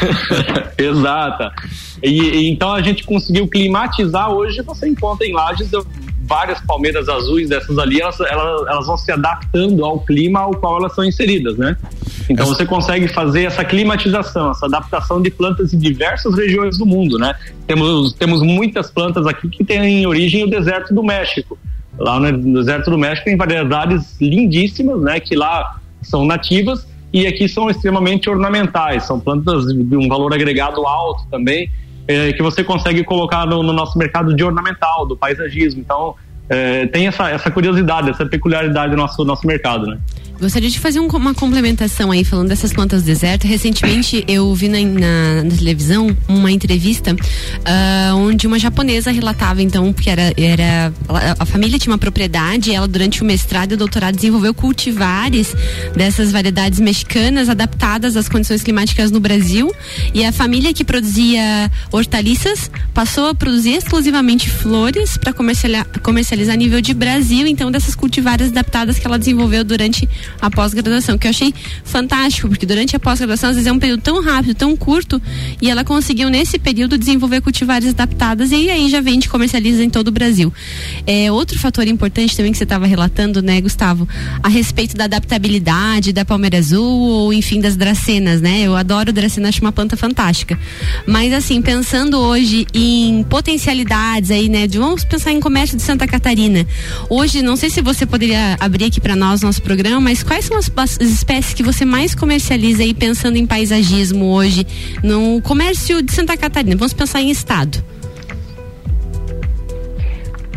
Exata. 0.76 1.52
E, 2.02 2.20
e, 2.20 2.50
então 2.50 2.72
a 2.72 2.82
gente 2.82 3.04
conseguiu 3.04 3.48
climatizar, 3.48 4.30
hoje 4.30 4.60
você 4.62 4.88
encontra 4.88 5.26
em 5.26 5.32
Lages 5.32 5.70
várias 6.24 6.60
palmeiras 6.60 7.08
azuis 7.08 7.48
dessas 7.48 7.78
ali, 7.78 8.00
elas, 8.00 8.18
elas, 8.20 8.66
elas, 8.68 8.86
vão 8.86 8.96
se 8.96 9.10
adaptando 9.10 9.84
ao 9.84 10.00
clima 10.00 10.40
ao 10.40 10.52
qual 10.52 10.78
elas 10.78 10.94
são 10.94 11.04
inseridas, 11.04 11.56
né? 11.56 11.76
Então 12.28 12.46
você 12.46 12.64
consegue 12.64 13.08
fazer 13.08 13.44
essa 13.44 13.64
climatização, 13.64 14.50
essa 14.50 14.66
adaptação 14.66 15.20
de 15.20 15.30
plantas 15.30 15.72
em 15.72 15.78
diversas 15.78 16.34
regiões 16.34 16.78
do 16.78 16.86
mundo, 16.86 17.18
né? 17.18 17.34
Temos, 17.66 18.12
temos 18.14 18.42
muitas 18.42 18.90
plantas 18.90 19.26
aqui 19.26 19.48
que 19.48 19.64
têm 19.64 20.06
origem 20.06 20.44
no 20.44 20.50
deserto 20.50 20.94
do 20.94 21.02
México. 21.02 21.58
Lá 21.98 22.18
no 22.18 22.54
deserto 22.54 22.90
do 22.90 22.98
México 22.98 23.24
tem 23.24 23.36
variedades 23.36 24.20
lindíssimas, 24.20 25.00
né? 25.02 25.20
Que 25.20 25.36
lá 25.36 25.78
são 26.00 26.24
nativas 26.24 26.86
e 27.12 27.26
aqui 27.26 27.48
são 27.48 27.68
extremamente 27.68 28.28
ornamentais, 28.30 29.04
são 29.04 29.20
plantas 29.20 29.66
de 29.66 29.96
um 29.96 30.08
valor 30.08 30.32
agregado 30.32 30.86
alto 30.86 31.26
também 31.30 31.70
é, 32.06 32.32
que 32.32 32.42
você 32.42 32.64
consegue 32.64 33.04
colocar 33.04 33.46
no, 33.46 33.62
no, 33.62 33.72
nosso 33.72 33.98
mercado 33.98 34.34
de 34.34 34.42
ornamental, 34.42 35.06
do 35.06 35.16
paisagismo. 35.16 35.80
Então, 35.80 36.14
é, 36.48 36.86
tem 36.86 37.06
essa, 37.06 37.30
essa 37.30 37.50
curiosidade, 37.50 38.10
essa 38.10 38.26
peculiaridade 38.26 38.90
do 38.90 38.96
nosso, 38.96 39.24
nosso 39.24 39.46
mercado, 39.46 39.86
né? 39.86 39.98
Gostaria 40.40 40.68
de 40.68 40.80
fazer 40.80 40.98
um, 40.98 41.06
uma 41.06 41.34
complementação 41.34 42.10
aí, 42.10 42.24
falando 42.24 42.48
dessas 42.48 42.72
plantas 42.72 43.02
do 43.02 43.06
deserto. 43.06 43.46
Recentemente 43.46 44.24
eu 44.26 44.52
vi 44.54 44.68
na, 44.68 44.78
na, 44.80 45.44
na 45.44 45.56
televisão 45.56 46.16
uma 46.28 46.50
entrevista 46.50 47.12
uh, 47.12 48.16
onde 48.16 48.46
uma 48.46 48.58
japonesa 48.58 49.10
relatava, 49.10 49.62
então, 49.62 49.92
que 49.92 50.10
era, 50.10 50.32
era 50.36 50.92
a, 51.38 51.44
família 51.44 51.78
tinha 51.78 51.92
uma 51.92 51.98
propriedade, 51.98 52.74
ela 52.74 52.88
durante 52.88 53.22
o 53.22 53.24
mestrado 53.24 53.72
e 53.72 53.74
o 53.74 53.76
doutorado 53.76 54.16
desenvolveu 54.16 54.52
cultivares 54.52 55.54
dessas 55.94 56.32
variedades 56.32 56.80
mexicanas 56.80 57.48
adaptadas 57.48 58.16
às 58.16 58.28
condições 58.28 58.62
climáticas 58.62 59.10
no 59.10 59.20
Brasil. 59.20 59.72
E 60.12 60.24
a 60.24 60.32
família 60.32 60.74
que 60.74 60.84
produzia 60.84 61.70
hortaliças 61.92 62.70
passou 62.92 63.28
a 63.28 63.34
produzir 63.34 63.74
exclusivamente 63.74 64.50
flores 64.50 65.16
para 65.16 65.32
comercializar, 65.32 65.86
comercializar 66.02 66.54
a 66.54 66.58
nível 66.58 66.80
de 66.80 66.94
Brasil, 66.94 67.46
então, 67.46 67.70
dessas 67.70 67.94
cultivares 67.94 68.48
adaptadas 68.48 68.98
que 68.98 69.06
ela 69.06 69.18
desenvolveu 69.18 69.62
durante 69.62 70.08
a 70.40 70.50
pós-graduação, 70.50 71.18
que 71.18 71.26
eu 71.26 71.30
achei 71.30 71.54
fantástico, 71.84 72.48
porque 72.48 72.66
durante 72.66 72.96
a 72.96 73.00
pós-graduação, 73.00 73.50
às 73.50 73.56
vezes 73.56 73.66
é 73.68 73.72
um 73.72 73.78
período 73.78 74.02
tão 74.02 74.22
rápido, 74.22 74.54
tão 74.54 74.76
curto, 74.76 75.20
e 75.60 75.70
ela 75.70 75.84
conseguiu 75.84 76.28
nesse 76.30 76.58
período 76.58 76.98
desenvolver 76.98 77.40
cultivares 77.40 77.90
adaptadas 77.90 78.52
e 78.52 78.70
aí 78.70 78.88
já 78.88 79.00
vende, 79.00 79.28
comercializa 79.28 79.82
em 79.82 79.90
todo 79.90 80.08
o 80.08 80.12
Brasil. 80.12 80.52
É, 81.06 81.30
outro 81.32 81.58
fator 81.58 81.86
importante 81.86 82.36
também 82.36 82.52
que 82.52 82.58
você 82.58 82.64
estava 82.64 82.86
relatando, 82.86 83.42
né, 83.42 83.60
Gustavo, 83.60 84.08
a 84.42 84.48
respeito 84.48 84.96
da 84.96 85.04
adaptabilidade 85.04 86.12
da 86.12 86.24
palmeira 86.24 86.58
azul 86.58 86.84
ou 86.84 87.32
enfim 87.32 87.60
das 87.60 87.76
dracenas, 87.76 88.40
né? 88.40 88.60
Eu 88.62 88.76
adoro 88.76 89.12
dracena, 89.12 89.48
acho 89.48 89.60
uma 89.60 89.72
planta 89.72 89.96
fantástica. 89.96 90.58
Mas 91.06 91.32
assim, 91.32 91.60
pensando 91.60 92.18
hoje 92.18 92.66
em 92.72 93.22
potencialidades 93.24 94.30
aí, 94.30 94.48
né, 94.48 94.66
de 94.66 94.78
vamos 94.78 95.04
pensar 95.04 95.32
em 95.32 95.40
comércio 95.40 95.76
de 95.76 95.82
Santa 95.82 96.06
Catarina. 96.06 96.66
Hoje, 97.08 97.42
não 97.42 97.56
sei 97.56 97.70
se 97.70 97.80
você 97.80 98.06
poderia 98.06 98.56
abrir 98.60 98.86
aqui 98.86 99.00
para 99.00 99.16
nós 99.16 99.42
nosso 99.42 99.62
programa, 99.62 100.11
mas 100.12 100.22
quais 100.22 100.44
são 100.44 100.58
as, 100.58 100.70
as, 100.76 101.00
espécies 101.00 101.54
que 101.54 101.62
você 101.62 101.86
mais 101.86 102.14
comercializa 102.14 102.82
aí 102.82 102.92
pensando 102.92 103.38
em 103.38 103.46
paisagismo 103.46 104.26
hoje 104.34 104.66
no 105.02 105.40
comércio 105.40 106.02
de 106.02 106.12
Santa 106.12 106.36
Catarina? 106.36 106.76
Vamos 106.76 106.92
pensar 106.92 107.22
em 107.22 107.30
estado. 107.30 107.82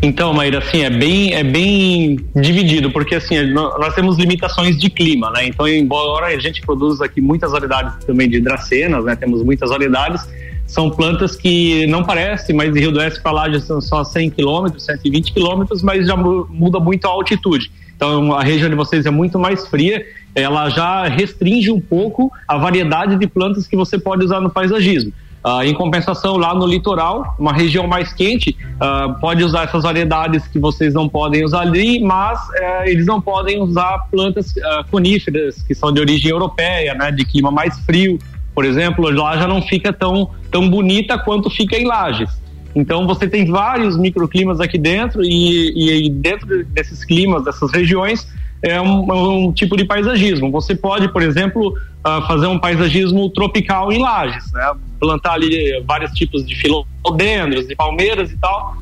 Então, 0.02 0.34
Maíra, 0.34 0.58
assim, 0.58 0.82
é 0.82 0.90
bem, 0.90 1.34
é 1.34 1.42
bem 1.42 2.20
dividido, 2.36 2.92
porque 2.92 3.16
assim, 3.16 3.46
nós 3.54 3.96
temos 3.96 4.18
limitações 4.18 4.78
de 4.78 4.90
clima, 4.90 5.32
né? 5.32 5.48
Então, 5.48 5.66
embora 5.66 6.26
a 6.26 6.38
gente 6.38 6.62
produza 6.62 7.06
aqui 7.06 7.22
muitas 7.22 7.54
variedades 7.54 8.04
também 8.04 8.30
de 8.30 8.42
dracenas, 8.42 9.06
né? 9.06 9.16
Temos 9.16 9.42
muitas 9.42 9.70
variedades, 9.70 10.28
são 10.68 10.90
plantas 10.90 11.38
que 11.38 11.88
não 11.88 12.04
parecem, 12.04 12.54
mas 12.54 12.74
de 12.74 12.80
Rio 12.82 12.92
do 12.92 13.00
Oeste 13.00 13.22
para 13.22 13.32
lá 13.32 13.50
já 13.50 13.62
são 13.62 13.80
só 13.80 14.04
100 14.04 14.32
quilômetros, 14.32 14.84
120 14.84 15.32
quilômetros, 15.32 15.82
mas 15.82 16.06
já 16.06 16.18
muda 16.18 16.78
muito 16.78 17.06
a 17.06 17.10
altitude. 17.10 17.72
Então 17.96 18.34
a 18.34 18.44
região 18.44 18.70
de 18.70 18.76
vocês 18.76 19.06
é 19.06 19.12
muito 19.12 19.40
mais 19.40 19.68
fria, 19.68 20.06
ela 20.34 20.70
já 20.70 21.08
restringe 21.08 21.72
um 21.72 21.80
pouco 21.80 22.32
a 22.48 22.58
variedade 22.58 23.16
de 23.18 23.28
plantas 23.28 23.66
que 23.68 23.76
você 23.76 23.98
pode 23.98 24.26
usar 24.26 24.42
no 24.42 24.50
paisagismo. 24.50 25.14
Uh, 25.46 25.62
em 25.62 25.76
compensação, 25.76 26.38
lá 26.38 26.56
no 26.56 26.66
litoral, 26.66 27.36
uma 27.38 27.54
região 27.54 27.86
mais 27.86 28.12
quente, 28.12 28.58
uh, 28.82 29.14
pode 29.20 29.44
usar 29.44 29.66
essas 29.66 29.84
variedades 29.84 30.48
que 30.48 30.58
vocês 30.58 30.92
não 30.92 31.08
podem 31.08 31.46
usar 31.46 31.62
ali, 31.62 32.00
mas 32.00 32.40
uh, 32.40 32.86
eles 32.86 33.06
não 33.06 33.22
podem 33.22 33.62
usar 33.62 34.08
plantas 34.10 34.56
ah, 34.58 34.84
coníferas 34.90 35.62
que 35.62 35.76
são 35.76 35.92
de 35.94 36.02
origem 36.02 36.32
europeia, 36.32 36.96
né, 36.96 37.12
de 37.12 37.24
clima 37.24 37.52
mais 37.52 37.78
frio, 37.82 38.18
por 38.56 38.66
exemplo. 38.66 39.08
Lá 39.12 39.38
já 39.38 39.48
não 39.48 39.62
fica 39.62 39.94
tão, 39.94 40.32
tão 40.50 40.68
bonita 40.68 41.16
quanto 41.16 41.48
fica 41.52 41.78
em 41.78 41.86
Lages. 41.86 42.32
Então 42.76 43.08
você 43.08 43.28
tem 43.28 43.46
vários 43.46 43.98
microclimas 43.98 44.60
aqui 44.60 44.78
dentro 44.78 45.24
e, 45.24 46.06
e 46.06 46.10
dentro 46.10 46.66
desses 46.66 47.06
climas, 47.06 47.46
dessas 47.46 47.72
regiões, 47.72 48.28
é 48.62 48.82
um, 48.82 49.46
um, 49.46 49.54
tipo 49.54 49.78
de 49.78 49.86
paisagismo. 49.86 50.52
Você 50.52 50.76
pode, 50.76 51.08
por 51.14 51.22
exemplo, 51.22 51.70
uh, 51.70 52.28
fazer 52.28 52.48
um 52.48 52.60
paisagismo 52.60 53.30
tropical 53.30 53.94
em 53.94 54.00
lajes, 54.00 54.52
né? 54.52 54.74
plantar 55.00 55.34
ali 55.34 55.82
vários 55.86 56.12
tipos 56.12 56.46
de 56.46 56.56
filodendros, 56.56 57.68
de 57.68 57.76
palmeiras 57.76 58.32
e 58.32 58.38
tal. 58.38 58.76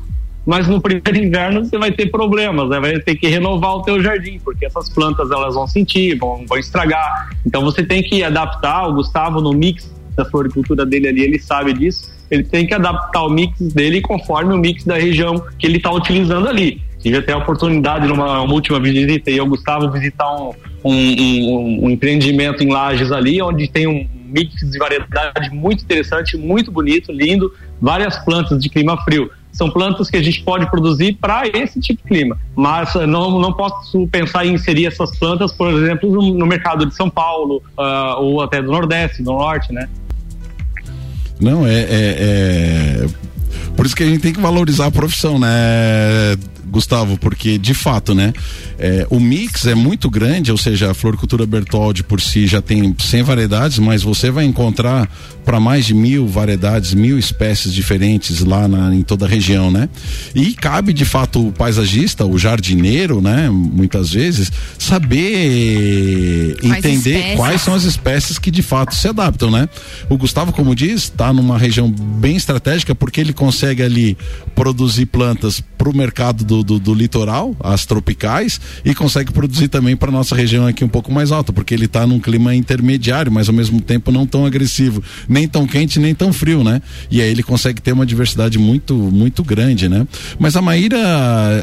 Mas 0.46 0.66
no 0.68 0.80
primeiro 0.80 1.16
inverno 1.24 1.64
você 1.64 1.78
vai 1.78 1.92
ter 1.92 2.06
problemas, 2.06 2.68
né? 2.70 2.80
vai 2.80 2.98
ter 2.98 3.14
que 3.14 3.28
renovar 3.28 3.76
o 3.76 3.82
teu 3.82 4.02
jardim, 4.02 4.40
porque 4.42 4.66
essas 4.66 4.88
plantas 4.88 5.30
elas 5.30 5.54
vão 5.54 5.66
sentir, 5.66 6.18
vão, 6.18 6.44
vão 6.46 6.58
estragar. 6.58 7.30
Então 7.46 7.62
você 7.62 7.84
tem 7.84 8.02
que 8.02 8.24
adaptar. 8.24 8.88
O 8.88 8.94
Gustavo 8.94 9.40
no 9.40 9.52
mix 9.52 9.93
da 10.14 10.24
floricultura 10.24 10.86
dele 10.86 11.08
ali, 11.08 11.22
ele 11.22 11.38
sabe 11.38 11.72
disso 11.72 12.14
ele 12.30 12.44
tem 12.44 12.66
que 12.66 12.74
adaptar 12.74 13.22
o 13.22 13.30
mix 13.30 13.60
dele 13.72 14.00
conforme 14.00 14.54
o 14.54 14.58
mix 14.58 14.84
da 14.84 14.96
região 14.96 15.44
que 15.58 15.66
ele 15.66 15.76
está 15.76 15.90
utilizando 15.90 16.48
ali. 16.48 16.82
Tive 16.98 17.18
até 17.18 17.32
a 17.32 17.38
oportunidade 17.38 18.06
numa 18.06 18.42
última 18.42 18.80
visita 18.80 19.30
e 19.30 19.36
eu, 19.36 19.46
Gustavo, 19.46 19.90
visitar 19.90 20.28
um, 20.36 20.52
um, 20.82 20.92
um, 20.92 21.84
um 21.84 21.90
empreendimento 21.90 22.64
em 22.64 22.72
Lages 22.72 23.12
ali, 23.12 23.42
onde 23.42 23.68
tem 23.68 23.86
um 23.86 24.08
mix 24.24 24.54
de 24.68 24.78
variedade 24.78 25.50
muito 25.52 25.84
interessante, 25.84 26.36
muito 26.36 26.72
bonito, 26.72 27.12
lindo, 27.12 27.52
várias 27.80 28.18
plantas 28.24 28.58
de 28.58 28.70
clima 28.70 28.96
frio. 29.04 29.30
São 29.52 29.70
plantas 29.70 30.10
que 30.10 30.16
a 30.16 30.22
gente 30.22 30.42
pode 30.42 30.68
produzir 30.68 31.12
para 31.20 31.46
esse 31.46 31.78
tipo 31.78 32.02
de 32.02 32.08
clima, 32.08 32.36
mas 32.56 32.92
não, 33.06 33.38
não 33.38 33.52
posso 33.52 34.08
pensar 34.08 34.44
em 34.44 34.54
inserir 34.54 34.86
essas 34.86 35.16
plantas, 35.16 35.52
por 35.52 35.70
exemplo, 35.70 36.10
no, 36.10 36.34
no 36.34 36.46
mercado 36.46 36.86
de 36.86 36.94
São 36.94 37.08
Paulo 37.08 37.62
uh, 37.78 38.20
ou 38.20 38.40
até 38.42 38.60
do 38.60 38.72
Nordeste, 38.72 39.22
do 39.22 39.30
Norte, 39.32 39.72
né? 39.72 39.88
Não, 41.40 41.66
é, 41.66 41.74
é, 41.74 41.86
é, 41.90 43.06
Por 43.76 43.86
isso 43.86 43.96
que 43.96 44.02
a 44.02 44.06
gente 44.06 44.20
tem 44.20 44.32
que 44.32 44.40
valorizar 44.40 44.86
a 44.86 44.90
profissão, 44.90 45.38
né? 45.38 45.48
Gustavo, 46.74 47.16
porque 47.16 47.56
de 47.56 47.72
fato, 47.72 48.14
né? 48.14 48.32
É, 48.78 49.06
o 49.08 49.20
mix 49.20 49.64
é 49.64 49.76
muito 49.76 50.10
grande, 50.10 50.50
ou 50.50 50.58
seja, 50.58 50.90
a 50.90 50.94
floricultura 50.94 51.46
Bertoldi 51.46 52.02
por 52.02 52.20
si 52.20 52.48
já 52.48 52.60
tem 52.60 52.94
100 52.98 53.22
variedades, 53.22 53.78
mas 53.78 54.02
você 54.02 54.28
vai 54.28 54.44
encontrar 54.44 55.08
para 55.44 55.60
mais 55.60 55.86
de 55.86 55.94
mil 55.94 56.26
variedades, 56.26 56.92
mil 56.92 57.16
espécies 57.16 57.72
diferentes 57.72 58.40
lá 58.40 58.66
na, 58.66 58.92
em 58.92 59.02
toda 59.02 59.24
a 59.24 59.28
região, 59.28 59.70
né? 59.70 59.88
E 60.34 60.52
cabe 60.54 60.92
de 60.92 61.04
fato 61.04 61.48
o 61.48 61.52
paisagista, 61.52 62.24
o 62.24 62.36
jardineiro, 62.36 63.20
né? 63.20 63.48
Muitas 63.50 64.10
vezes, 64.10 64.50
saber 64.76 66.56
quais 66.60 66.84
entender 66.84 67.18
espécies? 67.18 67.36
quais 67.36 67.60
são 67.60 67.74
as 67.74 67.84
espécies 67.84 68.38
que 68.38 68.50
de 68.50 68.62
fato 68.62 68.94
se 68.96 69.06
adaptam, 69.06 69.50
né? 69.50 69.68
O 70.08 70.16
Gustavo, 70.16 70.52
como 70.52 70.74
diz, 70.74 71.04
está 71.04 71.32
numa 71.32 71.56
região 71.56 71.88
bem 71.88 72.34
estratégica 72.36 72.94
porque 72.94 73.20
ele 73.20 73.32
consegue 73.32 73.82
ali 73.82 74.18
produzir 74.56 75.06
plantas 75.06 75.62
para 75.76 75.88
o 75.88 75.96
mercado 75.96 76.42
do, 76.44 76.63
do, 76.64 76.78
do, 76.78 76.94
litoral, 76.94 77.54
as 77.60 77.86
tropicais, 77.86 78.60
e 78.84 78.94
consegue 78.94 79.32
produzir 79.32 79.68
também 79.68 79.96
para 79.96 80.10
nossa 80.10 80.34
região 80.34 80.66
aqui 80.66 80.84
um 80.84 80.88
pouco 80.88 81.12
mais 81.12 81.30
alta, 81.30 81.52
porque 81.52 81.74
ele 81.74 81.84
está 81.84 82.06
num 82.06 82.18
clima 82.18 82.54
intermediário, 82.54 83.30
mas 83.30 83.48
ao 83.48 83.54
mesmo 83.54 83.80
tempo 83.80 84.10
não 84.10 84.26
tão 84.26 84.44
agressivo, 84.44 85.02
nem 85.28 85.46
tão 85.46 85.66
quente, 85.66 86.00
nem 86.00 86.14
tão 86.14 86.32
frio, 86.32 86.64
né? 86.64 86.80
E 87.10 87.20
aí 87.20 87.30
ele 87.30 87.42
consegue 87.42 87.80
ter 87.80 87.92
uma 87.92 88.06
diversidade 88.06 88.58
muito, 88.58 88.94
muito 88.94 89.44
grande, 89.44 89.88
né? 89.88 90.06
Mas 90.38 90.56
a 90.56 90.62
Maíra 90.62 90.98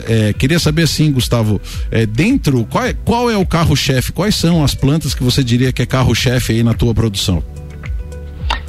é, 0.07 0.33
queria 0.33 0.59
saber 0.59 0.83
assim, 0.83 1.11
Gustavo, 1.11 1.59
é, 1.89 2.05
dentro, 2.05 2.65
qual 2.65 2.85
é, 2.85 2.93
qual 2.93 3.29
é 3.29 3.37
o 3.37 3.45
carro-chefe? 3.45 4.11
Quais 4.11 4.35
são 4.35 4.63
as 4.63 4.75
plantas 4.75 5.13
que 5.13 5.23
você 5.23 5.43
diria 5.43 5.71
que 5.71 5.81
é 5.81 5.85
carro-chefe 5.85 6.53
aí 6.53 6.63
na 6.63 6.73
tua 6.73 6.93
produção? 6.93 7.43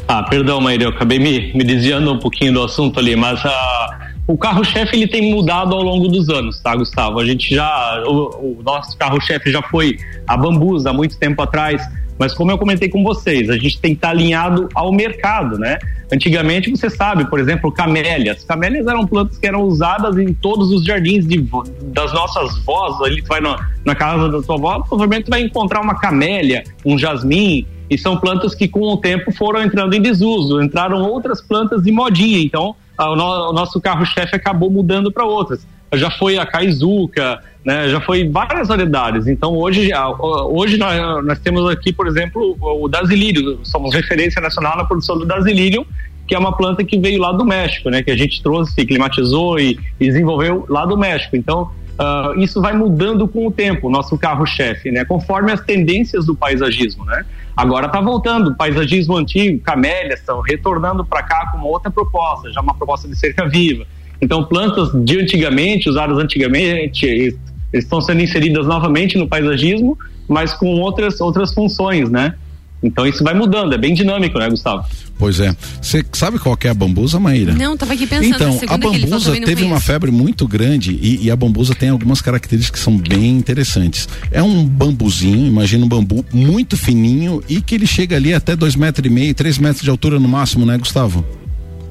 Ah, 0.08 0.22
perdão, 0.22 0.60
Maíra, 0.60 0.84
eu 0.84 0.88
acabei 0.90 1.18
me, 1.18 1.52
me 1.54 1.64
desviando 1.64 2.12
um 2.12 2.18
pouquinho 2.18 2.52
do 2.52 2.62
assunto 2.62 2.98
ali, 2.98 3.14
mas 3.16 3.44
a. 3.44 4.08
Uh 4.08 4.11
o 4.26 4.36
carro-chefe 4.36 4.96
ele 4.96 5.08
tem 5.08 5.32
mudado 5.32 5.74
ao 5.74 5.82
longo 5.82 6.08
dos 6.08 6.28
anos, 6.28 6.60
tá, 6.60 6.74
Gustavo? 6.76 7.18
A 7.18 7.24
gente 7.24 7.54
já, 7.54 8.02
o, 8.06 8.58
o 8.58 8.62
nosso 8.62 8.96
carro-chefe 8.96 9.50
já 9.50 9.62
foi 9.62 9.96
a 10.26 10.36
Bambus 10.36 10.86
há 10.86 10.92
muito 10.92 11.18
tempo 11.18 11.42
atrás. 11.42 11.82
Mas 12.18 12.34
como 12.34 12.50
eu 12.50 12.58
comentei 12.58 12.88
com 12.88 13.02
vocês, 13.02 13.50
a 13.50 13.56
gente 13.56 13.80
tem 13.80 13.92
que 13.92 13.98
estar 13.98 14.10
alinhado 14.10 14.68
ao 14.74 14.92
mercado, 14.92 15.58
né? 15.58 15.78
Antigamente, 16.12 16.70
você 16.70 16.88
sabe, 16.88 17.28
por 17.28 17.40
exemplo, 17.40 17.72
camélias. 17.72 18.44
Camélias 18.44 18.86
eram 18.86 19.06
plantas 19.06 19.38
que 19.38 19.46
eram 19.46 19.62
usadas 19.62 20.16
em 20.18 20.32
todos 20.32 20.70
os 20.70 20.84
jardins 20.84 21.26
de, 21.26 21.44
das 21.84 22.12
nossas 22.12 22.58
vós. 22.64 23.00
Ali 23.00 23.22
tu 23.22 23.28
vai 23.28 23.40
na, 23.40 23.68
na 23.84 23.94
casa 23.94 24.28
da 24.28 24.42
sua 24.42 24.56
avó, 24.56 24.80
provavelmente 24.80 25.24
tu 25.24 25.30
vai 25.30 25.42
encontrar 25.42 25.80
uma 25.80 25.98
camélia, 25.98 26.62
um 26.84 26.96
jasmim, 26.96 27.66
e 27.90 27.98
são 27.98 28.16
plantas 28.16 28.54
que 28.54 28.68
com 28.68 28.82
o 28.82 28.96
tempo 28.98 29.32
foram 29.32 29.62
entrando 29.62 29.94
em 29.94 30.00
desuso, 30.00 30.62
entraram 30.62 31.02
outras 31.02 31.40
plantas 31.40 31.82
de 31.82 31.90
modinha. 31.90 32.38
Então, 32.38 32.76
o, 32.98 33.16
no, 33.16 33.50
o 33.50 33.52
nosso 33.52 33.80
carro-chefe 33.80 34.36
acabou 34.36 34.70
mudando 34.70 35.10
para 35.10 35.24
outras. 35.24 35.66
Já 35.94 36.10
foi 36.10 36.38
a 36.38 36.46
caizuca, 36.46 37.42
né? 37.64 37.88
Já 37.88 38.00
foi 38.00 38.28
várias 38.28 38.68
variedades. 38.68 39.26
Então 39.26 39.56
hoje, 39.56 39.90
hoje 40.20 40.78
nós, 40.78 41.24
nós 41.24 41.38
temos 41.38 41.68
aqui, 41.68 41.92
por 41.92 42.06
exemplo, 42.06 42.56
o 42.60 42.88
Dasilírio. 42.88 43.60
Somos 43.62 43.94
referência 43.94 44.40
nacional 44.40 44.76
na 44.76 44.84
produção 44.84 45.18
do 45.18 45.26
Dasilírio, 45.26 45.86
que 46.26 46.34
é 46.34 46.38
uma 46.38 46.56
planta 46.56 46.82
que 46.82 46.98
veio 46.98 47.20
lá 47.20 47.32
do 47.32 47.44
México, 47.44 47.90
né? 47.90 48.02
Que 48.02 48.10
a 48.10 48.16
gente 48.16 48.42
trouxe, 48.42 48.86
climatizou 48.86 49.58
e, 49.58 49.78
e 50.00 50.06
desenvolveu 50.06 50.64
lá 50.68 50.86
do 50.86 50.96
México. 50.96 51.36
Então 51.36 51.70
uh, 52.02 52.38
isso 52.38 52.60
vai 52.60 52.72
mudando 52.72 53.28
com 53.28 53.46
o 53.46 53.50
tempo, 53.50 53.88
nosso 53.88 54.18
carro-chefe, 54.18 54.90
né? 54.90 55.04
Conforme 55.04 55.52
as 55.52 55.60
tendências 55.60 56.26
do 56.26 56.34
paisagismo, 56.34 57.04
né? 57.04 57.24
Agora 57.56 57.86
está 57.86 58.00
voltando, 58.00 58.54
paisagismo 58.54 59.16
antigo, 59.16 59.60
camélias 59.60 60.20
estão 60.20 60.40
retornando 60.40 61.04
para 61.04 61.22
cá 61.22 61.50
com 61.50 61.58
uma 61.58 61.66
outra 61.66 61.90
proposta, 61.90 62.50
já 62.50 62.60
uma 62.60 62.74
proposta 62.74 63.08
de 63.08 63.16
cerca 63.16 63.48
viva. 63.48 63.86
Então, 64.20 64.44
plantas 64.44 64.90
de 65.04 65.20
antigamente, 65.20 65.88
usadas 65.88 66.18
antigamente, 66.18 67.36
estão 67.72 68.00
sendo 68.00 68.22
inseridas 68.22 68.66
novamente 68.66 69.18
no 69.18 69.28
paisagismo, 69.28 69.98
mas 70.28 70.52
com 70.52 70.66
outras, 70.80 71.20
outras 71.20 71.52
funções, 71.52 72.10
né? 72.10 72.34
Então 72.82 73.06
isso 73.06 73.22
vai 73.22 73.34
mudando, 73.34 73.72
é 73.72 73.78
bem 73.78 73.94
dinâmico, 73.94 74.38
né, 74.38 74.48
Gustavo? 74.48 74.84
Pois 75.18 75.38
é. 75.38 75.54
Você 75.80 76.04
sabe 76.12 76.38
qual 76.38 76.58
é 76.64 76.68
a 76.68 76.74
bambusa, 76.74 77.20
Maíra? 77.20 77.52
Não, 77.52 77.76
tava 77.76 77.92
aqui 77.92 78.06
pensando. 78.06 78.34
Então, 78.34 78.60
a 78.66 78.76
bambusa 78.76 79.32
teve 79.40 79.62
uma 79.62 79.80
febre 79.80 80.10
muito 80.10 80.48
grande 80.48 80.98
e, 81.00 81.26
e, 81.26 81.30
a 81.30 81.36
bambusa 81.36 81.74
tem 81.74 81.90
algumas 81.90 82.20
características 82.20 82.80
que 82.80 82.84
são 82.84 82.96
bem 82.96 83.30
interessantes. 83.30 84.08
É 84.32 84.42
um 84.42 84.64
bambuzinho, 84.64 85.46
imagina 85.46 85.84
um 85.84 85.88
bambu 85.88 86.24
muito 86.32 86.76
fininho 86.76 87.40
e 87.48 87.60
que 87.60 87.74
ele 87.76 87.86
chega 87.86 88.16
ali 88.16 88.34
até 88.34 88.56
dois 88.56 88.74
metros 88.74 89.06
e 89.06 89.10
meio, 89.10 89.32
três 89.32 89.58
metros 89.58 89.82
de 89.82 89.90
altura 89.90 90.18
no 90.18 90.28
máximo, 90.28 90.66
né, 90.66 90.76
Gustavo? 90.76 91.24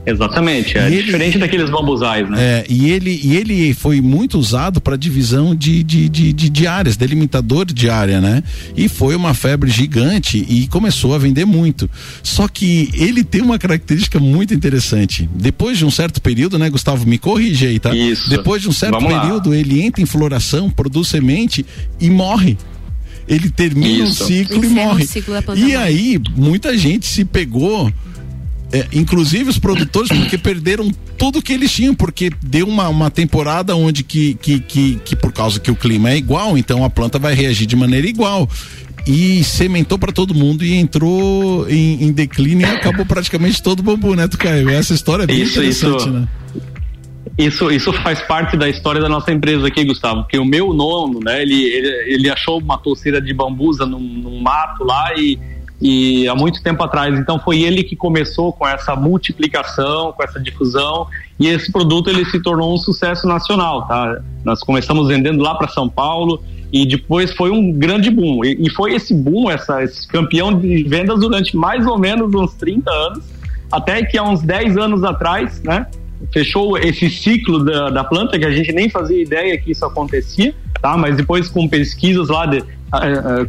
Exatamente, 0.06 0.78
é 0.78 0.88
ele, 0.88 1.04
diferente 1.04 1.38
daqueles 1.38 1.70
bambusais, 1.70 2.28
né? 2.28 2.38
É, 2.40 2.66
e 2.68 2.90
ele, 2.90 3.20
e 3.24 3.38
ele 3.38 3.74
foi 3.74 4.02
muito 4.02 4.38
usado 4.40 4.82
para 4.82 4.96
divisão 4.96 5.56
de, 5.56 5.84
de, 5.84 6.10
de, 6.10 6.34
de, 6.34 6.50
de 6.50 6.68
áreas, 6.68 6.98
delimitador 6.98 7.66
de 7.66 7.88
área, 7.88 8.20
né? 8.20 8.44
E 8.76 8.90
foi 8.90 9.16
uma 9.16 9.34
febre 9.34 9.70
gigante 9.70 10.44
e 10.50 10.68
começou 10.68 11.14
a 11.14 11.20
vender 11.20 11.46
muito. 11.46 11.90
Só 12.24 12.48
que 12.48 12.90
ele 12.94 13.24
tem 13.24 13.42
uma 13.42 13.60
característica 13.60 14.20
muito 14.20 14.54
interessante. 14.54 15.30
Depois 15.36 15.78
de 15.78 15.86
um 15.86 15.92
certo 15.92 16.20
período, 16.20 16.58
né, 16.58 16.70
Gustavo, 16.70 17.08
me 17.08 17.20
corrige 17.20 17.68
aí, 17.68 17.80
tá? 17.80 17.96
Isso. 17.96 18.28
Depois 18.30 18.62
de 18.62 18.70
um 18.70 18.74
certo 18.74 19.00
Vamos 19.00 19.14
período, 19.14 19.52
lá. 19.52 19.56
ele 19.56 19.82
entra 19.82 20.02
em 20.02 20.06
floração, 20.08 20.70
produz 20.70 21.10
semente 21.10 21.64
e 22.00 22.10
morre 22.10 22.58
ele 23.28 23.50
termina 23.50 24.04
Isso. 24.04 24.24
um 24.24 24.28
ciclo 24.28 24.58
Encerra 24.58 24.82
e 24.82 24.86
morre. 24.86 25.08
e 25.56 25.76
aí, 25.76 26.22
muita 26.36 26.78
gente 26.78 27.06
se 27.06 27.24
pegou 27.24 27.90
é, 28.72 28.88
inclusive 28.94 29.50
os 29.50 29.60
produtores, 29.60 30.10
porque 30.10 30.38
perderam 30.38 30.90
tudo 31.18 31.42
que 31.42 31.52
eles 31.52 31.72
tinham, 31.72 31.94
porque 31.94 32.32
deu 32.42 32.68
uma, 32.68 32.88
uma 32.88 33.12
temporada 33.12 33.76
onde 33.76 34.04
que, 34.04 34.36
que, 34.36 34.60
que, 34.60 34.96
que, 35.04 35.16
por 35.16 35.34
causa 35.34 35.60
que 35.60 35.70
o 35.70 35.76
clima 35.76 36.12
é 36.12 36.18
igual, 36.18 36.58
então 36.58 36.84
a 36.84 36.90
planta 36.90 37.20
vai 37.20 37.34
reagir 37.34 37.68
de 37.68 37.76
maneira 37.76 38.08
igual. 38.08 38.50
E 39.06 39.44
sementou 39.44 39.98
para 39.98 40.12
todo 40.12 40.34
mundo 40.34 40.64
e 40.64 40.76
entrou 40.76 41.68
em, 41.68 42.04
em, 42.04 42.12
declínio 42.12 42.68
e 42.68 42.70
acabou 42.70 43.04
praticamente 43.04 43.62
todo 43.62 43.80
o 43.80 43.84
bambu, 43.84 44.16
né, 44.16 44.28
Caio? 44.28 44.70
Essa 44.70 44.94
história 44.94 45.24
é 45.24 45.28
bem 45.28 45.42
isso, 45.42 45.60
interessante, 45.60 46.02
isso. 46.02 46.10
né? 46.10 46.28
Isso, 47.38 47.72
isso 47.72 47.94
faz 47.94 48.22
parte 48.22 48.56
da 48.56 48.70
história 48.70 49.02
da 49.02 49.10
nossa 49.10 49.32
empresa 49.32 49.68
aqui, 49.68 49.84
Gustavo, 49.84 50.22
porque 50.22 50.38
o 50.38 50.46
meu 50.46 50.74
nono, 50.74 51.20
né, 51.20 51.42
ele, 51.42 51.64
ele, 51.64 52.14
ele 52.14 52.30
achou 52.30 52.60
uma 52.60 52.78
touceira 52.78 53.20
de 53.20 53.34
bambusa 53.34 53.86
num, 53.86 54.00
num 54.00 54.40
mato 54.40 54.84
lá 54.84 55.14
e 55.18 55.40
e 55.82 56.28
há 56.28 56.36
muito 56.36 56.62
tempo 56.62 56.84
atrás. 56.84 57.18
Então 57.18 57.40
foi 57.40 57.62
ele 57.62 57.84
que 57.84 57.96
começou 57.96 58.54
com 58.54 58.68
essa 58.68 58.96
multiplicação, 58.96 60.14
com 60.14 60.24
essa 60.24 60.40
difusão 60.40 61.08
e 61.40 61.48
esse 61.48 61.72
produto 61.72 62.10
ele 62.10 62.24
se 62.26 62.40
tornou 62.42 62.74
um 62.74 62.78
sucesso 62.78 63.28
nacional, 63.28 63.88
tá? 63.88 64.22
Nós 64.46 64.60
começamos 64.60 65.08
vendendo 65.08 65.42
lá 65.42 65.56
para 65.56 65.68
São 65.68 65.90
Paulo 65.90 66.42
e 66.72 66.86
depois 66.86 67.34
foi 67.34 67.50
um 67.50 67.72
grande 67.72 68.12
boom. 68.12 68.46
E, 68.46 68.68
e, 68.68 68.70
foi 68.70 68.94
esse 68.94 69.14
boom, 69.14 69.50
essa, 69.50 69.84
esse 69.84 70.08
campeão 70.08 70.54
de 70.54 70.84
vendas 70.84 71.20
durante 71.20 71.58
mais 71.58 71.86
ou 71.86 71.98
menos 71.98 72.34
uns 72.34 72.54
30 72.54 72.90
anos, 72.90 73.26
até 73.72 74.06
que 74.06 74.18
há 74.18 74.24
uns 74.24 74.42
10 74.42 74.78
anos 74.78 75.04
atrás, 75.04 75.62
né? 75.64 75.88
Fechou 76.32 76.78
esse 76.78 77.10
ciclo 77.10 77.66
da, 77.66 77.90
da 77.90 78.04
planta 78.04 78.38
que 78.38 78.46
a 78.46 78.52
gente 78.52 78.72
nem 78.72 78.88
fazia 78.88 79.22
ideia 79.22 79.58
que 79.58 79.72
isso 79.72 79.84
acontecia, 79.84 80.54
tá? 80.80 80.96
Mas 80.96 81.18
depois 81.18 81.50
com 81.50 81.68
pesquisas 81.68 82.30
lá 82.30 82.46
de, 82.46 82.64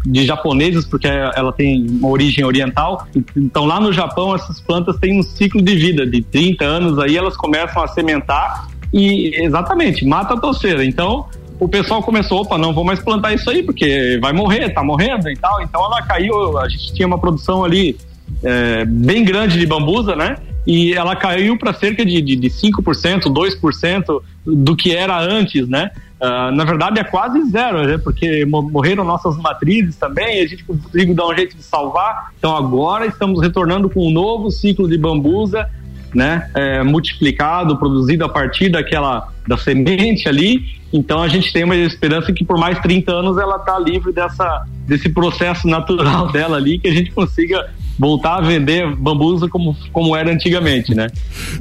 de 0.04 0.24
japoneses, 0.24 0.84
porque 0.84 1.08
ela 1.08 1.52
tem 1.52 1.86
uma 1.88 2.08
origem 2.08 2.44
oriental. 2.44 3.06
Então, 3.36 3.64
lá 3.64 3.80
no 3.80 3.92
Japão, 3.92 4.34
essas 4.34 4.60
plantas 4.60 4.96
têm 4.98 5.18
um 5.18 5.22
ciclo 5.22 5.60
de 5.60 5.74
vida 5.74 6.06
de 6.06 6.22
30 6.22 6.64
anos, 6.64 6.98
aí 6.98 7.16
elas 7.16 7.36
começam 7.36 7.82
a 7.82 7.88
sementar 7.88 8.68
e, 8.92 9.32
exatamente, 9.42 10.04
mata 10.04 10.34
a 10.34 10.36
toceira. 10.36 10.84
Então, 10.84 11.26
o 11.58 11.68
pessoal 11.68 12.02
começou, 12.02 12.42
opa, 12.42 12.56
não 12.56 12.72
vou 12.72 12.84
mais 12.84 13.00
plantar 13.00 13.32
isso 13.32 13.48
aí, 13.50 13.62
porque 13.62 14.18
vai 14.20 14.32
morrer, 14.32 14.70
tá 14.70 14.82
morrendo 14.82 15.28
e 15.28 15.36
tal. 15.36 15.60
Então, 15.62 15.84
ela 15.84 16.02
caiu, 16.02 16.58
a 16.58 16.68
gente 16.68 16.92
tinha 16.94 17.06
uma 17.06 17.18
produção 17.18 17.64
ali 17.64 17.96
é, 18.42 18.84
bem 18.84 19.24
grande 19.24 19.58
de 19.58 19.66
bambusa, 19.66 20.14
né? 20.14 20.36
E 20.66 20.92
ela 20.92 21.16
caiu 21.16 21.58
para 21.58 21.72
cerca 21.72 22.04
de, 22.04 22.20
de, 22.22 22.36
de 22.36 22.48
5%, 22.48 23.22
2% 23.24 24.22
do 24.46 24.76
que 24.76 24.94
era 24.94 25.18
antes, 25.20 25.68
né? 25.68 25.90
Uh, 26.22 26.54
na 26.54 26.64
verdade 26.64 27.00
é 27.00 27.04
quase 27.04 27.44
zero, 27.50 27.84
né? 27.84 27.98
porque 27.98 28.46
morreram 28.46 29.02
nossas 29.02 29.36
matrizes 29.38 29.96
também, 29.96 30.40
a 30.40 30.46
gente 30.46 30.62
conseguiu 30.62 31.16
dar 31.16 31.26
um 31.26 31.34
jeito 31.34 31.56
de 31.56 31.64
salvar. 31.64 32.30
Então 32.38 32.56
agora 32.56 33.06
estamos 33.06 33.42
retornando 33.42 33.90
com 33.90 34.06
um 34.06 34.12
novo 34.12 34.48
ciclo 34.48 34.88
de 34.88 34.96
bambusa, 34.96 35.68
né? 36.14 36.48
É, 36.54 36.80
multiplicado, 36.84 37.76
produzido 37.76 38.24
a 38.24 38.28
partir 38.28 38.68
daquela 38.68 39.32
da 39.48 39.56
semente 39.56 40.28
ali. 40.28 40.62
Então 40.92 41.20
a 41.20 41.26
gente 41.26 41.52
tem 41.52 41.64
uma 41.64 41.74
esperança 41.74 42.32
que 42.32 42.44
por 42.44 42.56
mais 42.56 42.78
30 42.78 43.10
anos 43.10 43.36
ela 43.36 43.56
está 43.56 43.76
livre 43.76 44.12
dessa 44.12 44.64
desse 44.86 45.08
processo 45.08 45.66
natural 45.66 46.30
dela 46.32 46.56
ali, 46.56 46.78
que 46.78 46.86
a 46.86 46.92
gente 46.92 47.10
consiga 47.10 47.68
voltar 48.02 48.38
a 48.38 48.40
vender 48.40 48.96
bambuza 48.96 49.48
como, 49.48 49.76
como 49.92 50.16
era 50.16 50.32
antigamente, 50.32 50.92
né? 50.92 51.06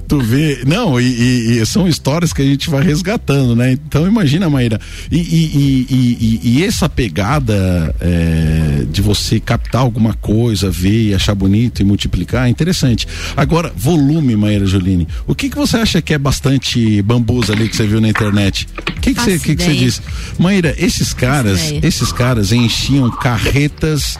Tu 0.08 0.20
vê, 0.20 0.64
não, 0.66 1.00
e, 1.00 1.04
e, 1.04 1.60
e 1.60 1.66
são 1.68 1.88
histórias 1.88 2.34
que 2.34 2.42
a 2.42 2.46
gente 2.46 2.68
vai 2.68 2.82
resgatando, 2.84 3.56
né? 3.56 3.74
Então 3.74 4.08
imagina, 4.08 4.50
Maíra, 4.50 4.80
e, 5.12 5.20
e, 5.20 6.40
e 6.44 6.64
essa 6.64 6.90
pegada 6.90 7.96
é, 8.02 8.86
de 8.90 9.04
você 9.04 9.40
captar 9.40 9.82
alguma 9.82 10.16
coisa, 10.16 10.72
ver 10.72 11.10
e 11.10 11.14
achar 11.14 11.36
bonito 11.36 11.80
e 11.80 11.86
multiplicar, 11.86 12.48
é 12.48 12.50
interessante. 12.50 13.08
Agora, 13.38 13.72
volume, 13.76 14.36
Maíra 14.36 14.66
Joline, 14.66 15.08
o 15.28 15.36
que 15.36 15.48
que 15.48 15.56
você 15.56 15.78
acha 15.78 16.02
que 16.02 16.12
é 16.12 16.18
bastante 16.18 17.04
bambuza 17.04 17.54
ali 17.54 17.70
que 17.70 17.76
você 17.76 17.86
viu 17.86 18.02
na 18.02 18.10
internet? 18.10 18.68
O 18.80 19.00
que 19.00 19.14
que 19.14 19.22
você 19.22 19.38
que 19.38 19.56
que 19.56 19.76
diz? 19.76 20.02
Maíra, 20.40 20.74
esses 20.80 21.14
caras, 21.14 21.72
esses 21.84 22.12
caras 22.12 22.52
enchiam 22.52 23.12
carretas 23.12 24.18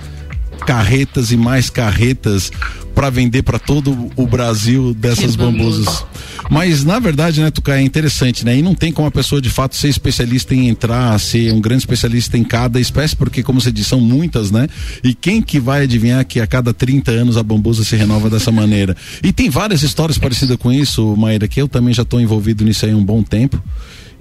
carretas 0.66 1.32
e 1.32 1.38
mais 1.38 1.70
carretas 1.70 2.52
para 2.94 3.10
vender 3.10 3.42
para 3.44 3.58
todo 3.58 4.10
o 4.16 4.28
Brasil 4.28 4.94
dessas 4.94 5.36
bambusas. 5.36 6.06
Mas 6.50 6.84
na 6.84 7.00
verdade, 7.00 7.42
né, 7.42 7.50
Tuca, 7.50 7.76
é 7.76 7.82
interessante, 7.82 8.46
né? 8.46 8.58
E 8.58 8.62
não 8.62 8.76
tem 8.76 8.92
como 8.92 9.08
a 9.08 9.12
pessoa 9.12 9.42
de 9.42 9.50
fato 9.50 9.76
ser 9.76 9.88
especialista 9.88 10.54
em 10.54 10.68
entrar, 10.68 11.18
ser 11.20 11.54
um 11.54 11.62
grande 11.62 11.82
especialista 11.82 12.38
em 12.38 12.44
cada 12.44 12.80
espécie, 12.80 13.16
porque 13.16 13.42
como 13.42 13.62
você 13.62 13.72
disse, 13.72 13.90
são 13.90 14.02
muitas, 14.02 14.52
né? 14.52 14.68
E 15.04 15.14
quem 15.14 15.42
que 15.42 15.60
vai 15.60 15.84
adivinhar 15.84 16.26
que 16.26 16.40
a 16.40 16.48
cada 16.48 16.74
30 16.74 17.12
anos 17.12 17.38
a 17.38 17.44
bambusa 17.44 17.84
se 17.84 17.96
renova 17.96 18.30
dessa 18.30 18.52
maneira? 18.52 18.96
E 19.24 19.32
tem 19.32 19.50
várias 19.50 19.82
histórias 19.84 20.18
parecidas 20.18 20.58
com 20.58 20.72
isso, 20.72 21.16
Maíra, 21.16 21.48
que 21.48 21.62
eu 21.62 21.68
também 21.68 21.94
já 21.94 22.04
estou 22.04 22.20
envolvido 22.20 22.64
nisso 22.64 22.86
aí 22.86 22.92
há 22.92 22.96
um 22.96 23.04
bom 23.04 23.24
tempo 23.24 23.62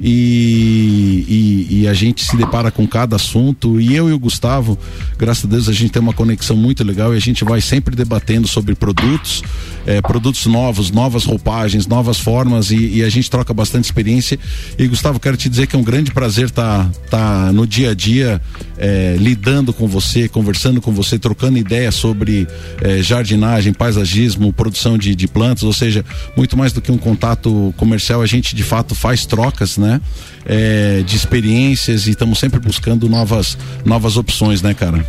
e, 0.03 1.27
e, 1.29 1.81
e, 1.81 1.89
a 1.89 1.93
gente 1.93 2.25
se 2.25 2.35
depara 2.35 2.71
com 2.71 2.87
cada 2.87 3.17
assunto. 3.17 3.79
E 3.79 3.95
eu 3.95 4.09
e 4.09 4.13
o 4.13 4.19
Gustavo, 4.19 4.79
graças 5.19 5.45
a 5.45 5.49
Deus, 5.49 5.69
a 5.69 5.73
gente 5.73 5.91
tem 5.91 6.01
uma 6.01 6.15
conexão 6.15 6.57
muito 6.57 6.83
legal 6.83 7.13
e 7.13 7.19
a 7.19 7.21
gente 7.21 7.45
vai 7.45 7.61
sempre 7.61 7.95
debatendo 7.95 8.49
sobre 8.49 8.75
produtos, 8.75 9.43
é, 9.87 10.01
produtos 10.01 10.47
novos, 10.47 10.91
novas 10.91 11.25
roupagens, 11.25 11.87
novas 11.87 12.19
formas 12.19 12.71
e, 12.71 12.97
e, 12.97 13.05
a 13.05 13.11
gente 13.11 13.31
troca 13.31 13.53
bastante 13.53 13.85
experiência. 13.85 14.39
E 14.79 14.87
Gustavo, 14.89 15.21
quero 15.21 15.37
te 15.37 15.51
dizer 15.51 15.67
que 15.67 15.77
é 15.77 15.79
um 15.79 15.85
grande 15.85 16.13
prazer 16.13 16.47
estar 16.47 16.91
tá, 17.11 17.45
tá 17.45 17.53
no 17.53 17.67
dia 17.67 17.91
a 17.91 17.95
dia 17.95 18.41
é, 18.79 19.17
lidando 19.19 19.73
com 19.73 19.87
você, 19.87 20.29
conversando 20.29 20.81
com 20.81 20.93
você, 20.93 21.19
trocando 21.19 21.59
ideias 21.59 21.95
sobre 21.95 22.49
é, 22.81 23.03
jardinagem, 23.03 23.75
paisagismo, 23.75 24.51
produção 24.53 24.97
de, 24.97 25.15
de 25.15 25.29
plantas, 25.29 25.65
ou 25.65 25.73
seja, 25.73 26.05
muito 26.35 26.57
mais 26.57 26.73
do 26.73 26.81
que 26.81 26.91
um 26.91 26.97
contato 26.97 27.75
comercial, 27.77 28.23
a 28.23 28.27
gente 28.27 28.55
de 28.55 28.63
fato 28.63 28.95
faz 28.95 29.27
trocas, 29.27 29.77
né? 29.77 29.90
Né? 29.91 30.01
É, 30.45 31.03
de 31.03 31.17
experiências 31.17 32.07
e 32.07 32.11
estamos 32.11 32.39
sempre 32.39 32.61
buscando 32.61 33.09
novas, 33.09 33.59
novas 33.85 34.17
opções, 34.17 34.63
né, 34.63 34.75
cara? 34.75 35.05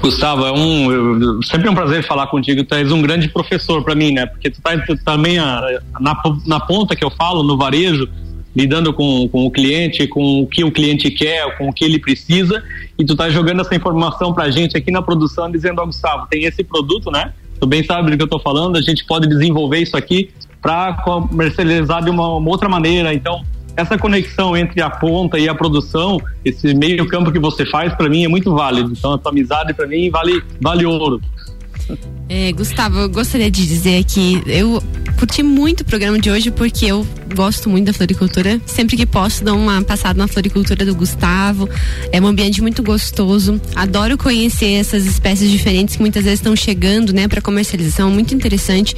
Gustavo, 0.00 0.44
é 0.44 0.52
um 0.52 0.92
eu, 0.92 1.42
sempre 1.42 1.68
é 1.68 1.70
um 1.70 1.74
prazer 1.74 2.04
falar 2.04 2.26
contigo. 2.26 2.64
Tu 2.64 2.74
és 2.74 2.92
um 2.92 3.00
grande 3.00 3.28
professor 3.28 3.82
para 3.82 3.94
mim, 3.94 4.12
né? 4.12 4.26
Porque 4.26 4.50
tu 4.50 4.60
tá 4.60 4.76
tu, 4.78 4.96
também 5.04 5.38
a, 5.38 5.80
na, 6.00 6.20
na 6.46 6.60
ponta 6.60 6.94
que 6.94 7.04
eu 7.04 7.10
falo, 7.10 7.42
no 7.42 7.56
varejo, 7.56 8.08
lidando 8.54 8.92
com, 8.92 9.28
com 9.28 9.46
o 9.46 9.50
cliente, 9.50 10.06
com 10.06 10.42
o 10.42 10.46
que 10.46 10.64
o 10.64 10.70
cliente 10.70 11.10
quer, 11.10 11.56
com 11.56 11.68
o 11.68 11.72
que 11.72 11.84
ele 11.84 11.98
precisa, 11.98 12.62
e 12.98 13.04
tu 13.04 13.16
tá 13.16 13.30
jogando 13.30 13.60
essa 13.62 13.74
informação 13.74 14.32
pra 14.34 14.50
gente 14.50 14.76
aqui 14.76 14.90
na 14.90 15.00
produção, 15.00 15.50
dizendo, 15.50 15.78
ó, 15.78 15.84
oh, 15.84 15.86
Gustavo, 15.86 16.26
tem 16.28 16.44
esse 16.44 16.62
produto, 16.62 17.10
né? 17.10 17.32
Tu 17.58 17.66
bem 17.66 17.84
sabe 17.84 18.10
do 18.10 18.16
que 18.16 18.22
eu 18.22 18.28
tô 18.28 18.40
falando, 18.40 18.76
a 18.76 18.82
gente 18.82 19.04
pode 19.04 19.28
desenvolver 19.28 19.78
isso 19.78 19.96
aqui 19.96 20.30
para 20.62 20.94
comercializar 20.94 22.02
de 22.04 22.08
uma, 22.08 22.36
uma 22.36 22.48
outra 22.48 22.68
maneira. 22.68 23.12
Então, 23.12 23.42
essa 23.76 23.98
conexão 23.98 24.56
entre 24.56 24.80
a 24.80 24.88
ponta 24.88 25.38
e 25.38 25.48
a 25.48 25.54
produção, 25.54 26.20
esse 26.44 26.72
meio 26.72 27.06
campo 27.08 27.32
que 27.32 27.38
você 27.38 27.66
faz, 27.66 27.92
para 27.94 28.08
mim 28.08 28.24
é 28.24 28.28
muito 28.28 28.54
válido. 28.54 28.92
Então, 28.92 29.12
a 29.12 29.18
tua 29.18 29.32
amizade 29.32 29.74
para 29.74 29.86
mim 29.86 30.08
vale, 30.08 30.42
vale 30.60 30.86
ouro. 30.86 31.20
É, 32.28 32.50
Gustavo, 32.52 32.98
eu 33.00 33.08
gostaria 33.08 33.50
de 33.50 33.66
dizer 33.66 34.04
que 34.04 34.42
eu 34.46 34.82
curti 35.18 35.42
muito 35.42 35.82
o 35.82 35.84
programa 35.84 36.18
de 36.18 36.30
hoje 36.30 36.50
porque 36.50 36.86
eu 36.86 37.06
gosto 37.34 37.68
muito 37.68 37.86
da 37.86 37.92
floricultura. 37.92 38.60
Sempre 38.66 38.96
que 38.96 39.06
posso, 39.06 39.44
dou 39.44 39.56
uma 39.56 39.82
passada 39.82 40.18
na 40.18 40.26
floricultura 40.26 40.84
do 40.84 40.94
Gustavo. 40.94 41.68
É 42.10 42.20
um 42.20 42.26
ambiente 42.26 42.62
muito 42.62 42.82
gostoso. 42.82 43.60
Adoro 43.74 44.16
conhecer 44.16 44.72
essas 44.72 45.06
espécies 45.06 45.50
diferentes 45.50 45.96
que 45.96 46.02
muitas 46.02 46.24
vezes 46.24 46.40
estão 46.40 46.54
chegando, 46.54 47.12
né, 47.12 47.28
para 47.28 47.40
comercialização. 47.40 48.10
Muito 48.10 48.34
interessante. 48.34 48.96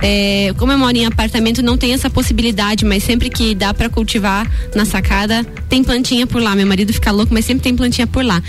É, 0.00 0.52
como 0.56 0.72
eu 0.72 0.78
moro 0.78 0.96
em 0.96 1.06
apartamento, 1.06 1.62
não 1.62 1.76
tem 1.76 1.92
essa 1.92 2.10
possibilidade, 2.10 2.84
mas 2.84 3.02
sempre 3.02 3.30
que 3.30 3.54
dá 3.54 3.72
para 3.74 3.88
cultivar 3.88 4.50
na 4.74 4.84
sacada, 4.84 5.44
tem 5.68 5.82
plantinha 5.84 6.26
por 6.26 6.42
lá. 6.42 6.54
Meu 6.54 6.66
marido 6.66 6.92
fica 6.92 7.10
louco, 7.10 7.32
mas 7.32 7.44
sempre 7.44 7.62
tem 7.62 7.76
plantinha 7.76 8.06
por 8.06 8.24
lá. 8.24 8.42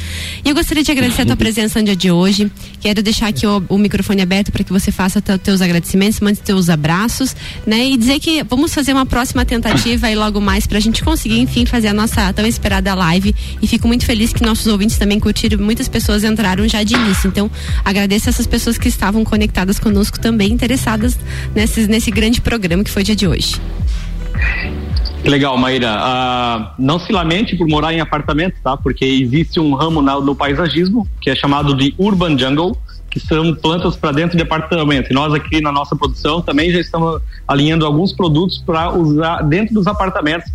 E 0.43 0.49
eu 0.49 0.55
gostaria 0.55 0.83
de 0.83 0.91
agradecer 0.91 1.23
a 1.23 1.25
tua 1.25 1.37
presença 1.37 1.79
no 1.79 1.85
dia 1.85 1.95
de 1.95 2.11
hoje. 2.11 2.51
Quero 2.79 3.03
deixar 3.03 3.27
aqui 3.27 3.45
o, 3.45 3.63
o 3.71 3.77
microfone 3.77 4.21
aberto 4.21 4.51
para 4.51 4.63
que 4.63 4.71
você 4.71 4.91
faça 4.91 5.21
teus 5.21 5.61
agradecimentos, 5.61 6.19
mande 6.19 6.39
teus 6.39 6.69
abraços, 6.69 7.35
né, 7.65 7.85
e 7.85 7.97
dizer 7.97 8.19
que 8.19 8.43
vamos 8.43 8.73
fazer 8.73 8.91
uma 8.93 9.05
próxima 9.05 9.45
tentativa 9.45 10.11
e 10.11 10.15
logo 10.15 10.41
mais 10.41 10.67
para 10.67 10.77
a 10.77 10.81
gente 10.81 11.03
conseguir, 11.03 11.39
enfim, 11.39 11.65
fazer 11.65 11.87
a 11.87 11.93
nossa 11.93 12.31
tão 12.33 12.45
esperada 12.45 12.93
live. 12.93 13.33
E 13.61 13.67
fico 13.67 13.87
muito 13.87 14.05
feliz 14.05 14.33
que 14.33 14.43
nossos 14.43 14.67
ouvintes 14.67 14.97
também 14.97 15.19
curtiram. 15.19 15.63
Muitas 15.63 15.87
pessoas 15.87 16.23
entraram 16.23 16.67
já 16.67 16.83
de 16.83 16.93
início. 16.93 17.27
Então, 17.27 17.49
agradeço 17.85 18.29
essas 18.29 18.45
pessoas 18.45 18.77
que 18.77 18.87
estavam 18.87 19.23
conectadas 19.23 19.79
conosco 19.79 20.19
também, 20.19 20.51
interessadas 20.51 21.17
nesse, 21.55 21.87
nesse 21.87 22.11
grande 22.11 22.41
programa 22.41 22.83
que 22.83 22.91
foi 22.91 23.03
dia 23.03 23.15
de 23.15 23.27
hoje. 23.27 23.55
Legal, 25.23 25.55
Maíra. 25.57 25.97
Uh, 25.97 26.81
não 26.81 26.99
se 26.99 27.11
lamente 27.11 27.55
por 27.55 27.67
morar 27.67 27.93
em 27.93 28.01
apartamento, 28.01 28.55
tá? 28.63 28.75
Porque 28.75 29.05
existe 29.05 29.59
um 29.59 29.73
ramo 29.75 30.01
no, 30.01 30.21
no 30.21 30.35
paisagismo 30.35 31.07
que 31.21 31.29
é 31.29 31.35
chamado 31.35 31.75
de 31.75 31.93
Urban 31.97 32.37
Jungle 32.37 32.75
que 33.11 33.19
são 33.19 33.53
plantas 33.53 33.95
para 33.95 34.13
dentro 34.13 34.37
de 34.37 34.41
apartamento. 34.41 35.11
E 35.11 35.13
nós 35.13 35.33
aqui 35.33 35.61
na 35.61 35.71
nossa 35.71 35.95
produção 35.95 36.41
também 36.41 36.71
já 36.71 36.79
estamos 36.79 37.21
alinhando 37.47 37.85
alguns 37.85 38.13
produtos 38.13 38.63
para 38.65 38.89
usar 38.91 39.41
dentro 39.43 39.75
dos 39.75 39.85
apartamentos. 39.85 40.49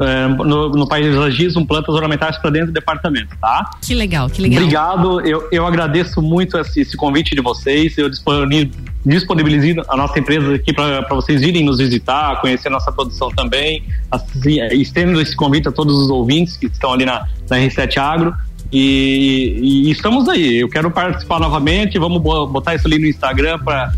É, 0.00 0.28
no, 0.28 0.70
no 0.70 0.86
paisagismo, 0.86 1.66
plantas 1.66 1.92
ornamentais 1.92 2.38
para 2.38 2.50
dentro 2.50 2.70
do 2.70 2.78
apartamento, 2.78 3.36
tá? 3.40 3.68
Que 3.82 3.94
legal, 3.94 4.30
que 4.30 4.40
legal. 4.40 4.62
Obrigado, 4.62 5.20
eu, 5.22 5.48
eu 5.50 5.66
agradeço 5.66 6.22
muito 6.22 6.56
esse, 6.56 6.82
esse 6.82 6.96
convite 6.96 7.34
de 7.34 7.40
vocês, 7.40 7.98
eu 7.98 8.08
disponibilizei 8.08 9.74
a 9.88 9.96
nossa 9.96 10.16
empresa 10.20 10.54
aqui 10.54 10.72
para 10.72 11.04
vocês 11.10 11.42
irem 11.42 11.64
nos 11.64 11.78
visitar, 11.78 12.40
conhecer 12.40 12.68
a 12.68 12.70
nossa 12.70 12.92
produção 12.92 13.28
também, 13.30 13.82
assim, 14.08 14.60
estendo 14.70 15.20
esse 15.20 15.34
convite 15.34 15.66
a 15.66 15.72
todos 15.72 15.96
os 15.96 16.10
ouvintes 16.10 16.56
que 16.56 16.66
estão 16.66 16.92
ali 16.92 17.04
na, 17.04 17.26
na 17.50 17.56
R7 17.56 17.96
Agro, 17.96 18.32
e, 18.72 19.86
e, 19.86 19.90
estamos 19.90 20.28
aí. 20.28 20.58
Eu 20.58 20.68
quero 20.68 20.90
participar 20.90 21.40
novamente. 21.40 21.98
Vamos 21.98 22.20
botar 22.22 22.74
isso 22.74 22.86
ali 22.86 22.98
no 22.98 23.06
Instagram 23.06 23.58
para 23.58 23.92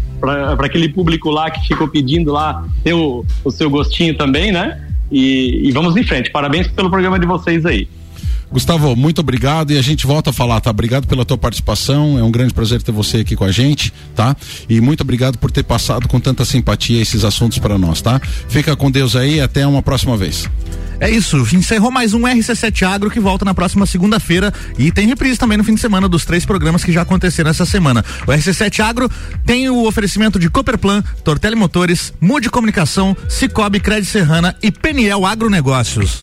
aquele 0.61 0.89
público 0.89 1.31
lá 1.31 1.51
que 1.51 1.66
ficou 1.66 1.89
pedindo 1.89 2.33
lá 2.33 2.64
ter 2.85 2.95
o, 2.95 3.25
o 3.45 3.51
seu 3.51 3.68
gostinho 3.68 4.16
também, 4.16 4.53
né? 4.53 4.87
E, 5.11 5.68
e 5.68 5.73
vamos 5.73 5.97
em 5.97 6.05
frente. 6.05 6.31
Parabéns 6.31 6.68
pelo 6.68 6.89
programa 6.89 7.18
de 7.18 7.27
vocês 7.27 7.66
aí. 7.66 7.89
Gustavo, 8.53 8.97
muito 8.97 9.21
obrigado 9.21 9.71
e 9.71 9.79
a 9.79 9.83
gente 9.83 10.07
volta 10.07 10.31
a 10.31 10.33
falar, 10.33 10.61
tá? 10.61 10.71
Obrigado 10.71 11.07
pela 11.07 11.25
tua 11.25 11.39
participação, 11.39 12.18
é 12.18 12.23
um 12.23 12.33
grande 12.33 12.53
prazer 12.53 12.83
ter 12.83 12.91
você 12.91 13.18
aqui 13.18 13.37
com 13.37 13.45
a 13.45 13.53
gente, 13.53 13.93
tá? 14.14 14.37
E 14.68 14.81
muito 14.81 15.03
obrigado 15.03 15.39
por 15.39 15.53
ter 15.53 15.62
passado 15.62 16.09
com 16.09 16.18
tanta 16.18 16.45
simpatia 16.45 17.01
esses 17.01 17.25
assuntos 17.25 17.59
para 17.59 17.79
nós, 17.79 18.03
tá? 18.03 18.21
Fica 18.49 18.75
com 18.75 18.91
Deus 18.91 19.14
aí, 19.14 19.41
até 19.41 19.64
uma 19.64 19.83
próxima 19.83 20.16
vez. 20.16 20.51
É 21.01 21.09
isso, 21.09 21.39
encerrou 21.55 21.91
mais 21.91 22.13
um 22.13 22.21
RC7 22.21 22.83
Agro 22.87 23.11
que 23.11 23.19
volta 23.19 23.43
na 23.43 23.55
próxima 23.55 23.87
segunda-feira 23.87 24.53
e 24.79 24.93
tem 24.93 25.07
reprise 25.07 25.39
também 25.39 25.57
no 25.57 25.65
fim 25.65 25.75
de 25.75 25.81
semana 25.81 26.07
dos 26.07 26.27
três 26.27 26.45
programas 26.45 26.85
que 26.85 26.93
já 26.93 27.01
aconteceram 27.01 27.49
essa 27.49 27.65
semana. 27.65 28.05
O 28.27 28.31
RC7 28.31 28.81
Agro 28.81 29.11
tem 29.47 29.71
o 29.71 29.87
oferecimento 29.87 30.39
de 30.39 30.51
Cooperplan, 30.51 31.03
Tortelli 31.25 31.57
Motores, 31.57 32.13
Mude 32.21 32.51
Comunicação, 32.51 33.17
Cicobi 33.31 33.81
Crédito 33.81 34.11
Serrana 34.11 34.55
e 34.63 34.71
Peniel 34.71 35.25
Agronegócios. 35.25 36.19